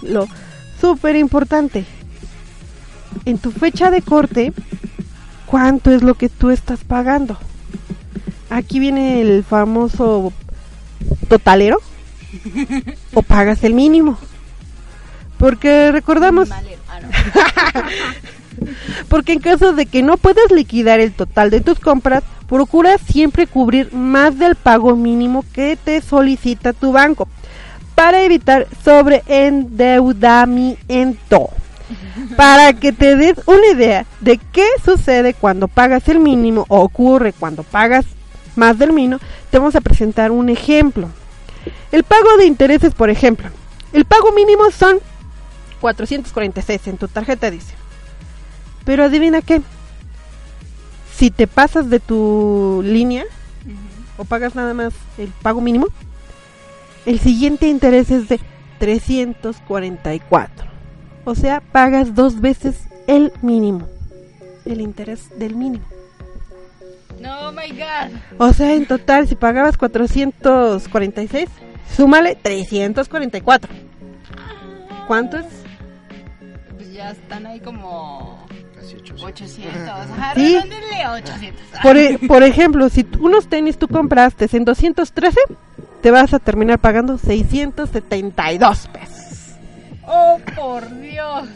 lo 0.02 0.28
súper 0.78 1.16
importante. 1.16 1.86
En 3.24 3.38
tu 3.38 3.52
fecha 3.52 3.90
de 3.90 4.02
corte, 4.02 4.52
¿cuánto 5.46 5.90
es 5.90 6.02
lo 6.02 6.12
que 6.12 6.28
tú 6.28 6.50
estás 6.50 6.84
pagando? 6.84 7.38
Aquí 8.50 8.80
viene 8.80 9.22
el 9.22 9.44
famoso 9.44 10.34
totalero, 11.26 11.78
o 13.14 13.22
pagas 13.22 13.64
el 13.64 13.72
mínimo. 13.72 14.18
Porque 15.38 15.90
recordamos... 15.90 16.50
Ah. 16.50 16.60
Porque 19.08 19.32
en 19.32 19.38
caso 19.38 19.72
de 19.72 19.86
que 19.86 20.02
no 20.02 20.18
puedas 20.18 20.50
liquidar 20.50 21.00
el 21.00 21.12
total 21.12 21.48
de 21.48 21.60
tus 21.60 21.78
compras, 21.78 22.24
procura 22.49 22.99
siempre 22.99 23.46
cubrir 23.46 23.92
más 23.92 24.36
del 24.38 24.57
pago 24.57 24.96
mínimo 24.96 25.44
que 25.53 25.76
te 25.76 26.01
solicita 26.01 26.72
tu 26.72 26.92
banco 26.92 27.28
para 27.94 28.22
evitar 28.22 28.66
sobreendeudamiento. 28.84 31.51
Para 32.36 32.74
que 32.74 32.92
te 32.92 33.16
des 33.16 33.38
una 33.46 33.66
idea 33.68 34.05
de 34.20 34.38
qué 34.53 34.66
sucede 34.84 35.32
cuando 35.34 35.68
pagas 35.68 36.09
el 36.09 36.20
mínimo 36.20 36.66
o 36.68 36.80
ocurre 36.80 37.32
cuando 37.32 37.62
pagas 37.62 38.05
más 38.57 38.78
del 38.78 38.92
mínimo, 38.92 39.20
te 39.51 39.59
vamos 39.59 39.74
a 39.74 39.80
presentar 39.80 40.30
un 40.30 40.49
ejemplo. 40.49 41.09
El 41.90 42.05
pago 42.05 42.36
de 42.38 42.46
intereses, 42.46 42.94
por 42.94 43.11
ejemplo. 43.11 43.49
El 43.92 44.05
pago 44.05 44.30
mínimo 44.32 44.70
son 44.70 45.01
446 45.80 46.86
en 46.88 46.99
tu 46.99 47.09
tarjeta 47.09 47.51
dice. 47.51 47.74
Pero 48.84 49.05
adivina 49.05 49.40
qué. 49.42 49.62
Si 51.18 51.30
te 51.32 51.48
pasas 51.48 51.90
de 51.90 51.98
tu 51.98 52.80
línea 52.84 53.24
o 54.16 54.24
pagas 54.24 54.54
nada 54.54 54.72
más 54.72 54.94
el 55.18 55.30
pago 55.42 55.60
mínimo, 55.60 55.88
el 57.06 57.18
siguiente 57.18 57.66
interés 57.66 58.12
es 58.12 58.28
de 58.28 58.38
344. 58.78 60.64
O 61.24 61.34
sea, 61.34 61.60
pagas 61.60 62.14
dos 62.14 62.40
veces 62.40 62.84
el 63.08 63.32
mínimo. 63.42 63.88
El 64.64 64.80
interés 64.80 65.36
del 65.40 65.56
mínimo. 65.56 65.84
No, 67.20 67.50
my 67.50 67.68
God. 67.70 68.12
O 68.38 68.52
sea, 68.52 68.74
en 68.74 68.86
total, 68.86 69.26
si 69.26 69.34
pagabas 69.34 69.76
446, 69.76 71.48
súmale 71.96 72.36
344. 72.36 73.74
¿Cuánto 75.08 75.38
es? 75.38 75.46
Pues 76.76 76.92
ya 76.92 77.10
están 77.10 77.46
ahí 77.46 77.58
como 77.58 78.38
800. 78.97 79.89
Ajá, 79.89 80.34
Sí. 80.34 80.55
redóndenle 80.55 81.09
800. 81.22 81.62
Por, 81.82 81.97
e- 81.97 82.18
por 82.26 82.43
ejemplo, 82.43 82.89
si 82.89 83.07
unos 83.20 83.49
tenis 83.49 83.78
tú 83.78 83.89
compraste 83.89 84.49
en 84.53 84.64
213, 84.64 85.39
te 86.01 86.11
vas 86.11 86.32
a 86.34 86.39
terminar 86.39 86.78
pagando 86.78 87.18
672 87.18 88.89
pesos. 88.89 89.57
Oh, 90.07 90.39
por 90.57 90.89
Dios. 91.01 91.49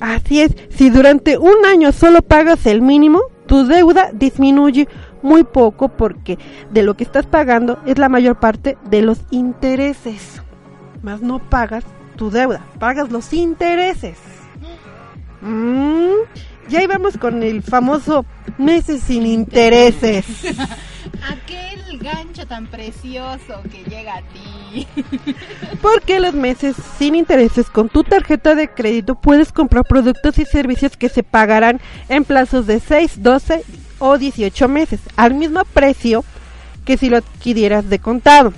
Así 0.00 0.40
es, 0.42 0.54
si 0.70 0.90
durante 0.90 1.38
un 1.38 1.64
año 1.66 1.92
solo 1.92 2.20
pagas 2.22 2.66
el 2.66 2.82
mínimo, 2.82 3.20
tu 3.46 3.64
deuda 3.66 4.10
disminuye 4.12 4.88
muy 5.22 5.44
poco 5.44 5.88
porque 5.88 6.38
de 6.70 6.82
lo 6.82 6.94
que 6.94 7.04
estás 7.04 7.24
pagando 7.26 7.78
es 7.86 7.96
la 7.98 8.08
mayor 8.08 8.36
parte 8.38 8.76
de 8.90 9.00
los 9.02 9.20
intereses. 9.30 10.42
Más 11.02 11.22
no 11.22 11.38
pagas 11.38 11.84
tu 12.16 12.30
deuda, 12.30 12.66
pagas 12.78 13.10
los 13.10 13.32
intereses. 13.32 14.18
Mm, 15.40 15.81
y 16.72 16.76
ahí 16.76 16.86
vamos 16.86 17.18
con 17.18 17.42
el 17.42 17.62
famoso 17.62 18.24
meses 18.56 19.02
sin 19.02 19.26
intereses. 19.26 20.24
Aquel 21.28 21.98
gancho 21.98 22.46
tan 22.46 22.66
precioso 22.66 23.60
que 23.70 23.84
llega 23.90 24.14
a 24.14 24.22
ti. 24.22 24.86
Porque 25.82 26.18
los 26.18 26.32
meses 26.32 26.74
sin 26.98 27.14
intereses 27.14 27.68
con 27.68 27.90
tu 27.90 28.04
tarjeta 28.04 28.54
de 28.54 28.68
crédito 28.68 29.16
puedes 29.16 29.52
comprar 29.52 29.84
productos 29.84 30.38
y 30.38 30.46
servicios 30.46 30.96
que 30.96 31.10
se 31.10 31.22
pagarán 31.22 31.78
en 32.08 32.24
plazos 32.24 32.66
de 32.66 32.80
6, 32.80 33.22
12 33.22 33.64
o 33.98 34.16
18 34.16 34.68
meses 34.68 35.00
al 35.16 35.34
mismo 35.34 35.64
precio 35.66 36.24
que 36.86 36.96
si 36.96 37.10
lo 37.10 37.18
adquirieras 37.18 37.90
de 37.90 37.98
contado. 37.98 38.54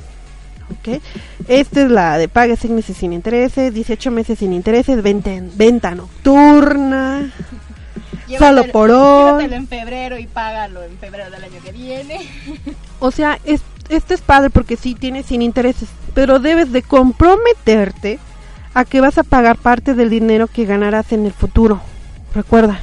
¿Ok? 0.70 1.00
Esta 1.48 1.82
es 1.82 1.90
la 1.90 2.16
de 2.16 2.28
paga 2.28 2.54
6 2.54 2.72
meses 2.72 2.96
sin 2.96 3.12
intereses, 3.12 3.74
18 3.74 4.10
meses 4.12 4.38
sin 4.38 4.52
intereses, 4.52 5.02
venta, 5.02 5.32
venta 5.56 5.96
nocturna. 5.96 7.32
Solo 8.38 8.64
por 8.72 8.90
hoy. 8.90 9.44
Llévatelo 9.44 9.56
en 9.56 9.68
febrero 9.68 10.18
y 10.18 10.26
págalo 10.26 10.82
en 10.82 10.96
febrero 10.98 11.30
del 11.30 11.44
año 11.44 11.60
que 11.62 11.72
viene. 11.72 12.28
O 13.00 13.10
sea, 13.10 13.38
es, 13.44 13.60
esto 13.90 14.14
es 14.14 14.22
padre 14.22 14.48
porque 14.48 14.76
sí 14.76 14.94
tienes 14.94 15.26
sin 15.26 15.42
intereses, 15.42 15.90
pero 16.14 16.38
debes 16.38 16.72
de 16.72 16.80
comprometerte 16.80 18.18
a 18.72 18.86
que 18.86 19.02
vas 19.02 19.18
a 19.18 19.24
pagar 19.24 19.58
parte 19.58 19.94
del 19.94 20.08
dinero 20.08 20.46
que 20.46 20.64
ganarás 20.64 21.12
en 21.12 21.26
el 21.26 21.32
futuro. 21.32 21.82
Recuerda. 22.34 22.80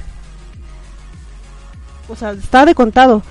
O 2.07 2.15
sea, 2.15 2.31
está 2.31 2.65
de 2.65 2.75
contado, 2.75 3.23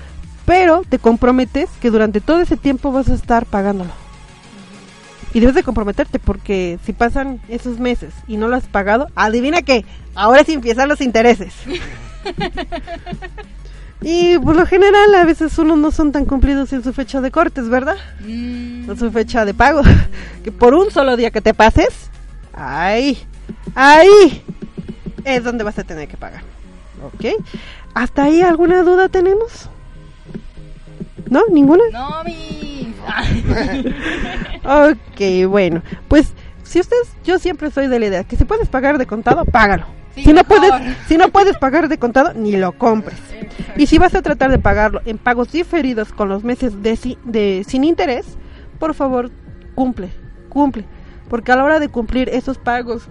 pero 0.45 0.83
te 0.89 0.99
comprometes 0.99 1.69
que 1.79 1.91
durante 1.91 2.19
todo 2.19 2.41
ese 2.41 2.57
tiempo 2.57 2.91
vas 2.91 3.07
a 3.07 3.13
estar 3.13 3.45
pagándolo. 3.45 3.91
Y 5.33 5.39
debes 5.39 5.55
de 5.55 5.63
comprometerte 5.63 6.19
porque 6.19 6.77
si 6.85 6.93
pasan 6.93 7.39
esos 7.47 7.79
meses 7.79 8.13
y 8.27 8.37
no 8.37 8.47
lo 8.47 8.55
has 8.55 8.65
pagado, 8.65 9.07
adivina 9.15 9.61
qué, 9.61 9.85
ahora 10.15 10.43
sí 10.43 10.53
empiezan 10.53 10.89
los 10.89 11.01
intereses. 11.01 11.53
Y 14.03 14.39
por 14.39 14.55
lo 14.55 14.65
general 14.65 15.13
a 15.13 15.25
veces 15.25 15.57
unos 15.59 15.77
no 15.77 15.91
son 15.91 16.11
tan 16.11 16.25
cumplidos 16.25 16.73
en 16.73 16.83
su 16.83 16.91
fecha 16.91 17.21
de 17.21 17.29
cortes, 17.29 17.69
¿verdad? 17.69 17.97
Mm, 18.21 18.89
En 18.89 18.97
su 18.97 19.11
fecha 19.11 19.45
de 19.45 19.53
pago. 19.53 19.81
Que 20.43 20.51
por 20.51 20.73
un 20.73 20.89
solo 20.89 21.15
día 21.17 21.29
que 21.29 21.39
te 21.41 21.53
pases, 21.53 22.09
ahí, 22.51 23.19
ahí 23.75 24.43
es 25.23 25.43
donde 25.43 25.63
vas 25.63 25.77
a 25.77 25.83
tener 25.83 26.07
que 26.07 26.17
pagar. 26.17 26.41
¿Ok? 27.03 27.25
¿Hasta 27.93 28.23
ahí 28.23 28.41
alguna 28.41 28.81
duda 28.81 29.07
tenemos? 29.07 29.69
¿No? 31.29 31.41
¿Ninguna? 31.51 31.83
No, 31.91 32.23
mi. 32.23 32.93
Ok, 34.63 35.47
bueno. 35.49 35.81
Pues 36.07 36.33
si 36.63 36.79
ustedes, 36.79 37.11
yo 37.23 37.39
siempre 37.39 37.71
soy 37.71 37.87
de 37.87 37.99
la 37.99 38.05
idea 38.05 38.23
que 38.23 38.35
si 38.35 38.45
puedes 38.45 38.67
pagar 38.69 38.97
de 38.97 39.05
contado, 39.05 39.45
págalo. 39.45 39.85
Sí, 40.15 40.23
si 40.23 40.33
no 40.33 40.41
mejor. 40.47 40.57
puedes, 40.57 40.97
si 41.07 41.17
no 41.17 41.29
puedes 41.29 41.57
pagar 41.57 41.87
de 41.87 41.97
contado, 41.97 42.33
ni 42.33 42.57
lo 42.57 42.73
compres. 42.73 43.17
Y 43.77 43.87
si 43.87 43.97
vas 43.97 44.13
a 44.13 44.21
tratar 44.21 44.51
de 44.51 44.59
pagarlo 44.59 45.01
en 45.05 45.17
pagos 45.17 45.51
diferidos 45.51 46.11
con 46.11 46.27
los 46.29 46.43
meses 46.43 46.81
de, 46.83 46.95
si- 46.95 47.17
de 47.23 47.63
sin 47.67 47.83
interés, 47.83 48.25
por 48.77 48.93
favor, 48.93 49.31
cumple, 49.75 50.09
cumple, 50.49 50.83
porque 51.29 51.51
a 51.51 51.55
la 51.55 51.63
hora 51.63 51.79
de 51.79 51.87
cumplir 51.89 52.27
esos 52.29 52.57
pagos 52.57 53.07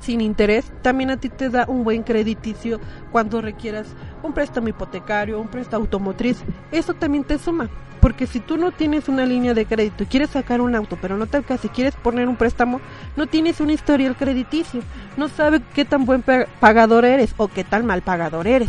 sin 0.00 0.20
interés, 0.20 0.70
también 0.82 1.10
a 1.10 1.16
ti 1.16 1.28
te 1.28 1.50
da 1.50 1.64
un 1.68 1.84
buen 1.84 2.02
crediticio 2.02 2.80
cuando 3.12 3.40
requieras 3.40 3.86
un 4.22 4.32
préstamo 4.32 4.68
hipotecario, 4.68 5.40
un 5.40 5.48
préstamo 5.48 5.84
automotriz. 5.84 6.38
Eso 6.72 6.94
también 6.94 7.24
te 7.24 7.38
suma, 7.38 7.68
porque 8.00 8.26
si 8.26 8.40
tú 8.40 8.56
no 8.56 8.70
tienes 8.72 9.08
una 9.08 9.26
línea 9.26 9.54
de 9.54 9.66
crédito 9.66 10.02
y 10.04 10.06
quieres 10.06 10.30
sacar 10.30 10.60
un 10.60 10.74
auto, 10.74 10.96
pero 11.00 11.16
no 11.16 11.26
te 11.26 11.36
alcanza 11.38 11.66
y 11.66 11.70
quieres 11.70 11.94
poner 11.96 12.28
un 12.28 12.36
préstamo, 12.36 12.80
no 13.16 13.26
tienes 13.26 13.60
un 13.60 13.70
historial 13.70 14.16
crediticio, 14.16 14.80
no 15.16 15.28
sabe 15.28 15.60
qué 15.74 15.84
tan 15.84 16.04
buen 16.04 16.22
pa- 16.22 16.46
pagador 16.60 17.04
eres 17.04 17.34
o 17.36 17.48
qué 17.48 17.64
tan 17.64 17.86
mal 17.86 18.02
pagador 18.02 18.46
eres. 18.46 18.68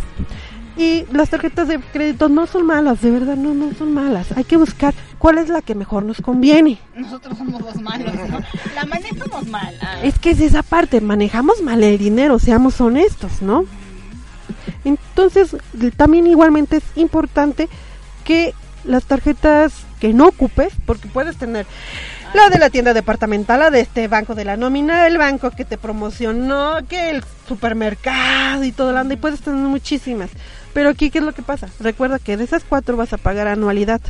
Y 0.80 1.06
las 1.12 1.32
tarjetas 1.32 1.68
de 1.68 1.80
crédito 1.80 2.30
no 2.30 2.46
son 2.46 2.66
malas, 2.68 3.02
de 3.02 3.10
verdad 3.10 3.36
no, 3.36 3.56
no 3.56 3.74
son 3.74 3.96
malas. 3.96 4.32
Hay 4.38 4.44
que 4.44 4.58
buscar 4.58 4.94
cuál 5.18 5.38
es 5.38 5.50
la 5.50 5.62
que 5.62 5.76
mejor 5.76 6.04
nos 6.04 6.22
conviene. 6.22 6.80
Nosotros 6.96 7.38
somos 7.38 7.62
los 7.62 7.82
malos, 7.82 8.14
¿no? 8.30 8.40
La 8.76 8.86
manejamos 8.86 9.48
mal. 9.48 9.76
Ah. 9.82 10.00
Es 10.04 10.20
que 10.20 10.32
es 10.32 10.40
esa 10.40 10.64
parte, 10.64 11.02
manejamos 11.02 11.62
mal 11.62 11.84
el 11.84 11.98
dinero, 11.98 12.40
seamos 12.40 12.80
honestos, 12.82 13.42
¿no? 13.42 13.66
Entonces, 14.84 15.56
también 15.96 16.28
igualmente 16.28 16.78
es 16.78 16.84
importante 16.96 17.68
que 18.24 18.54
las 18.84 19.04
tarjetas 19.04 19.74
que 20.00 20.14
no 20.14 20.28
ocupes, 20.28 20.74
porque 20.86 21.08
puedes 21.08 21.38
tener 21.38 21.66
la 22.34 22.50
de 22.50 22.60
la 22.60 22.70
tienda 22.70 22.94
departamental, 22.94 23.60
la 23.60 23.72
de 23.72 23.82
este 23.82 24.08
banco 24.08 24.36
de 24.36 24.46
la 24.46 24.58
nómina, 24.58 25.08
el 25.08 25.18
banco 25.18 25.52
que 25.52 25.66
te 25.66 25.78
promocionó, 25.78 26.78
que 26.88 27.10
el 27.10 27.24
supermercado 27.48 28.64
y 28.64 28.72
todo 28.72 28.94
y 29.12 29.16
puedes 29.16 29.42
tener 29.42 29.60
muchísimas. 29.60 30.30
Pero 30.74 30.90
aquí, 30.90 31.10
¿qué 31.10 31.20
es 31.20 31.24
lo 31.24 31.34
que 31.34 31.42
pasa? 31.42 31.70
Recuerda 31.80 32.20
que 32.20 32.38
de 32.38 32.44
esas 32.44 32.64
cuatro 32.64 32.98
vas 32.98 33.14
a 33.14 33.18
pagar 33.18 33.48
anualidad 33.48 34.02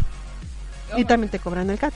y 0.95 1.05
también 1.05 1.29
te 1.29 1.39
cobran 1.39 1.69
el 1.69 1.79
CAT. 1.79 1.93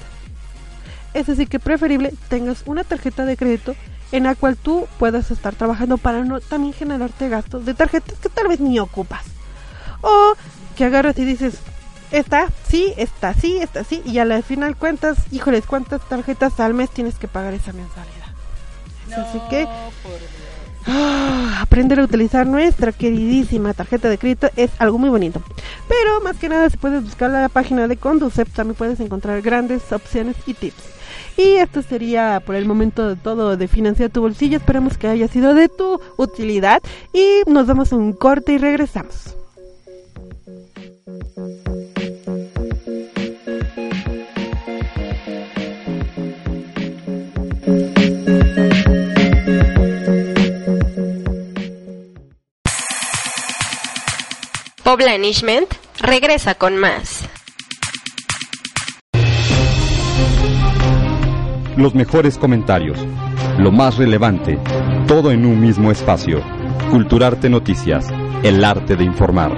Es 1.13 1.29
así 1.29 1.45
que 1.45 1.59
preferible 1.59 2.13
tengas 2.29 2.63
una 2.65 2.83
tarjeta 2.83 3.25
de 3.25 3.37
crédito 3.37 3.75
en 4.11 4.23
la 4.23 4.35
cual 4.35 4.57
tú 4.57 4.87
puedas 4.99 5.31
estar 5.31 5.55
trabajando 5.55 5.97
para 5.97 6.23
no 6.23 6.39
también 6.41 6.73
generarte 6.73 7.29
gastos 7.29 7.65
de 7.65 7.73
tarjetas 7.73 8.19
que 8.19 8.29
tal 8.29 8.47
vez 8.47 8.59
ni 8.59 8.79
ocupas. 8.79 9.23
O 10.01 10.33
que 10.75 10.85
agarras 10.85 11.17
y 11.17 11.25
dices, 11.25 11.55
esta 12.11 12.47
sí, 12.67 12.93
esta 12.97 13.33
sí, 13.33 13.57
esta 13.57 13.83
sí, 13.83 14.01
y 14.05 14.17
al 14.19 14.43
final 14.43 14.75
cuentas, 14.75 15.17
híjoles, 15.31 15.65
¿cuántas 15.65 16.01
tarjetas 16.07 16.59
al 16.59 16.73
mes 16.73 16.89
tienes 16.89 17.15
que 17.15 17.27
pagar 17.27 17.53
esa 17.53 17.73
mensualidad? 17.73 18.27
Es 19.09 19.17
así 19.17 19.39
que 19.49 19.67
ah, 20.87 21.59
aprender 21.61 21.99
a 21.99 22.03
utilizar 22.03 22.47
nuestra 22.47 22.91
queridísima 22.91 23.73
tarjeta 23.73 24.09
de 24.09 24.17
crédito 24.17 24.49
es 24.55 24.71
algo 24.79 24.97
muy 24.97 25.09
bonito. 25.09 25.41
Pero 25.87 26.21
más 26.21 26.37
que 26.37 26.49
nada, 26.49 26.69
si 26.69 26.77
puedes 26.77 27.03
buscar 27.03 27.31
la 27.31 27.49
página 27.49 27.87
de 27.87 27.97
Conducept, 27.97 28.53
también 28.53 28.75
puedes 28.75 28.99
encontrar 28.99 29.41
grandes 29.41 29.91
opciones 29.91 30.35
y 30.45 30.53
tips. 30.53 30.83
Y 31.37 31.55
esto 31.55 31.81
sería 31.81 32.41
por 32.45 32.55
el 32.55 32.65
momento 32.65 33.07
de 33.07 33.15
todo 33.15 33.57
de 33.57 33.67
Financia 33.67 34.09
tu 34.09 34.21
Bolsillo. 34.21 34.57
Esperamos 34.57 34.97
que 34.97 35.07
haya 35.07 35.27
sido 35.27 35.53
de 35.53 35.69
tu 35.69 35.99
utilidad. 36.17 36.81
Y 37.13 37.49
nos 37.49 37.67
damos 37.67 37.91
un 37.91 38.13
corte 38.13 38.53
y 38.53 38.57
regresamos. 38.57 39.35
Regresa 55.99 56.55
con 56.55 56.77
más. 56.77 57.27
Los 61.75 61.93
mejores 61.93 62.37
comentarios, 62.37 62.97
lo 63.57 63.73
más 63.73 63.97
relevante, 63.97 64.57
todo 65.07 65.31
en 65.31 65.45
un 65.45 65.59
mismo 65.59 65.91
espacio. 65.91 66.41
Culturarte 66.91 67.49
Noticias, 67.49 68.07
el 68.43 68.63
arte 68.63 68.95
de 68.95 69.03
informar. 69.03 69.51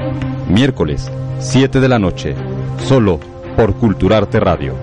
Miércoles, 0.48 1.12
7 1.38 1.80
de 1.80 1.88
la 1.88 2.00
noche, 2.00 2.34
solo 2.88 3.20
por 3.56 3.76
Culturarte 3.76 4.40
Radio. 4.40 4.74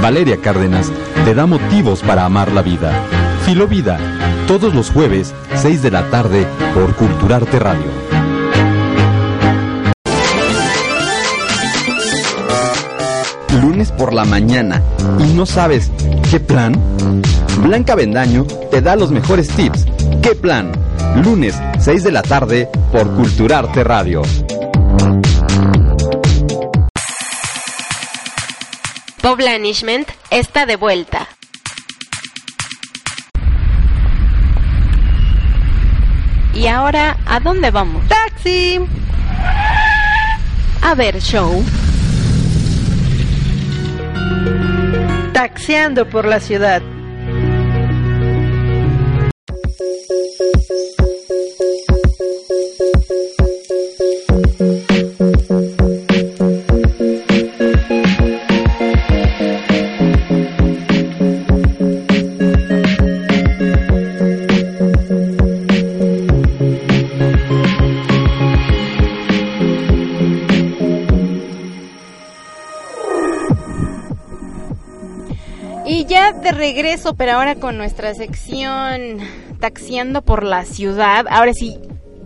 Valeria 0.00 0.38
Cárdenas 0.38 0.90
te 1.26 1.34
da 1.34 1.44
motivos 1.44 2.00
para 2.00 2.24
amar 2.24 2.50
la 2.52 2.62
vida. 2.62 3.17
Filovida, 3.48 3.98
todos 4.46 4.74
los 4.74 4.90
jueves, 4.90 5.34
6 5.54 5.80
de 5.80 5.90
la 5.90 6.10
tarde, 6.10 6.46
por 6.74 6.94
Culturarte 6.94 7.58
Radio. 7.58 7.86
Lunes 13.62 13.90
por 13.92 14.12
la 14.12 14.26
mañana 14.26 14.82
y 15.18 15.32
no 15.32 15.46
sabes 15.46 15.90
qué 16.30 16.40
plan. 16.40 16.74
Blanca 17.62 17.94
Bendaño 17.94 18.44
te 18.70 18.82
da 18.82 18.96
los 18.96 19.10
mejores 19.10 19.48
tips. 19.48 19.86
¿Qué 20.22 20.34
plan? 20.34 20.70
Lunes, 21.24 21.58
6 21.78 22.04
de 22.04 22.12
la 22.12 22.20
tarde, 22.20 22.68
por 22.92 23.10
Culturarte 23.14 23.82
Radio. 23.82 24.20
Poblanishment 29.22 30.06
está 30.30 30.66
de 30.66 30.76
vuelta. 30.76 31.28
Y 36.58 36.66
ahora, 36.66 37.16
¿a 37.24 37.38
dónde 37.38 37.70
vamos? 37.70 38.02
¡Taxi! 38.08 38.80
A 40.82 40.94
ver, 40.96 41.20
show. 41.20 41.62
Taxiando 45.32 46.08
por 46.08 46.24
la 46.24 46.40
ciudad. 46.40 46.82
Y 75.88 76.04
ya 76.04 76.32
de 76.32 76.52
regreso, 76.52 77.14
pero 77.14 77.32
ahora 77.32 77.54
con 77.54 77.78
nuestra 77.78 78.12
sección 78.12 79.20
taxiando 79.58 80.20
por 80.20 80.44
la 80.44 80.66
ciudad. 80.66 81.24
Ahora 81.30 81.54
sí, 81.54 81.78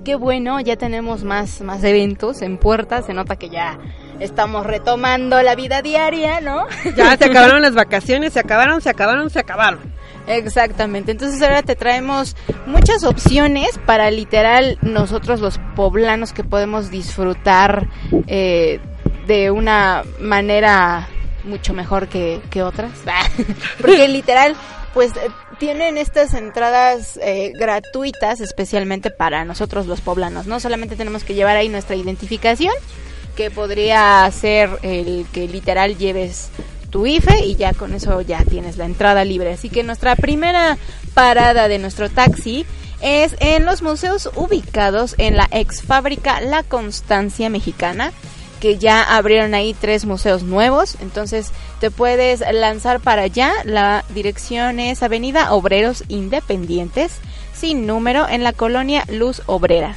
qué 0.05 0.17
bueno, 0.17 0.59
ya 0.59 0.75
tenemos 0.75 1.23
más, 1.23 1.61
más 1.61 1.85
eventos 1.85 2.43
en 2.43 2.59
puerta. 2.59 3.03
Se 3.03 3.15
nota 3.15 3.37
que 3.37 3.51
ya 3.51 3.79
estamos 4.19 4.67
retomando 4.67 5.41
la 5.43 5.55
vida 5.55 5.81
diaria, 5.81 6.41
¿no? 6.41 6.67
Ya 6.97 7.17
se 7.17 7.27
acabaron 7.27 7.63
las 7.63 7.75
vacaciones, 7.75 8.33
se 8.33 8.41
acabaron, 8.41 8.81
se 8.81 8.91
acabaron, 8.91 9.31
se 9.31 9.39
acabaron. 9.39 9.79
Exactamente, 10.27 11.13
entonces 11.13 11.41
ahora 11.43 11.63
te 11.63 11.75
traemos 11.75 12.37
muchas 12.67 13.03
opciones 13.03 13.79
para 13.87 14.09
literal 14.13 14.79
nosotros 14.81 15.41
los 15.41 15.59
poblanos 15.75 16.33
que 16.33 16.45
podemos 16.45 16.91
disfrutar 16.91 17.89
eh, 18.29 18.79
de 19.27 19.51
una 19.51 20.05
manera 20.21 21.09
mucho 21.45 21.75
mejor 21.75 22.09
que, 22.09 22.41
que 22.51 22.63
otras. 22.63 22.93
Porque 23.81 24.09
literal, 24.09 24.55
pues 24.95 25.13
eh, 25.13 25.31
tienen 25.59 25.99
estas 25.99 26.35
entradas 26.35 27.19
eh, 27.23 27.53
gratuitas 27.59 28.41
especialmente 28.41 29.11
para 29.11 29.45
nosotros 29.45 29.87
los 29.87 30.01
poblanos. 30.01 30.47
No 30.47 30.61
solamente 30.61 30.97
tenemos 30.97 31.25
que 31.25 31.35
llevar 31.35 31.57
ahí 31.57 31.69
nuestra 31.69 31.97
identificación, 31.97 32.75
que 33.37 33.51
podría 33.51 34.31
ser 34.31 34.71
el 34.83 35.27
que 35.33 35.49
literal 35.49 35.97
lleves 35.97 36.51
tu 36.91 37.07
IFE 37.07 37.47
y 37.47 37.57
ya 37.57 37.73
con 37.73 37.95
eso 37.95 38.21
ya 38.21 38.45
tienes 38.45 38.77
la 38.77 38.85
entrada 38.85 39.25
libre. 39.25 39.53
Así 39.53 39.71
que 39.71 39.83
nuestra 39.83 40.15
primera 40.15 40.77
parada 41.15 41.67
de 41.67 41.79
nuestro 41.79 42.11
taxi 42.11 42.67
es 43.01 43.35
en 43.41 43.65
los 43.65 43.83
museos 43.83 44.31
ubicados 44.37 45.15
en 45.19 45.37
la 45.37 45.49
ex 45.51 45.83
fábrica 45.83 46.41
La 46.41 46.63
Constancia 46.63 47.49
Mexicana 47.51 48.13
que 48.63 48.79
ya 48.79 49.03
abrieron 49.17 49.55
ahí 49.55 49.75
tres 49.75 50.05
museos 50.05 50.45
nuevos, 50.45 50.97
entonces 51.01 51.51
te 51.81 51.91
puedes 51.91 52.45
lanzar 52.53 53.01
para 53.01 53.23
allá. 53.23 53.51
La 53.65 54.05
dirección 54.15 54.79
es 54.79 55.03
Avenida 55.03 55.53
Obreros 55.53 56.05
Independientes, 56.07 57.19
sin 57.53 57.89
número, 57.89 58.29
en 58.29 58.45
la 58.45 58.53
colonia 58.53 59.05
Luz 59.09 59.43
Obrera. 59.47 59.97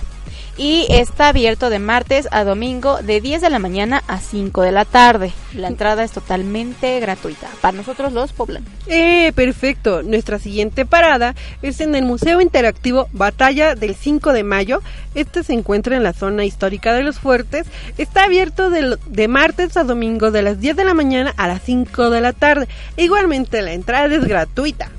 Y 0.58 0.88
está 0.90 1.30
abierto 1.30 1.70
de 1.70 1.80
martes 1.80 2.30
a 2.32 2.46
domingo 2.46 3.02
de 3.02 3.20
10 3.20 3.42
de 3.42 3.50
la 3.50 3.60
mañana 3.60 4.04
a 4.08 4.20
5 4.20 4.62
de 4.62 4.72
la 4.72 4.86
tarde. 4.86 5.34
La 5.54 5.68
entrada 5.68 6.04
es 6.04 6.12
totalmente 6.12 7.00
gratuita 7.02 7.48
para 7.60 7.78
nosotros 7.78 8.14
los 8.14 8.32
poblanos. 8.32 8.70
Eh, 8.88 9.34
perfecto. 9.36 10.02
Nuestra 10.02 10.40
siguiente 10.40 10.86
parada 10.86 11.36
es 11.62 11.82
en 11.82 11.94
el 11.94 12.06
Museo 12.06 12.40
Interactivo 12.40 13.10
Batalla 13.12 13.76
del 13.76 13.96
5 13.96 14.32
de 14.32 14.44
mayo. 14.44 14.82
Este 15.14 15.44
se 15.44 15.54
encuentra 15.54 15.98
en 15.98 16.04
la 16.04 16.14
zona 16.14 16.46
histórica 16.46 16.94
de 16.94 17.04
los 17.04 17.20
fuertes. 17.20 17.68
Está 17.98 18.24
abierto 18.24 18.70
de, 18.70 18.98
de 19.08 19.28
martes 19.28 19.76
a 19.76 19.84
domingo 19.84 20.32
de 20.32 20.42
las 20.42 20.62
10 20.62 20.78
de 20.78 20.86
la 20.86 20.94
mañana 20.94 21.34
a 21.36 21.48
las 21.48 21.64
5 21.64 22.10
de 22.10 22.22
la 22.22 22.32
tarde. 22.32 22.70
Igualmente 22.96 23.62
la 23.62 23.74
entrada 23.74 24.16
es 24.16 24.24
gratuita. 24.24 24.90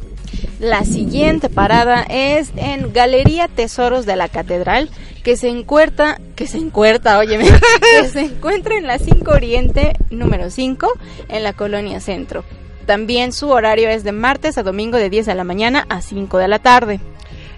La 0.59 0.85
siguiente 0.85 1.49
parada 1.49 2.03
es 2.09 2.51
en 2.57 2.93
Galería 2.93 3.49
Tesoros 3.49 4.07
de 4.07 4.17
la 4.17 4.29
Catedral, 4.29 4.91
que 5.23 5.37
se 5.37 5.49
encuentra, 5.49 6.21
que 6.35 6.47
se 6.47 6.59
encuentra, 6.59 7.19
óyeme, 7.19 7.45
que 8.01 8.09
se 8.09 8.21
encuentra 8.21 8.77
en 8.77 8.87
la 8.87 8.99
5 8.99 9.31
Oriente 9.31 9.93
número 10.11 10.51
5 10.51 10.89
en 11.29 11.43
la 11.43 11.53
colonia 11.53 12.01
Centro. 12.01 12.45
También 12.87 13.33
su 13.33 13.51
horario 13.51 13.89
es 13.89 14.05
de 14.05 14.13
martes 14.13 14.57
a 14.57 14.63
domingo 14.63 14.97
de 14.97 15.11
10 15.11 15.27
de 15.27 15.35
la 15.35 15.45
mañana 15.45 15.85
a 15.89 16.01
5 16.01 16.39
de 16.39 16.49
la 16.49 16.61
tarde. 16.61 17.01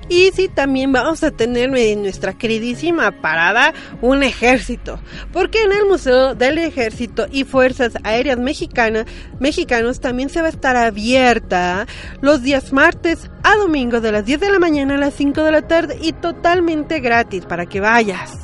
Y 0.08 0.30
sí, 0.32 0.48
también 0.48 0.92
vamos 0.92 1.22
a 1.22 1.30
tener 1.30 1.74
en 1.76 2.02
nuestra 2.02 2.32
queridísima 2.32 3.10
parada 3.10 3.74
un 4.00 4.22
ejército, 4.22 4.98
porque 5.32 5.62
en 5.62 5.72
el 5.72 5.86
Museo 5.86 6.34
del 6.34 6.58
Ejército 6.58 7.26
y 7.30 7.44
Fuerzas 7.44 7.92
Aéreas 8.04 8.38
Mexicanas, 8.38 9.04
Mexicanos 9.38 10.00
también 10.00 10.30
se 10.30 10.40
va 10.40 10.46
a 10.46 10.50
estar 10.50 10.76
abierta 10.76 11.86
los 12.20 12.42
días 12.42 12.72
martes 12.72 13.30
a 13.42 13.56
domingo 13.56 14.00
de 14.00 14.12
las 14.12 14.24
10 14.24 14.40
de 14.40 14.50
la 14.50 14.58
mañana 14.58 14.94
a 14.94 14.98
las 14.98 15.14
5 15.14 15.42
de 15.42 15.52
la 15.52 15.68
tarde 15.68 15.98
y 16.00 16.12
totalmente 16.12 17.00
gratis 17.00 17.44
para 17.44 17.66
que 17.66 17.80
vayas. 17.80 18.38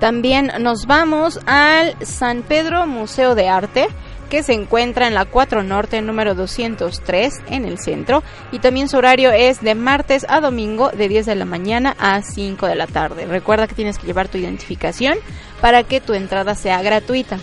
También 0.00 0.50
nos 0.60 0.86
vamos 0.86 1.40
al 1.46 1.94
San 2.04 2.42
Pedro 2.42 2.86
Museo 2.86 3.34
de 3.34 3.48
Arte 3.48 3.88
que 4.28 4.42
se 4.42 4.52
encuentra 4.52 5.06
en 5.06 5.14
la 5.14 5.24
4 5.24 5.62
Norte 5.62 6.00
número 6.02 6.34
203 6.34 7.34
en 7.48 7.64
el 7.64 7.78
centro 7.78 8.22
y 8.52 8.58
también 8.58 8.88
su 8.88 8.96
horario 8.96 9.30
es 9.30 9.60
de 9.60 9.74
martes 9.74 10.26
a 10.28 10.40
domingo 10.40 10.90
de 10.90 11.08
10 11.08 11.26
de 11.26 11.34
la 11.34 11.44
mañana 11.44 11.96
a 11.98 12.22
5 12.22 12.66
de 12.66 12.74
la 12.74 12.86
tarde. 12.86 13.26
Recuerda 13.26 13.66
que 13.66 13.74
tienes 13.74 13.98
que 13.98 14.06
llevar 14.06 14.28
tu 14.28 14.38
identificación 14.38 15.18
para 15.60 15.82
que 15.82 16.00
tu 16.00 16.14
entrada 16.14 16.54
sea 16.54 16.82
gratuita. 16.82 17.38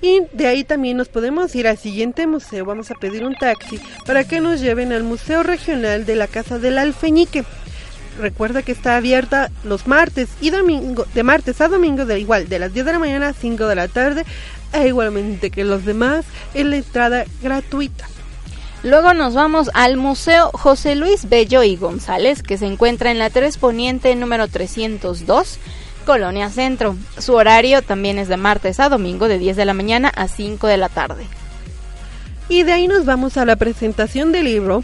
Y 0.00 0.22
de 0.32 0.48
ahí 0.48 0.64
también 0.64 0.96
nos 0.96 1.08
podemos 1.08 1.54
ir 1.54 1.68
al 1.68 1.78
siguiente 1.78 2.26
museo. 2.26 2.64
Vamos 2.64 2.90
a 2.90 2.96
pedir 2.96 3.24
un 3.24 3.36
taxi 3.36 3.80
para 4.04 4.24
que 4.24 4.40
nos 4.40 4.60
lleven 4.60 4.92
al 4.92 5.04
Museo 5.04 5.44
Regional 5.44 6.04
de 6.04 6.16
la 6.16 6.26
Casa 6.26 6.58
del 6.58 6.78
Alfeñique. 6.78 7.44
Recuerda 8.18 8.62
que 8.62 8.72
está 8.72 8.96
abierta 8.96 9.50
los 9.64 9.86
martes 9.86 10.28
y 10.40 10.50
domingo, 10.50 11.06
de 11.14 11.22
martes 11.22 11.60
a 11.60 11.68
domingo, 11.68 12.04
de 12.04 12.18
igual, 12.18 12.48
de 12.48 12.58
las 12.58 12.74
10 12.74 12.84
de 12.84 12.92
la 12.92 12.98
mañana 12.98 13.28
a 13.28 13.32
5 13.32 13.66
de 13.66 13.74
la 13.74 13.88
tarde, 13.88 14.24
e 14.72 14.88
igualmente 14.88 15.50
que 15.50 15.64
los 15.64 15.84
demás, 15.84 16.24
en 16.54 16.70
la 16.70 16.76
entrada 16.76 17.24
gratuita. 17.42 18.06
Luego 18.82 19.14
nos 19.14 19.34
vamos 19.34 19.70
al 19.74 19.96
Museo 19.96 20.50
José 20.52 20.96
Luis 20.96 21.28
Bello 21.28 21.62
y 21.62 21.76
González, 21.76 22.42
que 22.42 22.58
se 22.58 22.66
encuentra 22.66 23.12
en 23.12 23.18
la 23.18 23.30
3 23.30 23.56
Poniente 23.58 24.14
número 24.16 24.48
302, 24.48 25.58
Colonia 26.04 26.50
Centro. 26.50 26.96
Su 27.16 27.34
horario 27.34 27.82
también 27.82 28.18
es 28.18 28.26
de 28.26 28.36
martes 28.36 28.80
a 28.80 28.88
domingo, 28.88 29.28
de 29.28 29.38
10 29.38 29.56
de 29.56 29.64
la 29.64 29.74
mañana 29.74 30.08
a 30.08 30.26
5 30.26 30.66
de 30.66 30.76
la 30.76 30.88
tarde. 30.88 31.26
Y 32.48 32.64
de 32.64 32.72
ahí 32.72 32.88
nos 32.88 33.04
vamos 33.04 33.36
a 33.36 33.44
la 33.44 33.54
presentación 33.54 34.32
del 34.32 34.46
libro 34.46 34.82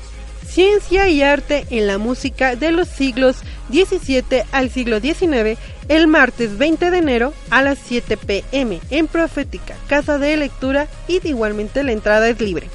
Ciencia 0.58 1.06
y 1.06 1.22
Arte 1.22 1.68
en 1.70 1.86
la 1.86 1.98
Música 1.98 2.56
de 2.56 2.72
los 2.72 2.88
siglos 2.88 3.36
XVII 3.70 4.42
al 4.50 4.70
siglo 4.70 4.98
XIX, 4.98 5.56
el 5.86 6.08
martes 6.08 6.58
20 6.58 6.90
de 6.90 6.98
enero 6.98 7.32
a 7.50 7.62
las 7.62 7.78
7 7.78 8.16
pm 8.16 8.80
en 8.90 9.06
Profética, 9.06 9.76
Casa 9.86 10.18
de 10.18 10.36
Lectura 10.36 10.88
y 11.06 11.20
igualmente 11.28 11.84
la 11.84 11.92
entrada 11.92 12.28
es 12.28 12.40
libre. 12.40 12.68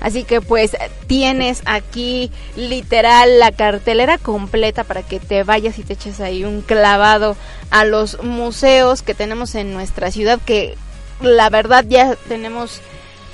Así 0.00 0.24
que 0.24 0.40
pues 0.40 0.76
tienes 1.06 1.62
aquí 1.64 2.32
literal 2.56 3.38
la 3.38 3.52
cartelera 3.52 4.18
completa 4.18 4.82
para 4.82 5.04
que 5.04 5.20
te 5.20 5.44
vayas 5.44 5.78
y 5.78 5.84
te 5.84 5.92
eches 5.92 6.18
ahí 6.18 6.42
un 6.42 6.60
clavado 6.60 7.36
a 7.70 7.84
los 7.84 8.20
museos 8.20 9.02
que 9.02 9.14
tenemos 9.14 9.54
en 9.54 9.72
nuestra 9.72 10.10
ciudad 10.10 10.40
que 10.44 10.74
la 11.20 11.50
verdad 11.50 11.84
ya 11.88 12.16
tenemos 12.26 12.80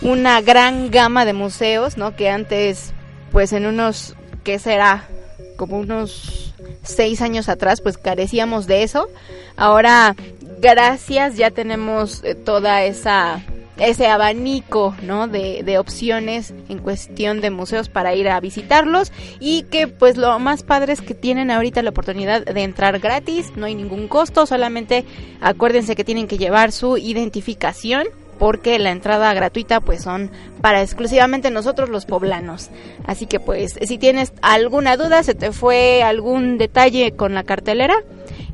una 0.03 0.43
gran 0.43 0.91
gama 0.91 1.25
de 1.25 1.33
museos, 1.33 1.97
¿no? 1.97 2.15
Que 2.15 2.29
antes 2.29 2.94
pues 3.35 3.53
en 3.53 3.67
unos, 3.67 4.15
¿qué 4.45 4.61
será? 4.61 5.09
Como 5.57 5.77
unos 5.77 6.55
seis 6.85 7.21
años 7.21 7.49
atrás 7.49 7.81
pues 7.81 7.99
carecíamos 7.99 8.69
de 8.69 8.85
eso. 8.85 9.09
Ahora 9.57 10.15
gracias 10.61 11.37
ya 11.37 11.51
tenemos 11.51 12.23
eh, 12.23 12.37
toda 12.37 12.85
esa 12.85 13.43
ese 13.77 14.07
abanico 14.07 14.95
¿no? 15.03 15.27
de, 15.27 15.65
de, 15.65 15.79
opciones 15.79 16.55
en 16.69 16.79
cuestión 16.79 17.41
de 17.41 17.51
museos 17.51 17.89
para 17.89 18.15
ir 18.15 18.29
a 18.29 18.39
visitarlos 18.39 19.11
y 19.41 19.65
que 19.65 19.89
pues 19.89 20.17
lo 20.17 20.39
más 20.39 20.63
padre 20.63 20.93
es 20.93 21.03
que 21.03 21.13
tienen 21.13 21.51
ahorita 21.51 21.83
la 21.83 21.91
oportunidad 21.91 22.45
de 22.45 22.63
entrar 22.63 23.01
gratis, 23.01 23.51
no 23.57 23.67
hay 23.67 23.75
ningún 23.75 24.07
costo, 24.07 24.47
solamente 24.47 25.05
acuérdense 25.41 25.97
que 25.97 26.05
tienen 26.05 26.29
que 26.29 26.39
llevar 26.39 26.71
su 26.71 26.99
identificación 26.99 28.07
porque 28.39 28.79
la 28.79 28.91
entrada 28.91 29.33
gratuita 29.35 29.81
pues 29.81 30.03
son 30.03 30.31
para 30.61 30.83
exclusivamente 30.83 31.51
nosotros 31.51 31.89
los 31.89 32.07
poblanos. 32.07 32.71
Así 33.07 33.27
que 33.27 33.41
pues 33.41 33.79
si 33.81 33.99
tienes 33.99 34.33
alguna 34.43 34.97
duda, 34.97 35.23
se 35.23 35.35
te 35.35 35.53
fue 35.53 36.03
algún 36.03 36.59
detalle 36.59 37.13
con 37.13 37.35
la 37.35 37.45
cartelera 37.45 37.95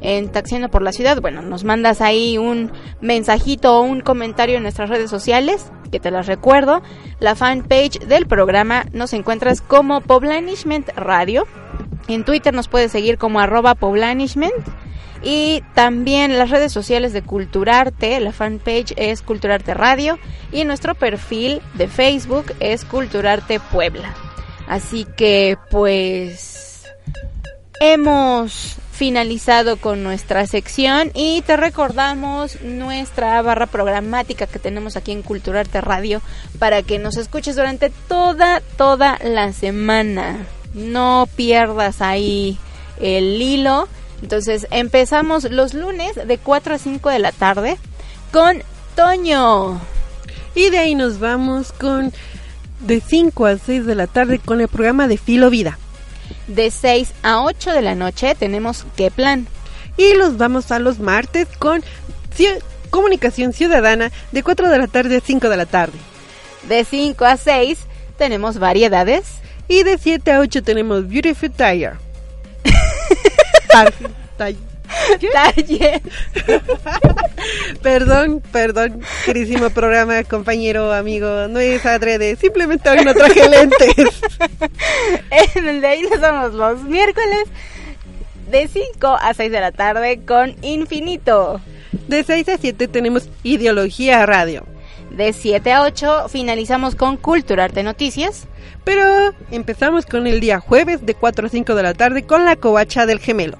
en 0.00 0.30
Taxiendo 0.30 0.70
por 0.70 0.82
la 0.82 0.92
Ciudad, 0.92 1.20
bueno, 1.20 1.42
nos 1.42 1.64
mandas 1.64 2.00
ahí 2.00 2.38
un 2.38 2.72
mensajito 3.00 3.76
o 3.78 3.82
un 3.82 4.00
comentario 4.00 4.56
en 4.56 4.62
nuestras 4.62 4.88
redes 4.88 5.10
sociales, 5.10 5.70
que 5.90 6.00
te 6.00 6.10
las 6.10 6.26
recuerdo. 6.26 6.82
La 7.18 7.34
fanpage 7.34 7.98
del 8.00 8.26
programa 8.26 8.86
nos 8.92 9.12
encuentras 9.12 9.60
como 9.60 10.00
Poblanishment 10.00 10.88
Radio. 10.96 11.46
En 12.08 12.24
Twitter 12.24 12.54
nos 12.54 12.68
puedes 12.68 12.92
seguir 12.92 13.18
como 13.18 13.40
arroba 13.40 13.74
Poblanishment 13.74 14.54
y 15.22 15.62
también 15.74 16.38
las 16.38 16.50
redes 16.50 16.72
sociales 16.72 17.12
de 17.12 17.22
Culturarte, 17.22 18.20
la 18.20 18.32
fanpage 18.32 18.94
es 18.96 19.22
Culturarte 19.22 19.74
Radio 19.74 20.18
y 20.52 20.64
nuestro 20.64 20.94
perfil 20.94 21.60
de 21.74 21.88
Facebook 21.88 22.52
es 22.60 22.84
Culturarte 22.84 23.60
Puebla. 23.60 24.14
Así 24.66 25.06
que 25.16 25.58
pues 25.70 26.84
hemos 27.80 28.76
finalizado 28.92 29.78
con 29.78 30.02
nuestra 30.02 30.46
sección 30.46 31.10
y 31.14 31.42
te 31.42 31.56
recordamos 31.56 32.60
nuestra 32.60 33.40
barra 33.40 33.66
programática 33.66 34.46
que 34.46 34.58
tenemos 34.58 34.96
aquí 34.96 35.12
en 35.12 35.22
Culturarte 35.22 35.80
Radio 35.80 36.20
para 36.58 36.82
que 36.82 36.98
nos 36.98 37.16
escuches 37.16 37.56
durante 37.56 37.90
toda, 38.08 38.60
toda 38.76 39.18
la 39.24 39.52
semana. 39.52 40.46
No 40.74 41.28
pierdas 41.34 42.00
ahí 42.00 42.58
el 43.00 43.40
hilo 43.40 43.88
entonces 44.22 44.66
empezamos 44.70 45.44
los 45.50 45.74
lunes 45.74 46.12
de 46.14 46.38
4 46.38 46.74
a 46.74 46.78
5 46.78 47.10
de 47.10 47.18
la 47.18 47.32
tarde 47.32 47.78
con 48.32 48.62
Toño. 48.94 49.80
Y 50.54 50.70
de 50.70 50.78
ahí 50.78 50.94
nos 50.94 51.18
vamos 51.20 51.72
con 51.72 52.12
de 52.80 53.00
5 53.00 53.46
a 53.46 53.58
6 53.58 53.86
de 53.86 53.94
la 53.94 54.06
tarde 54.06 54.38
con 54.38 54.60
el 54.60 54.68
programa 54.68 55.08
de 55.08 55.16
Filo 55.16 55.50
Vida. 55.50 55.78
De 56.46 56.70
6 56.70 57.12
a 57.22 57.42
8 57.42 57.72
de 57.72 57.82
la 57.82 57.94
noche 57.94 58.34
tenemos 58.34 58.84
¿Qué 58.96 59.10
plan? 59.10 59.46
Y 59.96 60.14
los 60.14 60.36
vamos 60.36 60.70
a 60.70 60.78
los 60.78 60.98
martes 60.98 61.46
con 61.58 61.82
Comunicación 62.90 63.52
Ciudadana 63.52 64.10
de 64.32 64.42
4 64.42 64.68
de 64.68 64.78
la 64.78 64.86
tarde 64.86 65.16
a 65.16 65.20
5 65.20 65.48
de 65.48 65.56
la 65.56 65.66
tarde. 65.66 65.98
De 66.68 66.84
5 66.84 67.24
a 67.24 67.36
6 67.36 67.78
tenemos 68.18 68.58
variedades. 68.58 69.24
Y 69.68 69.84
de 69.84 69.98
7 69.98 70.32
a 70.32 70.40
8 70.40 70.64
tenemos 70.64 71.08
Beautiful 71.08 71.50
Tire. 71.52 72.09
Taller. 74.36 74.70
perdón, 77.82 78.42
perdón, 78.52 79.00
querísimo 79.24 79.70
programa, 79.70 80.24
compañero, 80.24 80.92
amigo. 80.92 81.48
No 81.48 81.58
es 81.58 81.86
adrede, 81.86 82.36
simplemente 82.36 82.90
hoy 82.90 83.04
no 83.04 83.14
traje 83.14 83.48
lentes. 83.48 83.94
en 85.56 85.68
el 85.68 85.80
de 85.80 85.86
ahí 85.86 86.02
nos 86.02 86.20
vamos 86.20 86.54
los 86.54 86.82
miércoles 86.84 87.44
de 88.50 88.68
5 88.68 89.18
a 89.20 89.32
6 89.34 89.52
de 89.52 89.60
la 89.60 89.72
tarde 89.72 90.20
con 90.26 90.56
Infinito. 90.62 91.60
De 92.08 92.24
6 92.24 92.48
a 92.48 92.58
7 92.58 92.88
tenemos 92.88 93.28
Ideología 93.42 94.26
Radio. 94.26 94.64
De 95.10 95.32
7 95.32 95.72
a 95.72 95.82
8 95.82 96.28
finalizamos 96.28 96.94
con 96.94 97.16
Culturarte 97.16 97.82
Noticias. 97.82 98.46
Pero 98.84 99.04
empezamos 99.50 100.06
con 100.06 100.26
el 100.26 100.40
día 100.40 100.60
jueves 100.60 101.04
de 101.04 101.14
4 101.14 101.46
a 101.46 101.50
5 101.50 101.74
de 101.74 101.82
la 101.82 101.94
tarde 101.94 102.24
con 102.24 102.44
la 102.44 102.56
covacha 102.56 103.06
del 103.06 103.18
gemelo. 103.18 103.58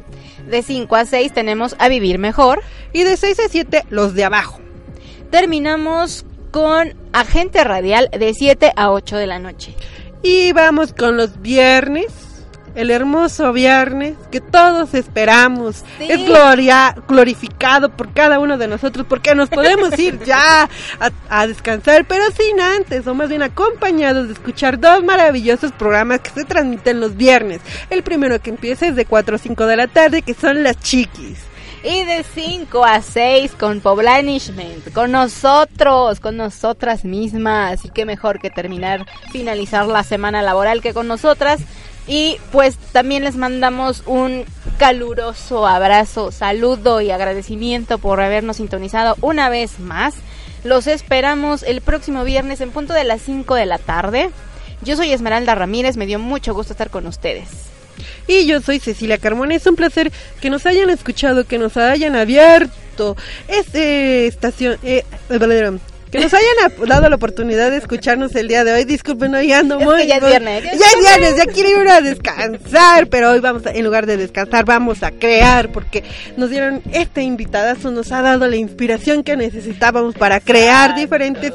De 0.49 0.63
5 0.63 0.97
a 0.97 1.05
6 1.05 1.33
tenemos 1.33 1.77
A 1.79 1.89
Vivir 1.89 2.19
Mejor. 2.19 2.63
Y 2.93 3.03
de 3.03 3.17
6 3.17 3.41
a 3.41 3.49
7 3.49 3.85
los 3.91 4.15
de 4.15 4.25
abajo. 4.25 4.61
Terminamos 5.31 6.25
con 6.51 6.95
Agente 7.13 7.63
Radial 7.65 8.11
de 8.11 8.35
7 8.35 8.73
a 8.75 8.91
8 8.91 9.17
de 9.17 9.27
la 9.27 9.39
noche. 9.39 9.75
Y 10.23 10.53
vamos 10.53 10.93
con 10.93 11.17
los 11.17 11.41
viernes 11.41 12.30
el 12.75 12.91
hermoso 12.91 13.53
viernes 13.53 14.15
que 14.31 14.41
todos 14.41 14.95
esperamos. 14.95 15.85
Es 15.99 16.25
gloria, 16.27 16.95
glorificado 17.09 17.91
por 17.91 18.13
cada 18.13 18.39
uno 18.39 18.59
de 18.59 18.69
nosotros 18.69 19.07
porque 19.09 19.35
nos 19.35 19.49
podemos 19.49 19.99
ir 19.99 20.21
ya 20.25 20.69
a, 21.29 21.47
descansar, 21.47 22.05
pero 22.07 22.25
sin 22.31 22.61
antes, 22.61 23.07
o 23.07 23.15
más 23.15 23.29
bien 23.29 23.43
acompañados 23.43 24.29
de 24.29 24.35
escuchar 24.35 24.79
dos 24.79 25.03
maravillosos 25.03 25.73
programas 25.73 26.21
que 26.21 26.31
se 26.31 26.45
transmiten 26.45 27.01
los 27.01 27.17
viernes. 27.17 27.61
El 27.89 28.03
primero 28.03 28.41
que 28.41 28.51
empieza 28.51 28.87
es 28.87 28.97
de 28.97 29.05
4 29.05 29.37
a 29.37 29.39
5 29.39 29.67
de 29.67 29.77
la 29.77 29.89
tarde, 29.89 30.23
que 30.23 30.35
son 30.35 30.63
las 30.63 30.79
chiquis 30.81 31.39
y 31.83 32.05
de 32.05 32.25
5 32.35 32.85
a 32.85 33.01
6 33.01 33.53
con 33.59 33.81
Poblanishment, 33.81 34.93
con 34.93 35.13
nosotros, 35.13 36.21
con 36.21 36.37
nosotras 36.37 37.05
mismas. 37.05 37.85
Y 37.85 37.91
qué 37.91 38.05
mejor 38.05 38.39
que 38.39 38.51
terminar, 38.51 39.07
finalizar 39.33 39.87
la 39.87 40.05
semana 40.05 40.43
laboral 40.43 40.83
que 40.83 40.93
con 40.93 41.09
nosotras. 41.09 41.61
Y 42.11 42.39
pues 42.51 42.77
también 42.91 43.23
les 43.23 43.37
mandamos 43.37 44.03
un 44.05 44.45
caluroso 44.79 45.65
abrazo, 45.65 46.33
saludo 46.33 47.01
y 47.01 47.13
agradecimiento 47.13 47.99
por 47.99 48.21
habernos 48.21 48.57
sintonizado 48.57 49.17
una 49.21 49.49
vez 49.49 49.79
más. 49.79 50.15
Los 50.65 50.89
esperamos 50.89 51.63
el 51.63 51.83
próximo 51.83 52.25
viernes 52.25 52.61
en 52.61 52.73
punto 52.73 52.95
de 52.95 53.05
las 53.05 53.23
5 53.23 53.55
de 53.55 53.67
la 53.67 53.79
tarde. 53.79 54.31
Yo 54.83 54.97
soy 54.97 55.13
Esmeralda 55.13 55.55
Ramírez, 55.55 55.97
me 55.97 56.07
dio 56.07 56.19
mucho 56.19 56.53
gusto 56.53 56.73
estar 56.73 56.91
con 56.91 57.07
ustedes. 57.07 57.49
Y 58.27 58.45
yo 58.45 58.61
soy 58.61 58.81
Cecilia 58.81 59.19
Carmona. 59.19 59.55
Es 59.55 59.69
un 59.69 59.77
placer 59.77 60.11
que 60.41 60.51
nos 60.51 60.67
hayan 60.67 60.91
escuchado, 60.91 61.45
que 61.45 61.59
nos 61.59 61.77
hayan 61.77 62.17
abierto 62.17 63.17
esta 63.47 63.79
estación, 63.79 64.79
eh, 64.83 65.05
que 66.11 66.19
nos 66.19 66.33
hayan 66.35 66.89
dado 66.89 67.09
la 67.09 67.17
oportunidad 67.17 67.71
de 67.71 67.77
escucharnos 67.77 68.35
el 68.35 68.49
día 68.49 68.65
de 68.65 68.73
hoy. 68.73 68.85
Disculpen, 68.85 69.35
hoy 69.35 69.53
ando 69.53 69.79
muy. 69.79 70.07
ya 70.07 70.17
es 70.17 70.27
viernes. 70.27 70.65
Ya, 70.65 70.71
es 70.71 70.99
viernes, 71.01 71.37
ya 71.37 71.47
quiero 71.47 71.83
ir 71.83 71.89
a 71.89 72.01
descansar. 72.01 73.07
Pero 73.09 73.31
hoy 73.31 73.41
vamos, 73.41 73.63
en 73.67 73.85
lugar 73.85 74.07
de 74.07 74.17
descansar, 74.17 74.65
vamos 74.65 75.03
a 75.03 75.13
crear. 75.13 75.71
Porque 75.71 76.03
nos 76.37 76.51
dieron 76.51 76.83
este 76.93 77.23
invitadazo, 77.23 77.91
nos 77.91 78.11
ha 78.11 78.23
dado 78.23 78.49
la 78.49 78.57
inspiración 78.57 79.23
que 79.23 79.37
necesitábamos 79.37 80.15
para 80.15 80.41
crear 80.41 80.97
diferentes 80.97 81.53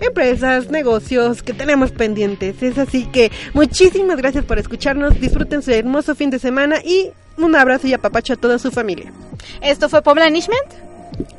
empresas, 0.00 0.68
negocios 0.70 1.42
que 1.42 1.52
tenemos 1.52 1.92
pendientes. 1.92 2.62
Es 2.62 2.78
así 2.78 3.06
que 3.06 3.30
muchísimas 3.54 4.16
gracias 4.16 4.44
por 4.44 4.58
escucharnos. 4.58 5.20
Disfruten 5.20 5.62
su 5.62 5.70
hermoso 5.70 6.16
fin 6.16 6.30
de 6.30 6.40
semana 6.40 6.80
y 6.84 7.10
un 7.36 7.54
abrazo 7.54 7.86
y 7.86 7.94
apapacho 7.94 8.32
a 8.32 8.36
toda 8.36 8.58
su 8.58 8.72
familia. 8.72 9.12
Esto 9.60 9.88
fue 9.88 10.02
Poblanishment. 10.02 10.86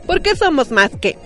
Porque 0.05 0.35
somos 0.35 0.71
más 0.71 0.91
que. 1.01 1.17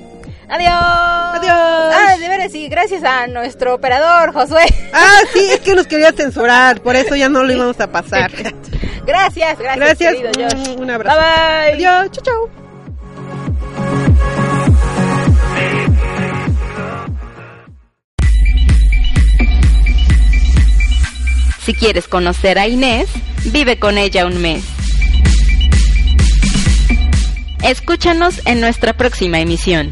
Adiós. 0.51 0.73
Adiós. 0.73 1.95
Ah, 1.95 2.17
de 2.19 2.27
veras, 2.27 2.51
sí, 2.51 2.67
gracias 2.67 3.05
a 3.05 3.25
nuestro 3.27 3.73
operador, 3.73 4.33
Josué. 4.33 4.65
Ah, 4.91 5.19
sí, 5.31 5.49
es 5.49 5.61
que 5.61 5.73
nos 5.73 5.87
quería 5.87 6.11
censurar, 6.11 6.81
por 6.81 6.97
eso 6.97 7.15
ya 7.15 7.29
no 7.29 7.45
lo 7.45 7.53
íbamos 7.53 7.79
a 7.79 7.89
pasar. 7.89 8.29
gracias, 9.05 9.57
gracias. 9.57 9.77
Gracias. 9.77 10.13
Querido 10.13 10.81
Un 10.81 10.89
abrazo. 10.89 11.17
Bye 11.17 11.25
bye. 11.25 11.73
Adiós. 11.75 12.11
Chau, 12.11 12.23
chau. 12.23 12.49
Si 21.63 21.73
quieres 21.73 22.09
conocer 22.09 22.59
a 22.59 22.67
Inés, 22.67 23.07
vive 23.45 23.79
con 23.79 23.97
ella 23.97 24.25
un 24.25 24.41
mes. 24.41 24.65
Escúchanos 27.63 28.41
en 28.45 28.59
nuestra 28.59 28.91
próxima 28.93 29.39
emisión. 29.39 29.91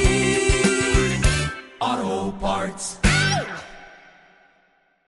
Auto 1.81 2.31
Parts. 2.33 3.00